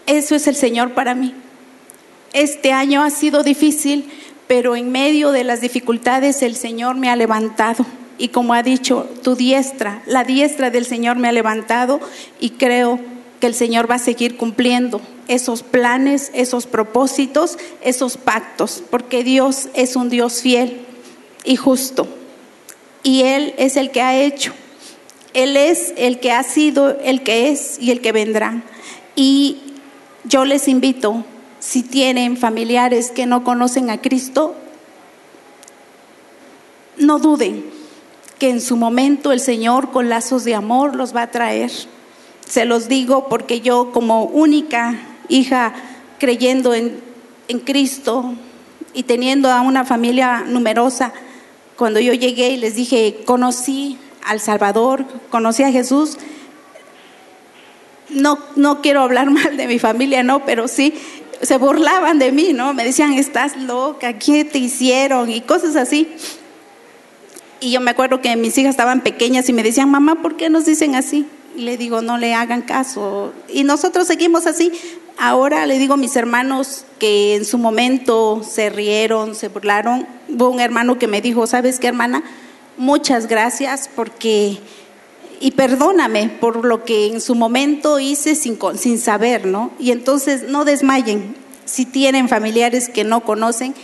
Eso 0.06 0.34
es 0.34 0.46
el 0.46 0.56
Señor 0.56 0.92
para 0.92 1.14
mí. 1.14 1.32
Este 2.34 2.72
año 2.72 3.02
ha 3.02 3.10
sido 3.10 3.42
difícil, 3.42 4.10
pero 4.46 4.76
en 4.76 4.92
medio 4.92 5.32
de 5.32 5.44
las 5.44 5.62
dificultades 5.62 6.42
el 6.42 6.56
Señor 6.56 6.96
me 6.96 7.08
ha 7.08 7.16
levantado. 7.16 7.86
Y 8.18 8.28
como 8.28 8.52
ha 8.52 8.62
dicho, 8.62 9.08
tu 9.22 9.36
diestra, 9.36 10.02
la 10.06 10.24
diestra 10.24 10.70
del 10.70 10.84
Señor 10.84 11.16
me 11.16 11.28
ha 11.28 11.32
levantado 11.32 12.00
y 12.38 12.50
creo 12.50 13.00
que 13.40 13.46
el 13.46 13.54
Señor 13.54 13.90
va 13.90 13.94
a 13.94 14.00
seguir 14.00 14.36
cumpliendo 14.36 15.00
esos 15.28 15.62
planes, 15.62 16.30
esos 16.34 16.66
propósitos, 16.66 17.56
esos 17.80 18.16
pactos, 18.18 18.82
porque 18.90 19.24
Dios 19.24 19.68
es 19.74 19.96
un 19.96 20.10
Dios 20.10 20.42
fiel 20.42 20.84
y 21.44 21.56
justo. 21.56 22.08
Y 23.02 23.22
Él 23.22 23.54
es 23.56 23.76
el 23.76 23.92
que 23.92 24.02
ha 24.02 24.20
hecho 24.20 24.52
él 25.34 25.56
es 25.56 25.94
el 25.96 26.20
que 26.20 26.32
ha 26.32 26.42
sido, 26.42 26.98
el 27.00 27.22
que 27.22 27.50
es 27.50 27.78
y 27.80 27.90
el 27.90 28.00
que 28.00 28.12
vendrá. 28.12 28.62
Y 29.14 29.58
yo 30.24 30.44
les 30.44 30.68
invito, 30.68 31.24
si 31.58 31.82
tienen 31.82 32.36
familiares 32.36 33.10
que 33.10 33.26
no 33.26 33.44
conocen 33.44 33.90
a 33.90 34.00
Cristo, 34.00 34.54
no 36.96 37.18
duden 37.18 37.64
que 38.38 38.50
en 38.50 38.60
su 38.60 38.76
momento 38.76 39.32
el 39.32 39.40
Señor 39.40 39.90
con 39.90 40.08
lazos 40.08 40.44
de 40.44 40.54
amor 40.54 40.96
los 40.96 41.14
va 41.14 41.22
a 41.22 41.30
traer. 41.30 41.70
Se 42.46 42.64
los 42.64 42.88
digo 42.88 43.28
porque 43.28 43.60
yo 43.60 43.92
como 43.92 44.24
única 44.24 44.98
hija 45.28 45.74
creyendo 46.18 46.74
en, 46.74 47.00
en 47.48 47.60
Cristo 47.60 48.34
y 48.94 49.04
teniendo 49.04 49.50
a 49.50 49.60
una 49.60 49.84
familia 49.84 50.44
numerosa, 50.46 51.12
cuando 51.76 52.00
yo 52.00 52.12
llegué 52.12 52.50
y 52.50 52.56
les 52.56 52.74
dije, 52.74 53.22
conocí 53.24 53.98
al 54.30 54.38
Salvador, 54.38 55.04
conocí 55.28 55.64
a 55.64 55.72
Jesús. 55.72 56.16
No, 58.10 58.38
no 58.54 58.80
quiero 58.80 59.02
hablar 59.02 59.28
mal 59.30 59.56
de 59.56 59.66
mi 59.66 59.80
familia, 59.80 60.22
no, 60.22 60.44
pero 60.44 60.68
sí, 60.68 60.94
se 61.42 61.58
burlaban 61.58 62.20
de 62.20 62.30
mí, 62.30 62.52
¿no? 62.52 62.72
Me 62.72 62.84
decían, 62.84 63.14
estás 63.14 63.56
loca, 63.56 64.18
¿qué 64.18 64.44
te 64.44 64.58
hicieron? 64.58 65.30
Y 65.30 65.40
cosas 65.40 65.74
así. 65.74 66.08
Y 67.58 67.72
yo 67.72 67.80
me 67.80 67.90
acuerdo 67.90 68.20
que 68.20 68.36
mis 68.36 68.56
hijas 68.56 68.70
estaban 68.70 69.00
pequeñas 69.00 69.48
y 69.48 69.52
me 69.52 69.64
decían, 69.64 69.90
mamá, 69.90 70.22
¿por 70.22 70.36
qué 70.36 70.48
nos 70.48 70.64
dicen 70.64 70.94
así? 70.94 71.26
Y 71.56 71.62
le 71.62 71.76
digo, 71.76 72.00
no 72.00 72.16
le 72.16 72.32
hagan 72.32 72.62
caso. 72.62 73.32
Y 73.48 73.64
nosotros 73.64 74.06
seguimos 74.06 74.46
así. 74.46 74.70
Ahora 75.18 75.66
le 75.66 75.78
digo 75.78 75.94
a 75.94 75.96
mis 75.96 76.14
hermanos 76.14 76.84
que 77.00 77.34
en 77.34 77.44
su 77.44 77.58
momento 77.58 78.42
se 78.48 78.70
rieron, 78.70 79.34
se 79.34 79.48
burlaron. 79.48 80.06
Hubo 80.28 80.50
un 80.50 80.60
hermano 80.60 81.00
que 81.00 81.08
me 81.08 81.20
dijo, 81.20 81.48
¿sabes 81.48 81.80
qué, 81.80 81.88
hermana? 81.88 82.22
Muchas 82.80 83.26
gracias 83.26 83.90
porque 83.94 84.56
y 85.38 85.50
perdóname 85.50 86.30
por 86.40 86.64
lo 86.64 86.86
que 86.86 87.08
en 87.08 87.20
su 87.20 87.34
momento 87.34 88.00
hice 88.00 88.34
sin, 88.34 88.58
sin 88.78 88.98
saber, 88.98 89.44
¿no? 89.44 89.70
Y 89.78 89.90
entonces 89.90 90.44
no 90.44 90.64
desmayen. 90.64 91.36
Si 91.66 91.84
tienen 91.84 92.30
familiares 92.30 92.88
que 92.88 93.04
no 93.04 93.20
conocen, 93.20 93.74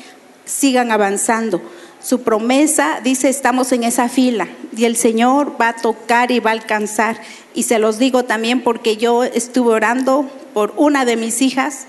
sigan 0.46 0.92
avanzando. 0.92 1.60
Su 2.02 2.22
promesa 2.22 3.02
dice, 3.04 3.28
estamos 3.28 3.70
en 3.72 3.84
esa 3.84 4.08
fila 4.08 4.48
y 4.74 4.86
el 4.86 4.96
Señor 4.96 5.60
va 5.60 5.68
a 5.68 5.76
tocar 5.76 6.30
y 6.30 6.40
va 6.40 6.48
a 6.48 6.54
alcanzar. 6.54 7.20
Y 7.52 7.64
se 7.64 7.78
los 7.78 7.98
digo 7.98 8.22
también 8.22 8.62
porque 8.62 8.96
yo 8.96 9.24
estuve 9.24 9.74
orando 9.74 10.26
por 10.54 10.72
una 10.78 11.04
de 11.04 11.16
mis 11.16 11.42
hijas 11.42 11.84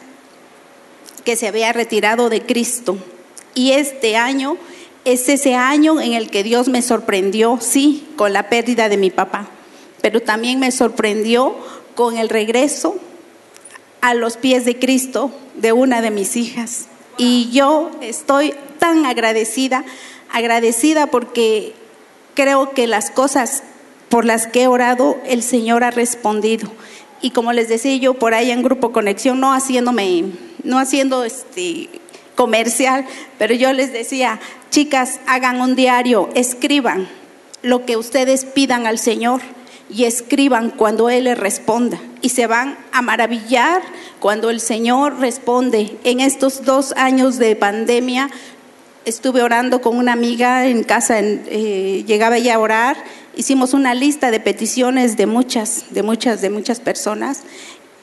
que 1.24 1.38
se 1.38 1.48
había 1.48 1.72
retirado 1.72 2.30
de 2.30 2.42
Cristo. 2.42 2.98
Y 3.56 3.72
este 3.72 4.18
año 4.18 4.58
es 5.12 5.30
ese 5.30 5.56
año 5.56 6.00
en 6.02 6.14
el 6.14 6.30
que 6.30 6.44
Dios 6.44 6.68
me 6.68 6.82
sorprendió, 6.82 7.60
sí, 7.62 8.08
con 8.16 8.34
la 8.34 8.50
pérdida 8.50 8.90
de 8.90 8.98
mi 8.98 9.10
papá 9.10 9.50
pero 10.02 10.22
también 10.22 10.60
me 10.60 10.72
sorprendió 10.72 11.56
con 11.96 12.18
el 12.18 12.30
regreso 12.30 12.96
a 14.02 14.14
los 14.14 14.38
pies 14.38 14.66
de 14.66 14.80
Cristo 14.80 15.32
de 15.56 15.74
una 15.74 16.02
de 16.02 16.12
mis 16.12 16.36
hijas. 16.36 16.86
Y 17.18 17.50
yo 17.52 17.92
estoy 18.02 18.54
tan 18.80 19.06
agradecida, 19.06 19.84
agradecida 20.32 21.08
porque 21.08 21.74
creo 22.36 22.72
que 22.72 22.88
las 22.88 23.10
cosas 23.10 23.64
por 24.10 24.24
las 24.24 24.48
que 24.48 24.64
he 24.64 24.68
orado, 24.68 25.18
el 25.26 25.44
Señor 25.44 25.84
ha 25.84 25.92
respondido. 25.92 26.70
Y 27.22 27.32
como 27.32 27.52
les 27.52 27.68
decía 27.68 27.96
yo 27.98 28.14
por 28.14 28.34
ahí 28.34 28.52
en 28.52 28.64
Grupo 28.64 28.92
Conexión, 28.92 29.40
no 29.40 29.52
haciéndome, 29.52 30.26
no 30.64 30.78
haciendo 30.78 31.24
este 31.24 31.90
comercial, 32.38 33.06
pero 33.38 33.54
yo 33.56 33.74
les 33.74 33.92
decía, 33.92 34.40
chicas, 34.70 35.20
hagan 35.26 35.60
un 35.60 35.76
diario, 35.76 36.30
escriban 36.36 37.10
lo 37.64 37.86
que 37.86 37.98
ustedes 37.98 38.46
pidan 38.46 38.86
al 38.86 39.00
Señor 39.00 39.42
y 39.90 40.06
escriban 40.06 40.70
cuando 40.70 41.10
Él 41.10 41.26
les 41.26 41.38
responda. 41.38 42.00
Y 42.22 42.30
se 42.30 42.48
van 42.48 42.78
a 42.92 43.02
maravillar 43.02 43.82
cuando 44.20 44.50
el 44.50 44.62
Señor 44.62 45.20
responde. 45.20 45.98
En 46.04 46.20
estos 46.20 46.64
dos 46.64 46.94
años 46.96 47.40
de 47.40 47.56
pandemia 47.56 48.30
estuve 49.06 49.42
orando 49.42 49.82
con 49.82 49.98
una 49.98 50.14
amiga 50.14 50.68
en 50.68 50.84
casa, 50.84 51.20
eh, 51.20 52.04
llegaba 52.06 52.38
ella 52.38 52.56
a 52.56 52.60
orar, 52.60 52.98
hicimos 53.36 53.74
una 53.74 53.96
lista 53.96 54.32
de 54.32 54.40
peticiones 54.40 55.18
de 55.18 55.26
muchas, 55.26 55.86
de 55.92 56.04
muchas, 56.04 56.42
de 56.42 56.50
muchas 56.50 56.80
personas. 56.80 57.44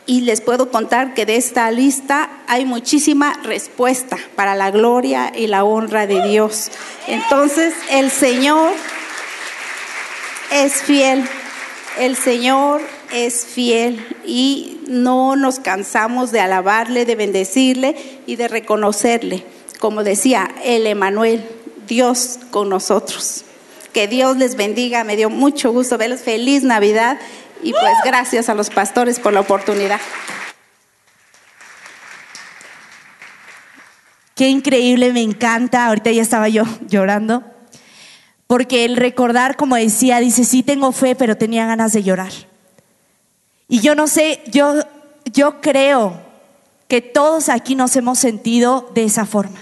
Y 0.06 0.22
les 0.22 0.40
puedo 0.40 0.70
contar 0.70 1.14
que 1.14 1.24
de 1.24 1.36
esta 1.36 1.70
lista 1.70 2.30
hay 2.46 2.66
muchísima 2.66 3.40
respuesta 3.42 4.18
para 4.36 4.54
la 4.54 4.70
gloria 4.70 5.32
y 5.34 5.46
la 5.46 5.64
honra 5.64 6.06
de 6.06 6.22
Dios. 6.28 6.70
Entonces 7.06 7.74
el 7.90 8.10
Señor 8.10 8.72
es 10.50 10.82
fiel 10.82 11.26
el 11.98 12.16
Señor 12.16 12.80
es 13.12 13.46
fiel 13.46 14.04
y 14.26 14.80
no 14.88 15.36
nos 15.36 15.60
cansamos 15.60 16.32
de 16.32 16.40
alabarle, 16.40 17.04
de 17.04 17.14
bendecirle 17.14 17.94
y 18.26 18.34
de 18.34 18.48
reconocerle. 18.48 19.44
Como 19.78 20.02
decía 20.02 20.50
el 20.64 20.88
Emanuel, 20.88 21.44
Dios 21.86 22.40
con 22.50 22.68
nosotros. 22.68 23.44
Que 23.92 24.08
Dios 24.08 24.36
les 24.38 24.56
bendiga, 24.56 25.04
me 25.04 25.16
dio 25.16 25.30
mucho 25.30 25.72
gusto 25.72 25.96
verlos. 25.96 26.20
Feliz 26.20 26.64
Navidad 26.64 27.18
y 27.64 27.72
pues 27.72 27.94
gracias 28.04 28.48
a 28.48 28.54
los 28.54 28.70
pastores 28.70 29.18
por 29.18 29.32
la 29.32 29.40
oportunidad. 29.40 30.00
Qué 34.36 34.48
increíble, 34.48 35.12
me 35.12 35.22
encanta. 35.22 35.86
Ahorita 35.86 36.10
ya 36.10 36.22
estaba 36.22 36.48
yo 36.48 36.64
llorando 36.88 37.42
porque 38.46 38.84
el 38.84 38.96
recordar, 38.96 39.56
como 39.56 39.76
decía, 39.76 40.20
dice, 40.20 40.44
sí 40.44 40.62
tengo 40.62 40.92
fe, 40.92 41.14
pero 41.14 41.36
tenía 41.36 41.66
ganas 41.66 41.92
de 41.92 42.02
llorar. 42.02 42.32
Y 43.66 43.80
yo 43.80 43.94
no 43.94 44.06
sé, 44.06 44.42
yo, 44.46 44.74
yo 45.32 45.60
creo 45.60 46.20
que 46.86 47.00
todos 47.00 47.48
aquí 47.48 47.74
nos 47.74 47.96
hemos 47.96 48.18
sentido 48.18 48.90
de 48.94 49.04
esa 49.04 49.24
forma. 49.24 49.60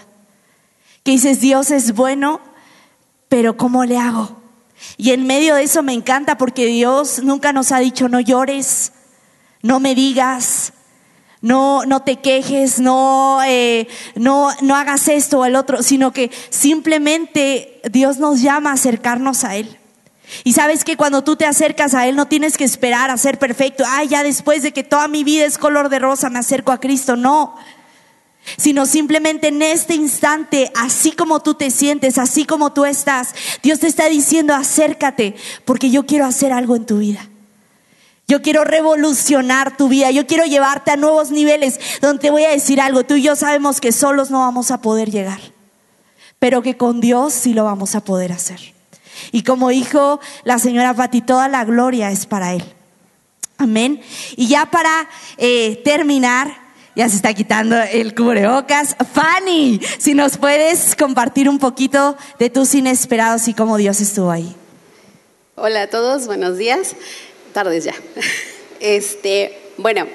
Que 1.05 1.13
dices, 1.13 1.41
Dios 1.41 1.71
es 1.71 1.95
bueno, 1.95 2.41
pero 3.29 3.57
¿cómo 3.57 3.85
le 3.85 3.99
hago? 3.99 4.42
Y 4.97 5.11
en 5.11 5.27
medio 5.27 5.55
de 5.55 5.65
eso 5.65 5.83
me 5.83 5.93
encanta 5.93 6.39
porque 6.39 6.67
Dios 6.67 7.23
nunca 7.23 7.53
nos 7.53 7.73
ha 7.73 7.79
dicho, 7.79 8.09
no 8.09 8.21
llores, 8.21 8.93
no 9.63 9.81
me 9.81 9.95
digas, 9.95 10.73
no, 11.41 11.85
no 11.85 12.01
te 12.01 12.21
quejes, 12.21 12.79
no, 12.79 13.41
eh, 13.45 13.89
no, 14.15 14.51
no 14.61 14.77
hagas 14.77 15.09
esto 15.09 15.41
o 15.41 15.45
el 15.45 15.57
otro, 15.57 15.83
sino 15.83 16.13
que 16.13 16.31
simplemente 16.51 17.81
Dios 17.91 18.19
nos 18.19 18.41
llama 18.41 18.71
a 18.71 18.75
acercarnos 18.75 19.45
a 19.45 19.57
Él. 19.57 19.79
Y 20.45 20.53
sabes 20.53 20.85
que 20.85 20.97
cuando 20.97 21.23
tú 21.23 21.37
te 21.37 21.47
acercas 21.47 21.95
a 21.95 22.07
Él 22.07 22.17
no 22.17 22.27
tienes 22.27 22.57
que 22.57 22.65
esperar 22.65 23.11
a 23.11 23.17
ser 23.17 23.39
perfecto. 23.39 23.85
Ay, 23.87 24.09
ya 24.09 24.23
después 24.23 24.63
de 24.63 24.73
que 24.73 24.85
toda 24.85 25.09
mi 25.09 25.25
vida 25.25 25.45
es 25.45 25.59
color 25.59 25.89
de 25.89 25.99
rosa 25.99 26.31
me 26.31 26.39
acerco 26.39 26.73
a 26.73 26.81
Cristo. 26.81 27.17
No. 27.17 27.57
Sino 28.57 28.87
simplemente 28.87 29.49
en 29.49 29.63
este 29.63 29.95
instante, 29.95 30.73
así 30.75 31.13
como 31.13 31.41
tú 31.41 31.55
te 31.55 31.71
sientes, 31.71 32.19
así 32.19 32.45
como 32.45 32.73
tú 32.73 32.85
estás, 32.85 33.35
Dios 33.63 33.81
te 33.81 33.87
está 33.87 34.09
diciendo 34.09 34.55
acércate 34.55 35.37
porque 35.65 35.91
yo 35.91 36.07
quiero 36.07 36.27
hacer 36.27 36.53
algo 36.53 36.77
en 36.77 36.85
tu 36.85 36.99
vida. 36.99 37.29
Yo 38.29 38.41
quiero 38.41 38.65
revolucionar 38.65 39.77
tu 39.77 39.89
vida, 39.89 40.11
yo 40.11 40.27
quiero 40.27 40.45
llevarte 40.45 40.91
a 40.91 40.97
nuevos 40.97 41.31
niveles 41.31 41.79
donde 42.01 42.21
te 42.21 42.31
voy 42.31 42.45
a 42.45 42.51
decir 42.51 42.81
algo, 42.81 43.05
tú 43.05 43.15
y 43.15 43.23
yo 43.23 43.37
sabemos 43.37 43.81
que 43.81 43.93
solos 43.93 44.31
no 44.31 44.41
vamos 44.41 44.71
a 44.71 44.81
poder 44.81 45.11
llegar, 45.11 45.41
pero 46.39 46.63
que 46.63 46.77
con 46.77 47.01
Dios 47.01 47.35
sí 47.35 47.53
lo 47.53 47.65
vamos 47.65 47.95
a 47.95 48.05
poder 48.05 48.33
hacer. 48.33 48.59
Y 49.33 49.43
como 49.43 49.69
dijo 49.69 50.21
la 50.45 50.59
señora 50.59 50.95
Pati, 50.95 51.21
toda 51.21 51.49
la 51.49 51.65
gloria 51.65 52.11
es 52.11 52.27
para 52.27 52.55
Él. 52.55 52.65
Amén. 53.59 54.01
Y 54.37 54.49
ya 54.49 54.71
para 54.71 55.09
eh, 55.37 55.81
terminar, 55.85 56.62
ya 56.95 57.09
se 57.09 57.17
está 57.17 57.35
quitando 57.35 57.77
el 57.77 58.15
cubrebocas. 58.15 58.97
Fanny, 59.13 59.81
si 59.99 60.15
nos 60.15 60.37
puedes 60.37 60.95
compartir 60.97 61.49
un 61.49 61.59
poquito 61.59 62.17
de 62.39 62.51
tus 62.51 62.75
inesperados 62.75 63.49
y 63.49 63.55
cómo 63.55 63.77
Dios 63.77 64.01
estuvo 64.01 64.31
ahí. 64.31 64.55
Hola 65.55 65.83
a 65.83 65.87
todos, 65.89 66.27
buenos 66.27 66.59
días 66.59 66.95
tardes 67.53 67.85
ya. 67.85 67.95
Este, 68.85 69.57
bueno, 69.77 70.09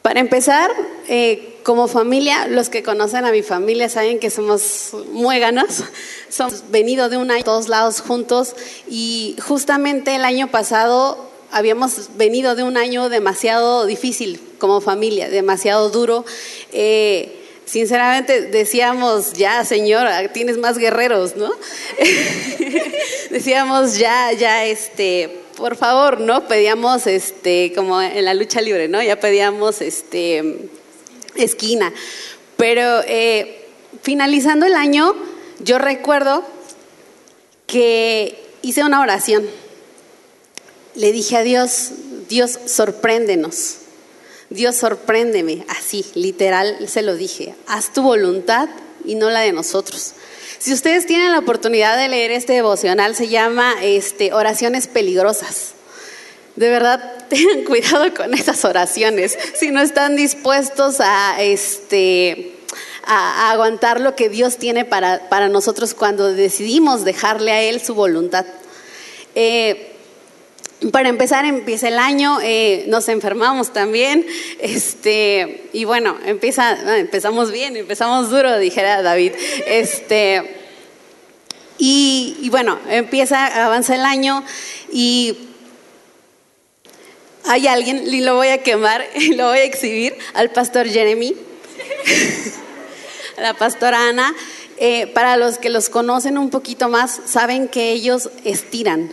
para 0.00 0.20
empezar, 0.20 0.70
eh, 1.08 1.58
como 1.62 1.86
familia, 1.86 2.46
los 2.46 2.70
que 2.70 2.82
conocen 2.82 3.26
a 3.26 3.32
mi 3.32 3.42
familia 3.42 3.90
saben 3.90 4.18
que 4.18 4.30
somos 4.30 4.96
muy 5.12 5.38
ganas. 5.38 5.84
Somos 6.30 6.70
venido 6.70 7.10
de 7.10 7.18
un 7.18 7.30
año 7.30 7.44
todos 7.44 7.68
lados 7.68 8.00
juntos 8.00 8.56
y 8.88 9.36
justamente 9.46 10.14
el 10.14 10.24
año 10.24 10.50
pasado 10.50 11.31
habíamos 11.52 12.16
venido 12.16 12.56
de 12.56 12.62
un 12.62 12.76
año 12.76 13.08
demasiado 13.08 13.86
difícil 13.86 14.40
como 14.58 14.80
familia, 14.80 15.28
demasiado 15.28 15.90
duro. 15.90 16.24
Eh, 16.72 17.40
sinceramente 17.66 18.42
decíamos, 18.42 19.34
ya 19.34 19.64
Señor, 19.64 20.08
tienes 20.32 20.58
más 20.58 20.78
guerreros, 20.78 21.36
¿no? 21.36 21.50
decíamos, 23.30 23.98
ya, 23.98 24.32
ya, 24.32 24.64
este, 24.64 25.42
por 25.56 25.76
favor, 25.76 26.20
¿no? 26.20 26.48
Pedíamos, 26.48 27.06
este, 27.06 27.72
como 27.74 28.00
en 28.00 28.24
la 28.24 28.34
lucha 28.34 28.60
libre, 28.60 28.88
¿no? 28.88 29.02
Ya 29.02 29.20
pedíamos, 29.20 29.82
este, 29.82 30.70
esquina. 31.36 31.92
Pero 32.56 33.02
eh, 33.06 33.66
finalizando 34.02 34.66
el 34.66 34.74
año, 34.74 35.14
yo 35.60 35.78
recuerdo 35.78 36.44
que 37.66 38.38
hice 38.62 38.84
una 38.84 39.00
oración. 39.00 39.44
Le 40.94 41.12
dije 41.12 41.36
a 41.36 41.42
Dios, 41.42 41.90
Dios, 42.28 42.58
sorpréndenos. 42.66 43.76
Dios, 44.50 44.76
sorpréndeme. 44.76 45.64
Así, 45.68 46.04
literal, 46.14 46.76
se 46.88 47.02
lo 47.02 47.16
dije. 47.16 47.54
Haz 47.66 47.92
tu 47.92 48.02
voluntad 48.02 48.68
y 49.04 49.14
no 49.14 49.30
la 49.30 49.40
de 49.40 49.52
nosotros. 49.52 50.12
Si 50.58 50.72
ustedes 50.72 51.06
tienen 51.06 51.32
la 51.32 51.38
oportunidad 51.38 51.96
de 51.96 52.08
leer 52.08 52.30
este 52.30 52.52
devocional, 52.52 53.16
se 53.16 53.28
llama 53.28 53.74
este, 53.82 54.32
Oraciones 54.32 54.86
Peligrosas. 54.86 55.72
De 56.56 56.68
verdad, 56.68 57.26
tengan 57.28 57.64
cuidado 57.64 58.12
con 58.14 58.34
esas 58.34 58.64
oraciones. 58.64 59.38
Si 59.58 59.70
no 59.70 59.80
están 59.80 60.16
dispuestos 60.16 61.00
a, 61.00 61.42
este, 61.42 62.54
a, 63.04 63.50
aguantar 63.50 64.00
lo 64.00 64.14
que 64.14 64.28
Dios 64.28 64.58
tiene 64.58 64.84
para, 64.84 65.28
para, 65.28 65.48
nosotros 65.48 65.94
cuando 65.94 66.32
decidimos 66.32 67.04
dejarle 67.04 67.52
a 67.52 67.62
Él 67.62 67.80
su 67.80 67.94
voluntad. 67.94 68.44
Eh, 69.34 69.91
para 70.90 71.08
empezar, 71.08 71.44
empieza 71.44 71.88
el 71.88 71.98
año, 71.98 72.38
eh, 72.42 72.84
nos 72.88 73.08
enfermamos 73.08 73.72
también, 73.72 74.26
este, 74.58 75.68
y 75.72 75.84
bueno, 75.84 76.16
empieza, 76.24 76.74
bueno, 76.74 76.94
empezamos 76.94 77.52
bien, 77.52 77.76
empezamos 77.76 78.30
duro, 78.30 78.58
dijera 78.58 79.02
David. 79.02 79.32
Este, 79.66 80.56
y, 81.78 82.36
y 82.40 82.48
bueno, 82.50 82.78
empieza, 82.88 83.64
avanza 83.64 83.94
el 83.94 84.04
año 84.04 84.44
y 84.90 85.36
hay 87.44 87.66
alguien, 87.66 88.04
y 88.06 88.20
lo 88.20 88.36
voy 88.36 88.48
a 88.48 88.62
quemar, 88.62 89.04
y 89.14 89.34
lo 89.34 89.48
voy 89.48 89.58
a 89.58 89.64
exhibir, 89.64 90.16
al 90.34 90.50
pastor 90.50 90.88
Jeremy, 90.88 91.34
a 93.36 93.40
la 93.40 93.54
pastora 93.54 94.08
Ana. 94.08 94.34
Eh, 94.78 95.06
para 95.08 95.36
los 95.36 95.58
que 95.58 95.68
los 95.68 95.88
conocen 95.88 96.38
un 96.38 96.50
poquito 96.50 96.88
más, 96.88 97.20
saben 97.26 97.68
que 97.68 97.92
ellos 97.92 98.30
estiran, 98.42 99.12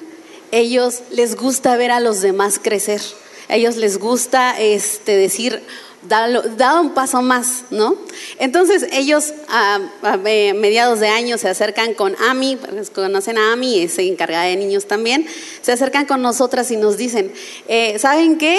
ellos 0.52 1.02
les 1.12 1.36
gusta 1.36 1.76
ver 1.78 1.92
a 1.92 2.00
los 2.00 2.22
demás 2.22 2.60
crecer, 2.62 3.02
ellos 3.48 3.76
les 3.76 3.98
gusta 3.98 4.60
este, 4.60 5.16
decir, 5.16 5.62
da 6.02 6.80
un 6.80 6.94
paso 6.94 7.22
más, 7.22 7.66
¿no? 7.72 7.96
Entonces 8.38 8.88
ellos 8.92 9.34
a, 9.50 9.80
mediados 10.24 11.00
de 11.00 11.10
año 11.10 11.38
se 11.38 11.50
acercan 11.50 11.94
con 11.94 12.16
Ami, 12.30 12.56
pues, 12.56 12.90
conocen 12.90 13.38
a 13.38 13.54
Ami, 13.54 13.82
es 13.82 13.98
encargada 14.00 14.46
de 14.46 14.56
niños 14.56 14.86
también, 14.86 15.28
se 15.62 15.72
acercan 15.72 16.06
con 16.06 16.22
nosotras 16.22 16.72
y 16.72 16.78
nos 16.78 16.98
dicen, 16.98 17.32
eh, 17.68 18.00
¿saben 18.00 18.38
qué? 18.38 18.58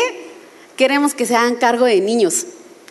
Queremos 0.76 1.14
que 1.14 1.26
se 1.26 1.34
hagan 1.34 1.56
cargo 1.56 1.86
de 1.86 2.00
niños. 2.00 2.46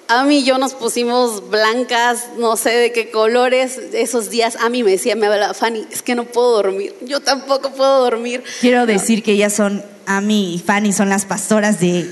Ami 0.09 0.39
y 0.39 0.43
yo 0.43 0.57
nos 0.57 0.73
pusimos 0.73 1.51
blancas, 1.51 2.29
no 2.39 2.57
sé 2.57 2.71
de 2.71 2.91
qué 2.91 3.11
colores. 3.11 3.79
Esos 3.93 4.31
días 4.31 4.57
Ami 4.59 4.81
me 4.83 4.89
decía, 4.89 5.15
me 5.15 5.27
hablaba, 5.27 5.53
Fanny, 5.53 5.85
es 5.91 6.01
que 6.01 6.15
no 6.15 6.25
puedo 6.25 6.51
dormir. 6.51 6.95
Yo 7.01 7.19
tampoco 7.19 7.69
puedo 7.69 7.99
dormir. 7.99 8.43
Quiero 8.59 8.87
decir 8.87 9.21
que 9.21 9.33
ellas 9.33 9.53
son, 9.53 9.85
Ami 10.07 10.55
y 10.55 10.57
Fanny 10.57 10.93
son 10.93 11.09
las 11.09 11.25
pastoras 11.25 11.79
de 11.79 12.09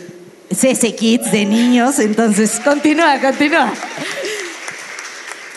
CC 0.51 0.95
Kids, 0.95 1.31
de 1.31 1.45
niños. 1.45 1.97
Entonces, 1.97 2.61
continúa, 2.63 3.19
continúa. 3.19 3.73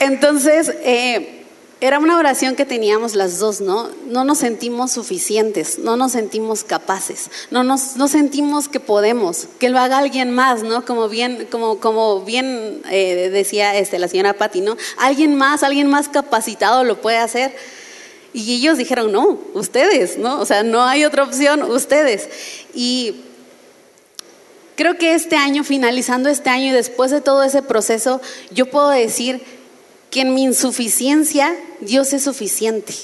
Entonces, 0.00 0.72
eh, 0.82 1.39
era 1.80 1.98
una 1.98 2.18
oración 2.18 2.56
que 2.56 2.66
teníamos 2.66 3.14
las 3.14 3.38
dos, 3.38 3.62
¿no? 3.62 3.88
No 4.06 4.24
nos 4.24 4.38
sentimos 4.38 4.92
suficientes, 4.92 5.78
no 5.78 5.96
nos 5.96 6.12
sentimos 6.12 6.62
capaces, 6.62 7.30
no 7.50 7.64
nos 7.64 7.96
no 7.96 8.06
sentimos 8.06 8.68
que 8.68 8.80
podemos, 8.80 9.48
que 9.58 9.70
lo 9.70 9.78
haga 9.78 9.98
alguien 9.98 10.30
más, 10.30 10.62
¿no? 10.62 10.84
Como 10.84 11.08
bien, 11.08 11.48
como, 11.50 11.80
como 11.80 12.20
bien 12.20 12.82
eh, 12.90 13.30
decía 13.32 13.76
este, 13.76 13.98
la 13.98 14.08
señora 14.08 14.34
Patti, 14.34 14.60
¿no? 14.60 14.76
Alguien 14.98 15.36
más, 15.36 15.62
alguien 15.62 15.86
más 15.86 16.08
capacitado 16.08 16.84
lo 16.84 17.00
puede 17.00 17.16
hacer. 17.16 17.54
Y 18.32 18.54
ellos 18.54 18.76
dijeron, 18.76 19.10
no, 19.10 19.40
ustedes, 19.54 20.18
¿no? 20.18 20.38
O 20.38 20.46
sea, 20.46 20.62
no 20.62 20.84
hay 20.84 21.04
otra 21.04 21.24
opción, 21.24 21.62
ustedes. 21.62 22.28
Y 22.74 23.22
creo 24.76 24.98
que 24.98 25.14
este 25.14 25.36
año, 25.36 25.64
finalizando 25.64 26.28
este 26.28 26.50
año 26.50 26.66
y 26.66 26.70
después 26.70 27.10
de 27.10 27.22
todo 27.22 27.42
ese 27.42 27.62
proceso, 27.62 28.20
yo 28.52 28.66
puedo 28.66 28.90
decir 28.90 29.59
que 30.10 30.22
en 30.22 30.34
mi 30.34 30.42
insuficiencia 30.42 31.56
Dios 31.80 32.12
es 32.12 32.24
suficiente. 32.24 32.94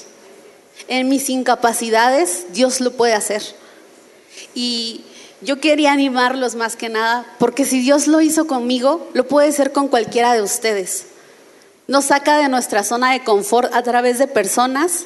En 0.87 1.09
mis 1.09 1.29
incapacidades 1.29 2.45
Dios 2.53 2.81
lo 2.81 2.91
puede 2.91 3.13
hacer. 3.13 3.41
Y 4.53 5.03
yo 5.41 5.59
quería 5.59 5.91
animarlos 5.91 6.55
más 6.55 6.75
que 6.75 6.89
nada, 6.89 7.25
porque 7.39 7.65
si 7.65 7.79
Dios 7.79 8.07
lo 8.07 8.21
hizo 8.21 8.47
conmigo, 8.47 9.09
lo 9.13 9.27
puede 9.27 9.49
hacer 9.49 9.71
con 9.71 9.87
cualquiera 9.87 10.33
de 10.33 10.41
ustedes. 10.41 11.07
Nos 11.87 12.05
saca 12.05 12.37
de 12.37 12.49
nuestra 12.49 12.83
zona 12.83 13.13
de 13.13 13.23
confort 13.23 13.73
a 13.73 13.83
través 13.83 14.19
de 14.19 14.27
personas, 14.27 15.05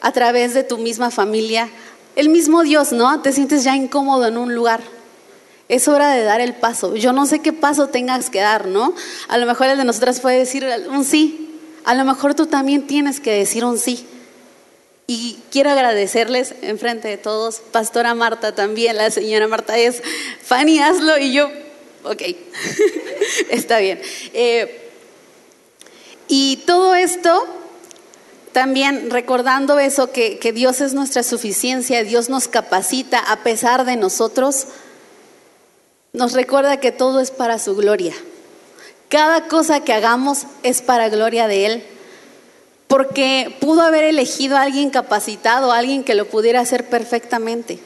a 0.00 0.12
través 0.12 0.54
de 0.54 0.64
tu 0.64 0.78
misma 0.78 1.10
familia. 1.10 1.68
El 2.16 2.28
mismo 2.28 2.62
Dios, 2.62 2.92
¿no? 2.92 3.20
Te 3.20 3.32
sientes 3.32 3.64
ya 3.64 3.76
incómodo 3.76 4.26
en 4.26 4.38
un 4.38 4.54
lugar 4.54 4.80
es 5.72 5.88
hora 5.88 6.10
de 6.10 6.22
dar 6.22 6.42
el 6.42 6.52
paso. 6.52 6.94
Yo 6.96 7.14
no 7.14 7.24
sé 7.24 7.38
qué 7.38 7.54
paso 7.54 7.88
tengas 7.88 8.28
que 8.28 8.40
dar, 8.40 8.66
¿no? 8.66 8.94
A 9.28 9.38
lo 9.38 9.46
mejor 9.46 9.68
el 9.68 9.78
de 9.78 9.84
nosotras 9.84 10.20
puede 10.20 10.36
decir 10.36 10.68
un 10.90 11.02
sí. 11.02 11.58
A 11.84 11.94
lo 11.94 12.04
mejor 12.04 12.34
tú 12.34 12.44
también 12.44 12.86
tienes 12.86 13.20
que 13.20 13.32
decir 13.32 13.64
un 13.64 13.78
sí. 13.78 14.06
Y 15.06 15.38
quiero 15.50 15.70
agradecerles 15.70 16.54
en 16.60 16.78
frente 16.78 17.08
de 17.08 17.16
todos, 17.16 17.60
Pastora 17.72 18.14
Marta 18.14 18.54
también, 18.54 18.98
la 18.98 19.10
señora 19.10 19.48
Marta 19.48 19.78
es, 19.78 20.02
Fanny, 20.42 20.78
hazlo 20.78 21.18
y 21.18 21.32
yo, 21.32 21.50
ok, 22.04 22.22
está 23.50 23.78
bien. 23.78 23.98
Eh, 24.34 24.90
y 26.28 26.58
todo 26.66 26.94
esto, 26.94 27.46
también 28.52 29.10
recordando 29.10 29.78
eso, 29.78 30.12
que, 30.12 30.38
que 30.38 30.52
Dios 30.52 30.82
es 30.82 30.92
nuestra 30.92 31.22
suficiencia, 31.22 32.04
Dios 32.04 32.28
nos 32.28 32.46
capacita 32.46 33.18
a 33.18 33.42
pesar 33.42 33.86
de 33.86 33.96
nosotros, 33.96 34.66
nos 36.12 36.32
recuerda 36.32 36.78
que 36.78 36.92
todo 36.92 37.20
es 37.20 37.30
para 37.30 37.58
su 37.58 37.74
gloria. 37.74 38.14
Cada 39.08 39.48
cosa 39.48 39.80
que 39.80 39.92
hagamos 39.92 40.46
es 40.62 40.82
para 40.82 41.08
gloria 41.08 41.48
de 41.48 41.66
Él. 41.66 41.82
Porque 42.86 43.54
pudo 43.60 43.80
haber 43.80 44.04
elegido 44.04 44.56
a 44.56 44.62
alguien 44.62 44.90
capacitado, 44.90 45.72
a 45.72 45.78
alguien 45.78 46.04
que 46.04 46.14
lo 46.14 46.26
pudiera 46.26 46.60
hacer 46.60 46.88
perfectamente. 46.90 47.78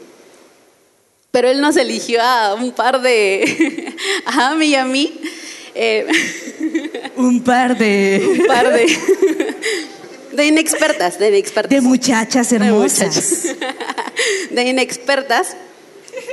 Pero 1.31 1.49
Él 1.49 1.61
nos 1.61 1.77
eligió 1.77 2.20
a 2.20 2.55
un 2.55 2.72
par 2.72 3.01
de, 3.01 3.95
a 4.27 4.55
mí 4.55 4.66
y 4.66 4.74
a 4.74 4.85
mí. 4.85 5.20
Eh, 5.74 6.07
un 7.16 7.45
par 7.45 7.79
de... 7.79 8.39
Un 8.41 8.47
par 8.47 8.72
de... 8.72 8.99
De 10.33 10.47
inexpertas, 10.47 11.18
de 11.18 11.29
inexpertas. 11.29 11.70
De 11.70 11.81
muchachas 11.81 12.53
hermosas. 12.53 12.99
De, 12.99 13.07
muchachas. 13.07 13.57
de 14.51 14.62
inexpertas 14.64 15.57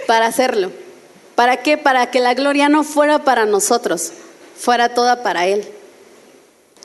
para 0.08 0.26
hacerlo. 0.26 0.82
¿Para 1.36 1.57
qué? 1.57 1.77
Para 1.77 2.11
que 2.11 2.19
la 2.19 2.34
gloria 2.34 2.69
no 2.69 2.84
fuera 2.84 3.23
para 3.23 3.45
nosotros, 3.45 4.11
fuera 4.57 4.93
toda 4.93 5.23
para 5.23 5.47
Él. 5.47 5.67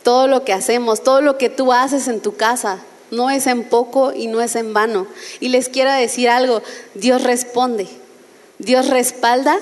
Todo 0.03 0.26
lo 0.26 0.44
que 0.44 0.53
hacemos, 0.53 1.03
todo 1.03 1.20
lo 1.20 1.36
que 1.38 1.51
tú 1.51 1.72
haces 1.72 2.09
en 2.09 2.20
tu 2.20 2.36
casa, 2.36 2.78
no 3.11 3.30
es 3.30 3.46
en 3.46 3.64
poco 3.64 4.12
y 4.12 4.26
no 4.26 4.40
es 4.40 4.57
en 4.57 4.72
vano. 4.72 5.07
Y 5.40 5.49
les 5.49 5.68
quiero 5.68 5.92
decir 5.92 6.28
algo, 6.28 6.62
Dios 6.94 7.22
responde, 7.22 7.88
Dios 8.59 8.88
respalda 8.88 9.59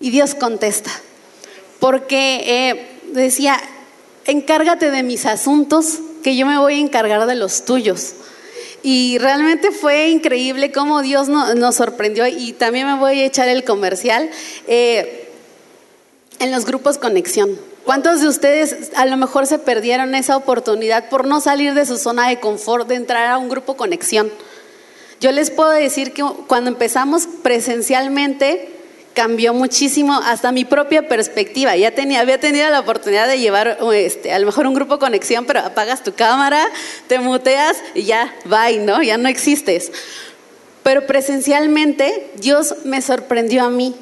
y 0.00 0.10
Dios 0.10 0.34
contesta. 0.34 0.90
Porque 1.80 2.42
eh, 2.46 2.88
decía, 3.12 3.58
encárgate 4.26 4.90
de 4.90 5.02
mis 5.02 5.26
asuntos, 5.26 5.98
que 6.22 6.36
yo 6.36 6.46
me 6.46 6.58
voy 6.58 6.74
a 6.74 6.78
encargar 6.78 7.26
de 7.26 7.34
los 7.34 7.64
tuyos. 7.64 8.14
Y 8.82 9.18
realmente 9.18 9.70
fue 9.70 10.08
increíble 10.08 10.72
cómo 10.72 11.02
Dios 11.02 11.28
nos 11.28 11.74
sorprendió 11.76 12.26
y 12.26 12.52
también 12.52 12.86
me 12.86 12.98
voy 12.98 13.20
a 13.20 13.26
echar 13.26 13.48
el 13.48 13.62
comercial 13.62 14.28
eh, 14.66 15.28
en 16.40 16.50
los 16.50 16.64
grupos 16.64 16.98
conexión. 16.98 17.56
¿Cuántos 17.84 18.20
de 18.20 18.28
ustedes 18.28 18.90
a 18.96 19.06
lo 19.06 19.16
mejor 19.16 19.46
se 19.46 19.58
perdieron 19.58 20.14
esa 20.14 20.36
oportunidad 20.36 21.08
por 21.08 21.26
no 21.26 21.40
salir 21.40 21.74
de 21.74 21.86
su 21.86 21.96
zona 21.96 22.28
de 22.28 22.40
confort, 22.40 22.88
de 22.88 22.96
entrar 22.96 23.28
a 23.28 23.38
un 23.38 23.48
grupo 23.48 23.76
conexión? 23.76 24.30
Yo 25.20 25.30
les 25.30 25.50
puedo 25.50 25.70
decir 25.70 26.12
que 26.12 26.24
cuando 26.48 26.70
empezamos 26.70 27.28
presencialmente, 27.42 28.68
cambió 29.14 29.54
muchísimo 29.54 30.14
hasta 30.14 30.52
mi 30.52 30.64
propia 30.64 31.08
perspectiva. 31.08 31.76
Ya 31.76 31.92
tenía, 31.92 32.20
había 32.20 32.40
tenido 32.40 32.68
la 32.70 32.80
oportunidad 32.80 33.28
de 33.28 33.38
llevar 33.38 33.78
este, 33.94 34.32
a 34.32 34.38
lo 34.38 34.46
mejor 34.46 34.66
un 34.66 34.74
grupo 34.74 34.98
conexión, 34.98 35.44
pero 35.44 35.60
apagas 35.60 36.02
tu 36.02 36.14
cámara, 36.14 36.66
te 37.06 37.18
muteas 37.18 37.76
y 37.94 38.04
ya, 38.04 38.34
bye, 38.44 38.78
¿no? 38.78 39.02
Ya 39.02 39.18
no 39.18 39.28
existes. 39.28 39.92
Pero 40.82 41.06
presencialmente 41.06 42.30
Dios 42.36 42.74
me 42.84 43.02
sorprendió 43.02 43.64
a 43.64 43.70
mí. 43.70 43.94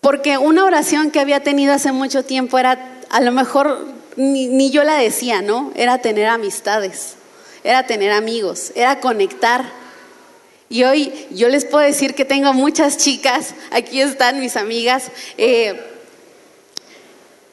Porque 0.00 0.38
una 0.38 0.64
oración 0.64 1.10
que 1.10 1.20
había 1.20 1.40
tenido 1.40 1.72
hace 1.72 1.92
mucho 1.92 2.24
tiempo 2.24 2.58
era, 2.58 3.00
a 3.10 3.20
lo 3.20 3.32
mejor 3.32 3.86
ni, 4.16 4.46
ni 4.46 4.70
yo 4.70 4.84
la 4.84 4.96
decía, 4.96 5.42
¿no? 5.42 5.72
Era 5.74 5.98
tener 5.98 6.26
amistades, 6.26 7.14
era 7.64 7.86
tener 7.86 8.12
amigos, 8.12 8.72
era 8.74 9.00
conectar 9.00 9.64
y 10.68 10.84
hoy 10.84 11.12
yo 11.30 11.48
les 11.48 11.64
puedo 11.64 11.84
decir 11.84 12.14
que 12.14 12.24
tengo 12.24 12.52
muchas 12.52 12.98
chicas, 12.98 13.54
aquí 13.70 14.00
están 14.00 14.40
mis 14.40 14.56
amigas, 14.56 15.10
eh, 15.38 15.80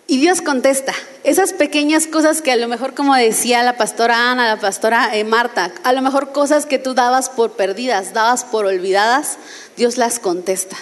y 0.05 0.19
Dios 0.19 0.41
contesta. 0.41 0.93
Esas 1.23 1.53
pequeñas 1.53 2.07
cosas 2.07 2.41
que 2.41 2.51
a 2.51 2.55
lo 2.55 2.67
mejor, 2.67 2.93
como 2.93 3.15
decía 3.15 3.63
la 3.63 3.77
pastora 3.77 4.31
Ana, 4.31 4.47
la 4.47 4.59
pastora 4.59 5.15
eh, 5.15 5.23
Marta, 5.23 5.71
a 5.83 5.93
lo 5.93 6.01
mejor 6.01 6.33
cosas 6.33 6.65
que 6.65 6.77
tú 6.77 6.93
dabas 6.93 7.29
por 7.29 7.53
perdidas, 7.53 8.13
dabas 8.13 8.43
por 8.43 8.65
olvidadas, 8.65 9.37
Dios 9.77 9.97
las 9.97 10.19
contesta. 10.19 10.75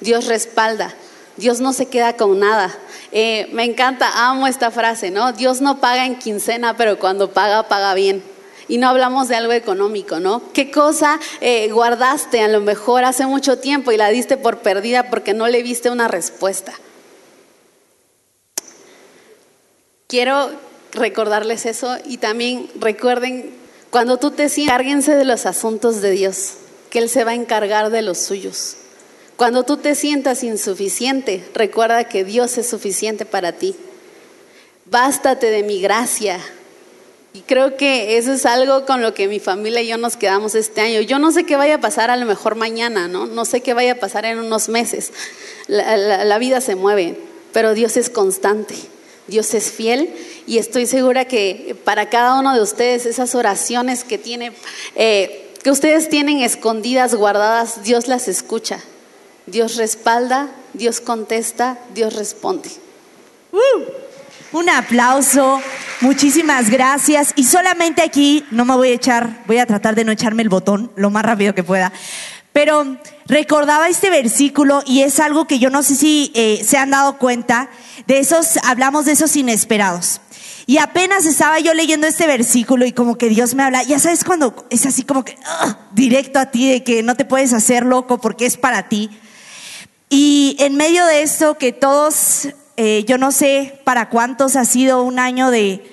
Dios 0.00 0.26
respalda. 0.26 0.92
Dios 1.36 1.60
no 1.60 1.72
se 1.72 1.86
queda 1.86 2.16
con 2.16 2.38
nada. 2.38 2.76
Eh, 3.12 3.48
me 3.52 3.64
encanta, 3.64 4.28
amo 4.28 4.46
esta 4.46 4.70
frase, 4.70 5.10
¿no? 5.10 5.32
Dios 5.32 5.60
no 5.60 5.80
paga 5.80 6.06
en 6.06 6.16
quincena, 6.16 6.76
pero 6.76 6.98
cuando 6.98 7.32
paga, 7.32 7.68
paga 7.68 7.94
bien. 7.94 8.22
Y 8.68 8.78
no 8.78 8.88
hablamos 8.88 9.28
de 9.28 9.36
algo 9.36 9.52
económico, 9.52 10.20
¿no? 10.20 10.42
¿Qué 10.52 10.70
cosa 10.70 11.20
eh, 11.40 11.68
guardaste 11.70 12.40
a 12.40 12.48
lo 12.48 12.60
mejor 12.60 13.04
hace 13.04 13.26
mucho 13.26 13.58
tiempo 13.58 13.92
y 13.92 13.96
la 13.96 14.08
diste 14.08 14.36
por 14.36 14.58
perdida 14.58 15.10
porque 15.10 15.34
no 15.34 15.48
le 15.48 15.62
viste 15.62 15.90
una 15.90 16.08
respuesta? 16.08 16.72
Quiero 20.06 20.50
recordarles 20.92 21.66
eso 21.66 21.96
y 22.06 22.18
también 22.18 22.70
recuerden, 22.76 23.54
cuando 23.90 24.18
tú 24.18 24.30
te 24.30 24.48
sientas, 24.48 24.76
cárguense 24.76 25.14
de 25.14 25.24
los 25.24 25.46
asuntos 25.46 26.00
de 26.00 26.10
Dios 26.10 26.54
que 26.94 27.00
Él 27.00 27.08
se 27.08 27.24
va 27.24 27.32
a 27.32 27.34
encargar 27.34 27.90
de 27.90 28.02
los 28.02 28.18
suyos. 28.18 28.76
Cuando 29.36 29.64
tú 29.64 29.78
te 29.78 29.96
sientas 29.96 30.44
insuficiente, 30.44 31.44
recuerda 31.52 32.04
que 32.04 32.24
Dios 32.24 32.56
es 32.56 32.68
suficiente 32.68 33.26
para 33.26 33.50
ti. 33.50 33.74
Bástate 34.84 35.50
de 35.50 35.64
mi 35.64 35.80
gracia. 35.80 36.38
Y 37.34 37.40
creo 37.42 37.76
que 37.76 38.16
eso 38.16 38.32
es 38.32 38.46
algo 38.46 38.86
con 38.86 39.02
lo 39.02 39.12
que 39.12 39.26
mi 39.26 39.40
familia 39.40 39.82
y 39.82 39.88
yo 39.88 39.98
nos 39.98 40.16
quedamos 40.16 40.54
este 40.54 40.80
año. 40.80 41.00
Yo 41.00 41.18
no 41.18 41.32
sé 41.32 41.42
qué 41.44 41.56
vaya 41.56 41.74
a 41.74 41.80
pasar 41.80 42.08
a 42.10 42.16
lo 42.16 42.26
mejor 42.26 42.54
mañana, 42.54 43.08
¿no? 43.08 43.26
No 43.26 43.44
sé 43.44 43.60
qué 43.60 43.74
vaya 43.74 43.92
a 43.92 43.96
pasar 43.96 44.24
en 44.24 44.38
unos 44.38 44.68
meses. 44.68 45.12
La, 45.66 45.96
la- 45.96 46.24
la 46.24 46.38
vida 46.38 46.60
se 46.60 46.76
mueve, 46.76 47.18
pero 47.52 47.74
Dios 47.74 47.96
es 47.96 48.08
constante. 48.08 48.76
Dios 49.26 49.52
es 49.54 49.72
fiel 49.72 50.14
y 50.46 50.58
estoy 50.58 50.86
segura 50.86 51.24
que 51.24 51.74
para 51.84 52.08
cada 52.08 52.38
uno 52.38 52.54
de 52.54 52.60
ustedes 52.62 53.04
esas 53.04 53.34
oraciones 53.34 54.04
que 54.04 54.16
tiene, 54.18 54.52
eh, 54.94 55.50
que 55.64 55.72
ustedes 55.72 56.08
tienen 56.08 56.38
escondidas, 56.40 57.16
guardadas, 57.16 57.82
Dios 57.82 58.06
las 58.06 58.28
escucha. 58.28 58.78
Dios 59.46 59.74
respalda, 59.74 60.50
Dios 60.72 61.00
contesta, 61.00 61.78
Dios 61.94 62.14
responde. 62.14 62.70
Un 64.52 64.70
aplauso, 64.70 65.60
muchísimas 66.00 66.70
gracias. 66.70 67.32
Y 67.36 67.44
solamente 67.44 68.02
aquí, 68.02 68.44
no 68.50 68.64
me 68.64 68.74
voy 68.76 68.90
a 68.90 68.94
echar, 68.94 69.42
voy 69.46 69.58
a 69.58 69.66
tratar 69.66 69.94
de 69.94 70.04
no 70.04 70.12
echarme 70.12 70.42
el 70.42 70.48
botón 70.48 70.90
lo 70.96 71.10
más 71.10 71.24
rápido 71.24 71.54
que 71.54 71.62
pueda. 71.62 71.92
Pero 72.52 72.98
recordaba 73.26 73.88
este 73.88 74.10
versículo 74.10 74.82
y 74.86 75.02
es 75.02 75.18
algo 75.18 75.46
que 75.46 75.58
yo 75.58 75.70
no 75.70 75.82
sé 75.82 75.96
si 75.96 76.30
eh, 76.34 76.62
se 76.64 76.78
han 76.78 76.90
dado 76.90 77.18
cuenta, 77.18 77.68
de 78.06 78.18
esos, 78.18 78.58
hablamos 78.64 79.06
de 79.06 79.12
esos 79.12 79.34
inesperados. 79.36 80.20
Y 80.66 80.78
apenas 80.78 81.26
estaba 81.26 81.58
yo 81.58 81.74
leyendo 81.74 82.06
este 82.06 82.26
versículo 82.26 82.86
y 82.86 82.92
como 82.92 83.18
que 83.18 83.28
Dios 83.28 83.54
me 83.54 83.62
habla, 83.62 83.82
ya 83.82 83.98
sabes 83.98 84.24
cuando 84.24 84.66
es 84.70 84.86
así 84.86 85.02
como 85.02 85.24
que 85.24 85.36
¡ah! 85.44 85.88
directo 85.92 86.38
a 86.38 86.50
ti, 86.50 86.70
de 86.70 86.82
que 86.82 87.02
no 87.02 87.16
te 87.16 87.24
puedes 87.24 87.52
hacer 87.52 87.84
loco 87.84 88.18
porque 88.18 88.46
es 88.46 88.56
para 88.56 88.88
ti. 88.88 89.10
Y 90.08 90.56
en 90.60 90.76
medio 90.76 91.04
de 91.06 91.22
esto, 91.22 91.58
que 91.58 91.72
todos, 91.72 92.48
eh, 92.76 93.04
yo 93.06 93.18
no 93.18 93.32
sé 93.32 93.80
para 93.84 94.08
cuántos 94.08 94.56
ha 94.56 94.64
sido 94.64 95.02
un 95.02 95.18
año 95.18 95.50
de, 95.50 95.90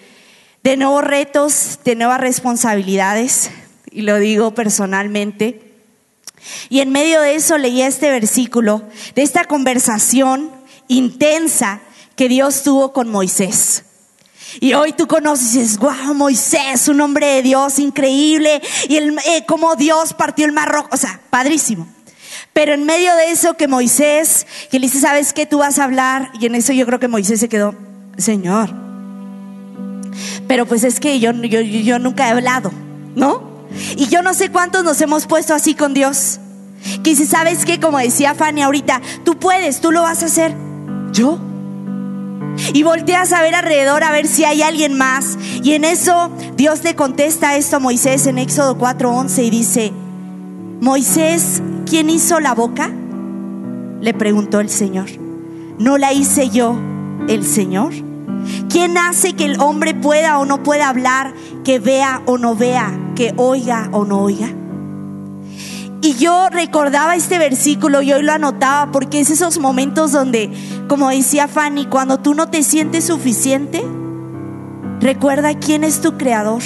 de 0.63 0.77
nuevos 0.77 1.03
retos, 1.03 1.79
de 1.83 1.95
nuevas 1.95 2.19
responsabilidades, 2.19 3.51
y 3.91 4.01
lo 4.01 4.17
digo 4.17 4.53
personalmente. 4.53 5.73
Y 6.69 6.79
en 6.79 6.91
medio 6.91 7.21
de 7.21 7.35
eso 7.35 7.57
leía 7.57 7.87
este 7.87 8.09
versículo, 8.09 8.83
de 9.15 9.21
esta 9.21 9.45
conversación 9.45 10.51
intensa 10.87 11.81
que 12.15 12.27
Dios 12.27 12.63
tuvo 12.63 12.93
con 12.93 13.09
Moisés. 13.09 13.83
Y 14.59 14.73
hoy 14.73 14.93
tú 14.93 15.07
conoces 15.07 15.77
wow, 15.77 16.13
Moisés, 16.13 16.87
un 16.87 16.99
hombre 17.01 17.27
de 17.27 17.41
Dios 17.43 17.79
increíble, 17.79 18.61
y 18.89 18.97
el, 18.97 19.17
eh, 19.19 19.45
cómo 19.47 19.75
Dios 19.75 20.13
partió 20.13 20.45
el 20.45 20.51
mar 20.51 20.69
rojo, 20.69 20.89
o 20.91 20.97
sea, 20.97 21.21
padrísimo. 21.29 21.87
Pero 22.53 22.73
en 22.73 22.85
medio 22.85 23.15
de 23.15 23.31
eso 23.31 23.55
que 23.55 23.67
Moisés, 23.67 24.45
que 24.69 24.79
le 24.79 24.87
dice, 24.87 24.99
¿sabes 24.99 25.33
qué? 25.33 25.45
Tú 25.45 25.59
vas 25.59 25.79
a 25.79 25.85
hablar. 25.85 26.31
Y 26.39 26.45
en 26.45 26.55
eso 26.55 26.73
yo 26.73 26.85
creo 26.85 26.99
que 26.99 27.07
Moisés 27.07 27.39
se 27.39 27.49
quedó, 27.49 27.75
Señor. 28.17 28.69
Pero 30.47 30.65
pues 30.65 30.83
es 30.83 30.99
que 30.99 31.19
yo, 31.19 31.31
yo, 31.31 31.61
yo 31.61 31.99
nunca 31.99 32.27
he 32.27 32.31
hablado, 32.31 32.71
¿no? 33.15 33.51
Y 33.95 34.07
yo 34.07 34.21
no 34.21 34.33
sé 34.33 34.49
cuántos 34.49 34.83
nos 34.83 34.99
hemos 35.01 35.27
puesto 35.27 35.53
así 35.53 35.75
con 35.75 35.93
Dios. 35.93 36.39
Que 37.03 37.11
dice, 37.11 37.25
¿sabes 37.25 37.63
qué? 37.63 37.79
Como 37.79 37.99
decía 37.99 38.35
Fanny 38.35 38.61
ahorita, 38.61 39.01
tú 39.23 39.37
puedes, 39.37 39.79
tú 39.81 39.91
lo 39.91 40.01
vas 40.01 40.23
a 40.23 40.25
hacer. 40.25 40.53
¿Yo? 41.13 41.39
Y 42.73 42.83
volteas 42.83 43.31
a 43.33 43.41
ver 43.41 43.55
alrededor 43.55 44.03
a 44.03 44.11
ver 44.11 44.27
si 44.27 44.43
hay 44.43 44.61
alguien 44.61 44.97
más. 44.97 45.37
Y 45.63 45.73
en 45.73 45.85
eso 45.85 46.31
Dios 46.55 46.83
le 46.83 46.95
contesta 46.95 47.55
esto 47.55 47.77
a 47.77 47.79
Moisés 47.79 48.27
en 48.27 48.37
Éxodo 48.37 48.77
4:11 48.77 49.43
y 49.43 49.49
dice, 49.49 49.93
Moisés, 50.81 51.61
¿quién 51.87 52.09
hizo 52.09 52.39
la 52.39 52.55
boca? 52.55 52.89
Le 54.01 54.15
preguntó 54.15 54.59
el 54.59 54.69
Señor. 54.69 55.11
¿No 55.77 55.99
la 55.99 56.11
hice 56.11 56.49
yo, 56.49 56.75
el 57.27 57.45
Señor? 57.45 57.93
¿Quién 58.67 58.97
hace 58.97 59.33
que 59.33 59.45
el 59.45 59.61
hombre 59.61 59.93
pueda 59.93 60.39
o 60.39 60.45
no 60.47 60.63
pueda 60.63 60.89
hablar, 60.89 61.35
que 61.63 61.77
vea 61.77 62.23
o 62.25 62.39
no 62.39 62.55
vea, 62.55 62.99
que 63.15 63.31
oiga 63.37 63.89
o 63.91 64.05
no 64.05 64.23
oiga? 64.23 64.49
Y 66.01 66.15
yo 66.15 66.49
recordaba 66.49 67.15
este 67.15 67.37
versículo 67.37 68.01
y 68.01 68.11
hoy 68.11 68.23
lo 68.23 68.31
anotaba 68.31 68.91
porque 68.91 69.19
es 69.19 69.29
esos 69.29 69.59
momentos 69.59 70.11
donde, 70.11 70.49
como 70.87 71.09
decía 71.09 71.47
Fanny, 71.47 71.85
cuando 71.85 72.17
tú 72.17 72.33
no 72.33 72.49
te 72.49 72.63
sientes 72.63 73.05
suficiente, 73.05 73.83
recuerda 74.99 75.53
quién 75.59 75.83
es 75.83 76.01
tu 76.01 76.17
creador. 76.17 76.63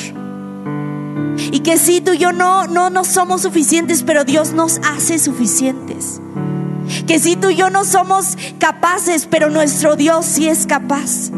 Y 1.51 1.59
que 1.59 1.77
sí, 1.77 2.01
tú 2.01 2.13
y 2.13 2.17
yo 2.17 2.31
no, 2.31 2.67
no, 2.67 2.89
no 2.89 3.03
somos 3.03 3.41
suficientes, 3.41 4.03
pero 4.03 4.23
Dios 4.23 4.53
nos 4.53 4.79
hace 4.79 5.19
suficientes. 5.19 6.19
Que 7.07 7.19
sí, 7.19 7.35
tú 7.35 7.49
y 7.49 7.55
yo 7.55 7.69
no 7.69 7.85
somos 7.85 8.37
capaces, 8.59 9.27
pero 9.29 9.49
nuestro 9.49 9.95
Dios 9.95 10.25
sí 10.25 10.47
es 10.47 10.65
capaz. 10.65 11.31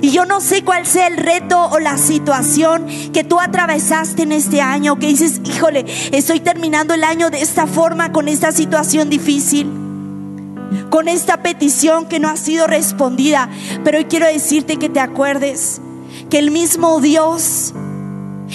Y 0.00 0.10
yo 0.10 0.24
no 0.24 0.40
sé 0.40 0.64
cuál 0.64 0.86
sea 0.86 1.06
el 1.06 1.16
reto 1.16 1.66
o 1.70 1.78
la 1.78 1.98
situación 1.98 2.86
que 3.12 3.24
tú 3.24 3.38
atravesaste 3.38 4.22
en 4.22 4.32
este 4.32 4.60
año, 4.60 4.98
que 4.98 5.08
dices, 5.08 5.40
híjole, 5.44 5.84
estoy 6.12 6.40
terminando 6.40 6.94
el 6.94 7.04
año 7.04 7.30
de 7.30 7.42
esta 7.42 7.66
forma, 7.66 8.12
con 8.12 8.28
esta 8.28 8.52
situación 8.52 9.10
difícil, 9.10 9.70
con 10.90 11.08
esta 11.08 11.42
petición 11.42 12.06
que 12.06 12.20
no 12.20 12.28
ha 12.28 12.36
sido 12.36 12.66
respondida. 12.66 13.50
Pero 13.84 13.98
hoy 13.98 14.06
quiero 14.06 14.26
decirte 14.26 14.78
que 14.78 14.88
te 14.88 15.00
acuerdes 15.00 15.80
que 16.30 16.38
el 16.38 16.50
mismo 16.50 17.00
Dios, 17.00 17.74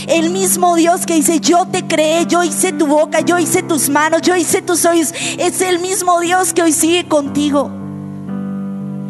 el 0.08 0.30
mismo 0.30 0.76
Dios 0.76 1.06
que 1.06 1.16
dice, 1.16 1.40
yo 1.40 1.66
te 1.66 1.88
creé, 1.88 2.26
yo 2.28 2.44
hice 2.44 2.72
tu 2.72 2.88
boca, 2.88 3.22
yo 3.22 3.40
hice 3.40 3.64
tus 3.64 3.90
manos, 3.90 4.22
yo 4.22 4.36
hice 4.36 4.62
tus 4.62 4.86
oídos, 4.86 5.14
es 5.38 5.62
el 5.62 5.80
mismo 5.80 6.20
Dios 6.20 6.54
que 6.54 6.62
hoy 6.62 6.72
sigue 6.72 7.08
contigo. 7.08 7.72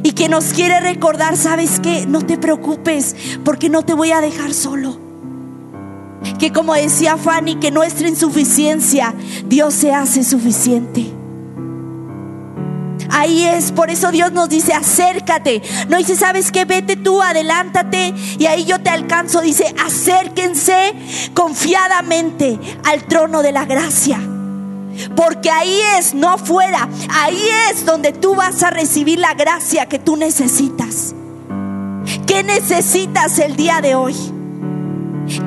Y 0.03 0.13
que 0.13 0.29
nos 0.29 0.53
quiere 0.53 0.79
recordar, 0.79 1.35
¿sabes 1.35 1.79
qué? 1.81 2.05
No 2.05 2.21
te 2.21 2.37
preocupes 2.37 3.15
porque 3.43 3.67
no 3.67 3.83
te 3.83 3.93
voy 3.93 4.11
a 4.11 4.21
dejar 4.21 4.53
solo. 4.53 4.97
Que 6.39 6.53
como 6.53 6.73
decía 6.73 7.17
Fanny, 7.17 7.55
que 7.55 7.71
nuestra 7.71 8.07
insuficiencia, 8.07 9.13
Dios 9.45 9.73
se 9.73 9.93
hace 9.93 10.23
suficiente. 10.23 11.16
Ahí 13.09 13.45
es, 13.45 13.71
por 13.71 13.89
eso 13.89 14.11
Dios 14.11 14.31
nos 14.31 14.49
dice, 14.49 14.73
acércate. 14.73 15.61
No 15.89 15.97
dice, 15.97 16.15
¿sabes 16.15 16.51
qué? 16.51 16.65
Vete 16.65 16.95
tú, 16.95 17.21
adelántate 17.21 18.13
y 18.37 18.45
ahí 18.45 18.65
yo 18.65 18.79
te 18.79 18.89
alcanzo. 18.89 19.41
Dice, 19.41 19.73
acérquense 19.85 20.93
confiadamente 21.33 22.59
al 22.85 23.03
trono 23.03 23.41
de 23.41 23.51
la 23.51 23.65
gracia. 23.65 24.19
Porque 25.15 25.51
ahí 25.51 25.79
es, 25.97 26.13
no 26.13 26.29
afuera, 26.29 26.89
ahí 27.09 27.41
es 27.69 27.85
donde 27.85 28.13
tú 28.13 28.35
vas 28.35 28.63
a 28.63 28.71
recibir 28.71 29.19
la 29.19 29.33
gracia 29.35 29.87
que 29.87 29.99
tú 29.99 30.15
necesitas. 30.15 31.13
¿Qué 32.25 32.43
necesitas 32.43 33.37
el 33.39 33.55
día 33.55 33.81
de 33.81 33.95
hoy? 33.95 34.15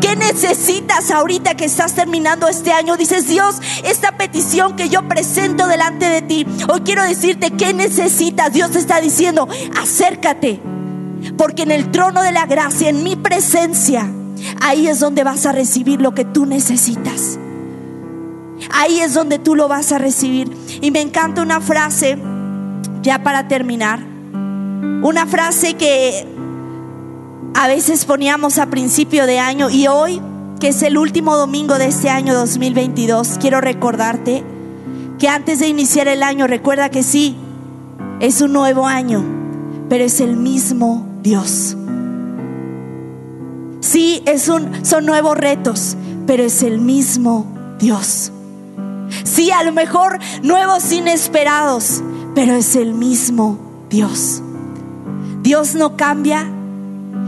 ¿Qué 0.00 0.14
necesitas 0.16 1.10
ahorita 1.10 1.56
que 1.56 1.64
estás 1.64 1.94
terminando 1.94 2.48
este 2.48 2.72
año? 2.72 2.96
Dices, 2.96 3.26
Dios, 3.26 3.60
esta 3.84 4.16
petición 4.16 4.76
que 4.76 4.88
yo 4.88 5.08
presento 5.08 5.66
delante 5.66 6.06
de 6.06 6.22
ti, 6.22 6.46
hoy 6.68 6.80
quiero 6.80 7.02
decirte, 7.02 7.50
¿qué 7.52 7.72
necesitas? 7.72 8.52
Dios 8.52 8.76
está 8.76 9.00
diciendo, 9.00 9.48
acércate, 9.80 10.60
porque 11.38 11.62
en 11.62 11.70
el 11.70 11.90
trono 11.90 12.22
de 12.22 12.32
la 12.32 12.46
gracia, 12.46 12.90
en 12.90 13.02
mi 13.02 13.16
presencia, 13.16 14.10
ahí 14.60 14.86
es 14.86 15.00
donde 15.00 15.24
vas 15.24 15.46
a 15.46 15.52
recibir 15.52 16.00
lo 16.00 16.14
que 16.14 16.24
tú 16.24 16.46
necesitas. 16.46 17.38
Ahí 18.72 19.00
es 19.00 19.14
donde 19.14 19.38
tú 19.38 19.54
lo 19.54 19.68
vas 19.68 19.92
a 19.92 19.98
recibir. 19.98 20.54
Y 20.82 20.90
me 20.90 21.00
encanta 21.00 21.42
una 21.42 21.60
frase, 21.60 22.18
ya 23.02 23.22
para 23.22 23.48
terminar, 23.48 24.00
una 25.02 25.26
frase 25.26 25.74
que 25.74 26.26
a 27.54 27.68
veces 27.68 28.04
poníamos 28.04 28.58
a 28.58 28.66
principio 28.66 29.26
de 29.26 29.38
año 29.38 29.70
y 29.70 29.86
hoy, 29.86 30.20
que 30.60 30.68
es 30.68 30.82
el 30.82 30.98
último 30.98 31.36
domingo 31.36 31.78
de 31.78 31.86
este 31.86 32.10
año 32.10 32.34
2022, 32.34 33.38
quiero 33.40 33.60
recordarte 33.60 34.44
que 35.18 35.28
antes 35.28 35.58
de 35.58 35.68
iniciar 35.68 36.08
el 36.08 36.22
año, 36.22 36.46
recuerda 36.46 36.90
que 36.90 37.02
sí, 37.02 37.36
es 38.20 38.40
un 38.40 38.52
nuevo 38.52 38.86
año, 38.86 39.24
pero 39.88 40.04
es 40.04 40.20
el 40.20 40.36
mismo 40.36 41.06
Dios. 41.22 41.76
Sí, 43.80 44.22
es 44.26 44.48
un, 44.48 44.84
son 44.84 45.06
nuevos 45.06 45.36
retos, 45.36 45.96
pero 46.26 46.44
es 46.44 46.62
el 46.62 46.80
mismo 46.80 47.46
Dios. 47.78 48.32
Sí, 49.24 49.50
a 49.50 49.62
lo 49.64 49.72
mejor 49.72 50.18
nuevos 50.42 50.92
inesperados, 50.92 52.02
pero 52.34 52.54
es 52.54 52.76
el 52.76 52.94
mismo 52.94 53.58
Dios. 53.88 54.42
Dios 55.42 55.74
no 55.74 55.96
cambia. 55.96 56.50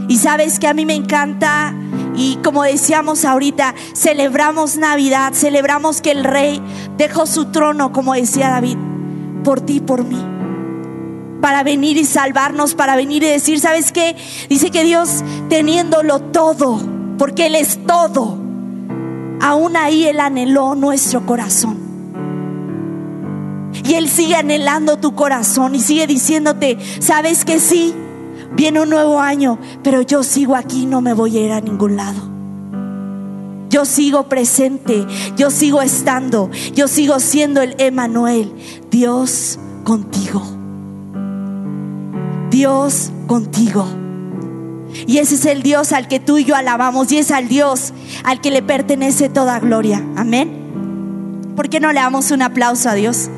Y 0.07 0.17
sabes 0.17 0.59
que 0.59 0.67
a 0.67 0.73
mí 0.73 0.85
me 0.85 0.95
encanta, 0.95 1.73
y 2.15 2.37
como 2.43 2.63
decíamos 2.63 3.25
ahorita, 3.25 3.73
celebramos 3.95 4.77
Navidad, 4.77 5.33
celebramos 5.33 6.01
que 6.01 6.11
el 6.11 6.23
rey 6.23 6.61
dejó 6.97 7.25
su 7.25 7.45
trono, 7.45 7.91
como 7.91 8.13
decía 8.13 8.49
David, 8.49 8.77
por 9.43 9.61
ti 9.61 9.77
y 9.77 9.81
por 9.81 10.03
mí. 10.03 10.21
Para 11.41 11.63
venir 11.63 11.97
y 11.97 12.05
salvarnos, 12.05 12.75
para 12.75 12.95
venir 12.95 13.23
y 13.23 13.27
decir, 13.27 13.59
¿sabes 13.59 13.91
qué? 13.91 14.15
Dice 14.49 14.71
que 14.71 14.83
Dios 14.83 15.23
teniéndolo 15.49 16.19
todo, 16.19 16.79
porque 17.17 17.47
Él 17.47 17.55
es 17.55 17.85
todo, 17.85 18.37
aún 19.41 19.75
ahí 19.75 20.05
Él 20.05 20.19
anheló 20.19 20.75
nuestro 20.75 21.25
corazón. 21.25 21.83
Y 23.83 23.95
Él 23.95 24.07
sigue 24.07 24.35
anhelando 24.35 24.97
tu 24.97 25.15
corazón 25.15 25.75
y 25.75 25.79
sigue 25.79 26.07
diciéndote, 26.07 26.77
sabes 26.99 27.43
que 27.43 27.59
sí, 27.59 27.93
viene 28.55 28.81
un 28.81 28.89
nuevo 28.89 29.19
año, 29.19 29.59
pero 29.83 30.01
yo 30.01 30.23
sigo 30.23 30.55
aquí, 30.55 30.85
no 30.85 31.01
me 31.01 31.13
voy 31.13 31.37
a 31.37 31.41
ir 31.41 31.51
a 31.51 31.61
ningún 31.61 31.95
lado. 31.95 32.33
Yo 33.69 33.85
sigo 33.85 34.29
presente, 34.29 35.05
yo 35.35 35.49
sigo 35.49 35.81
estando, 35.81 36.51
yo 36.75 36.87
sigo 36.87 37.19
siendo 37.19 37.61
el 37.61 37.75
Emanuel, 37.79 38.53
Dios 38.91 39.57
contigo. 39.83 40.43
Dios 42.51 43.11
contigo. 43.25 43.87
Y 45.07 45.17
ese 45.17 45.35
es 45.35 45.45
el 45.47 45.63
Dios 45.63 45.91
al 45.91 46.07
que 46.07 46.19
tú 46.19 46.37
y 46.37 46.45
yo 46.45 46.55
alabamos 46.55 47.11
y 47.11 47.17
es 47.17 47.31
al 47.31 47.47
Dios 47.47 47.93
al 48.23 48.41
que 48.41 48.51
le 48.51 48.61
pertenece 48.61 49.27
toda 49.27 49.59
gloria. 49.59 50.03
Amén. 50.15 51.51
¿Por 51.55 51.69
qué 51.69 51.79
no 51.79 51.91
le 51.91 51.99
damos 51.99 52.29
un 52.29 52.43
aplauso 52.43 52.89
a 52.89 52.93
Dios? 52.93 53.29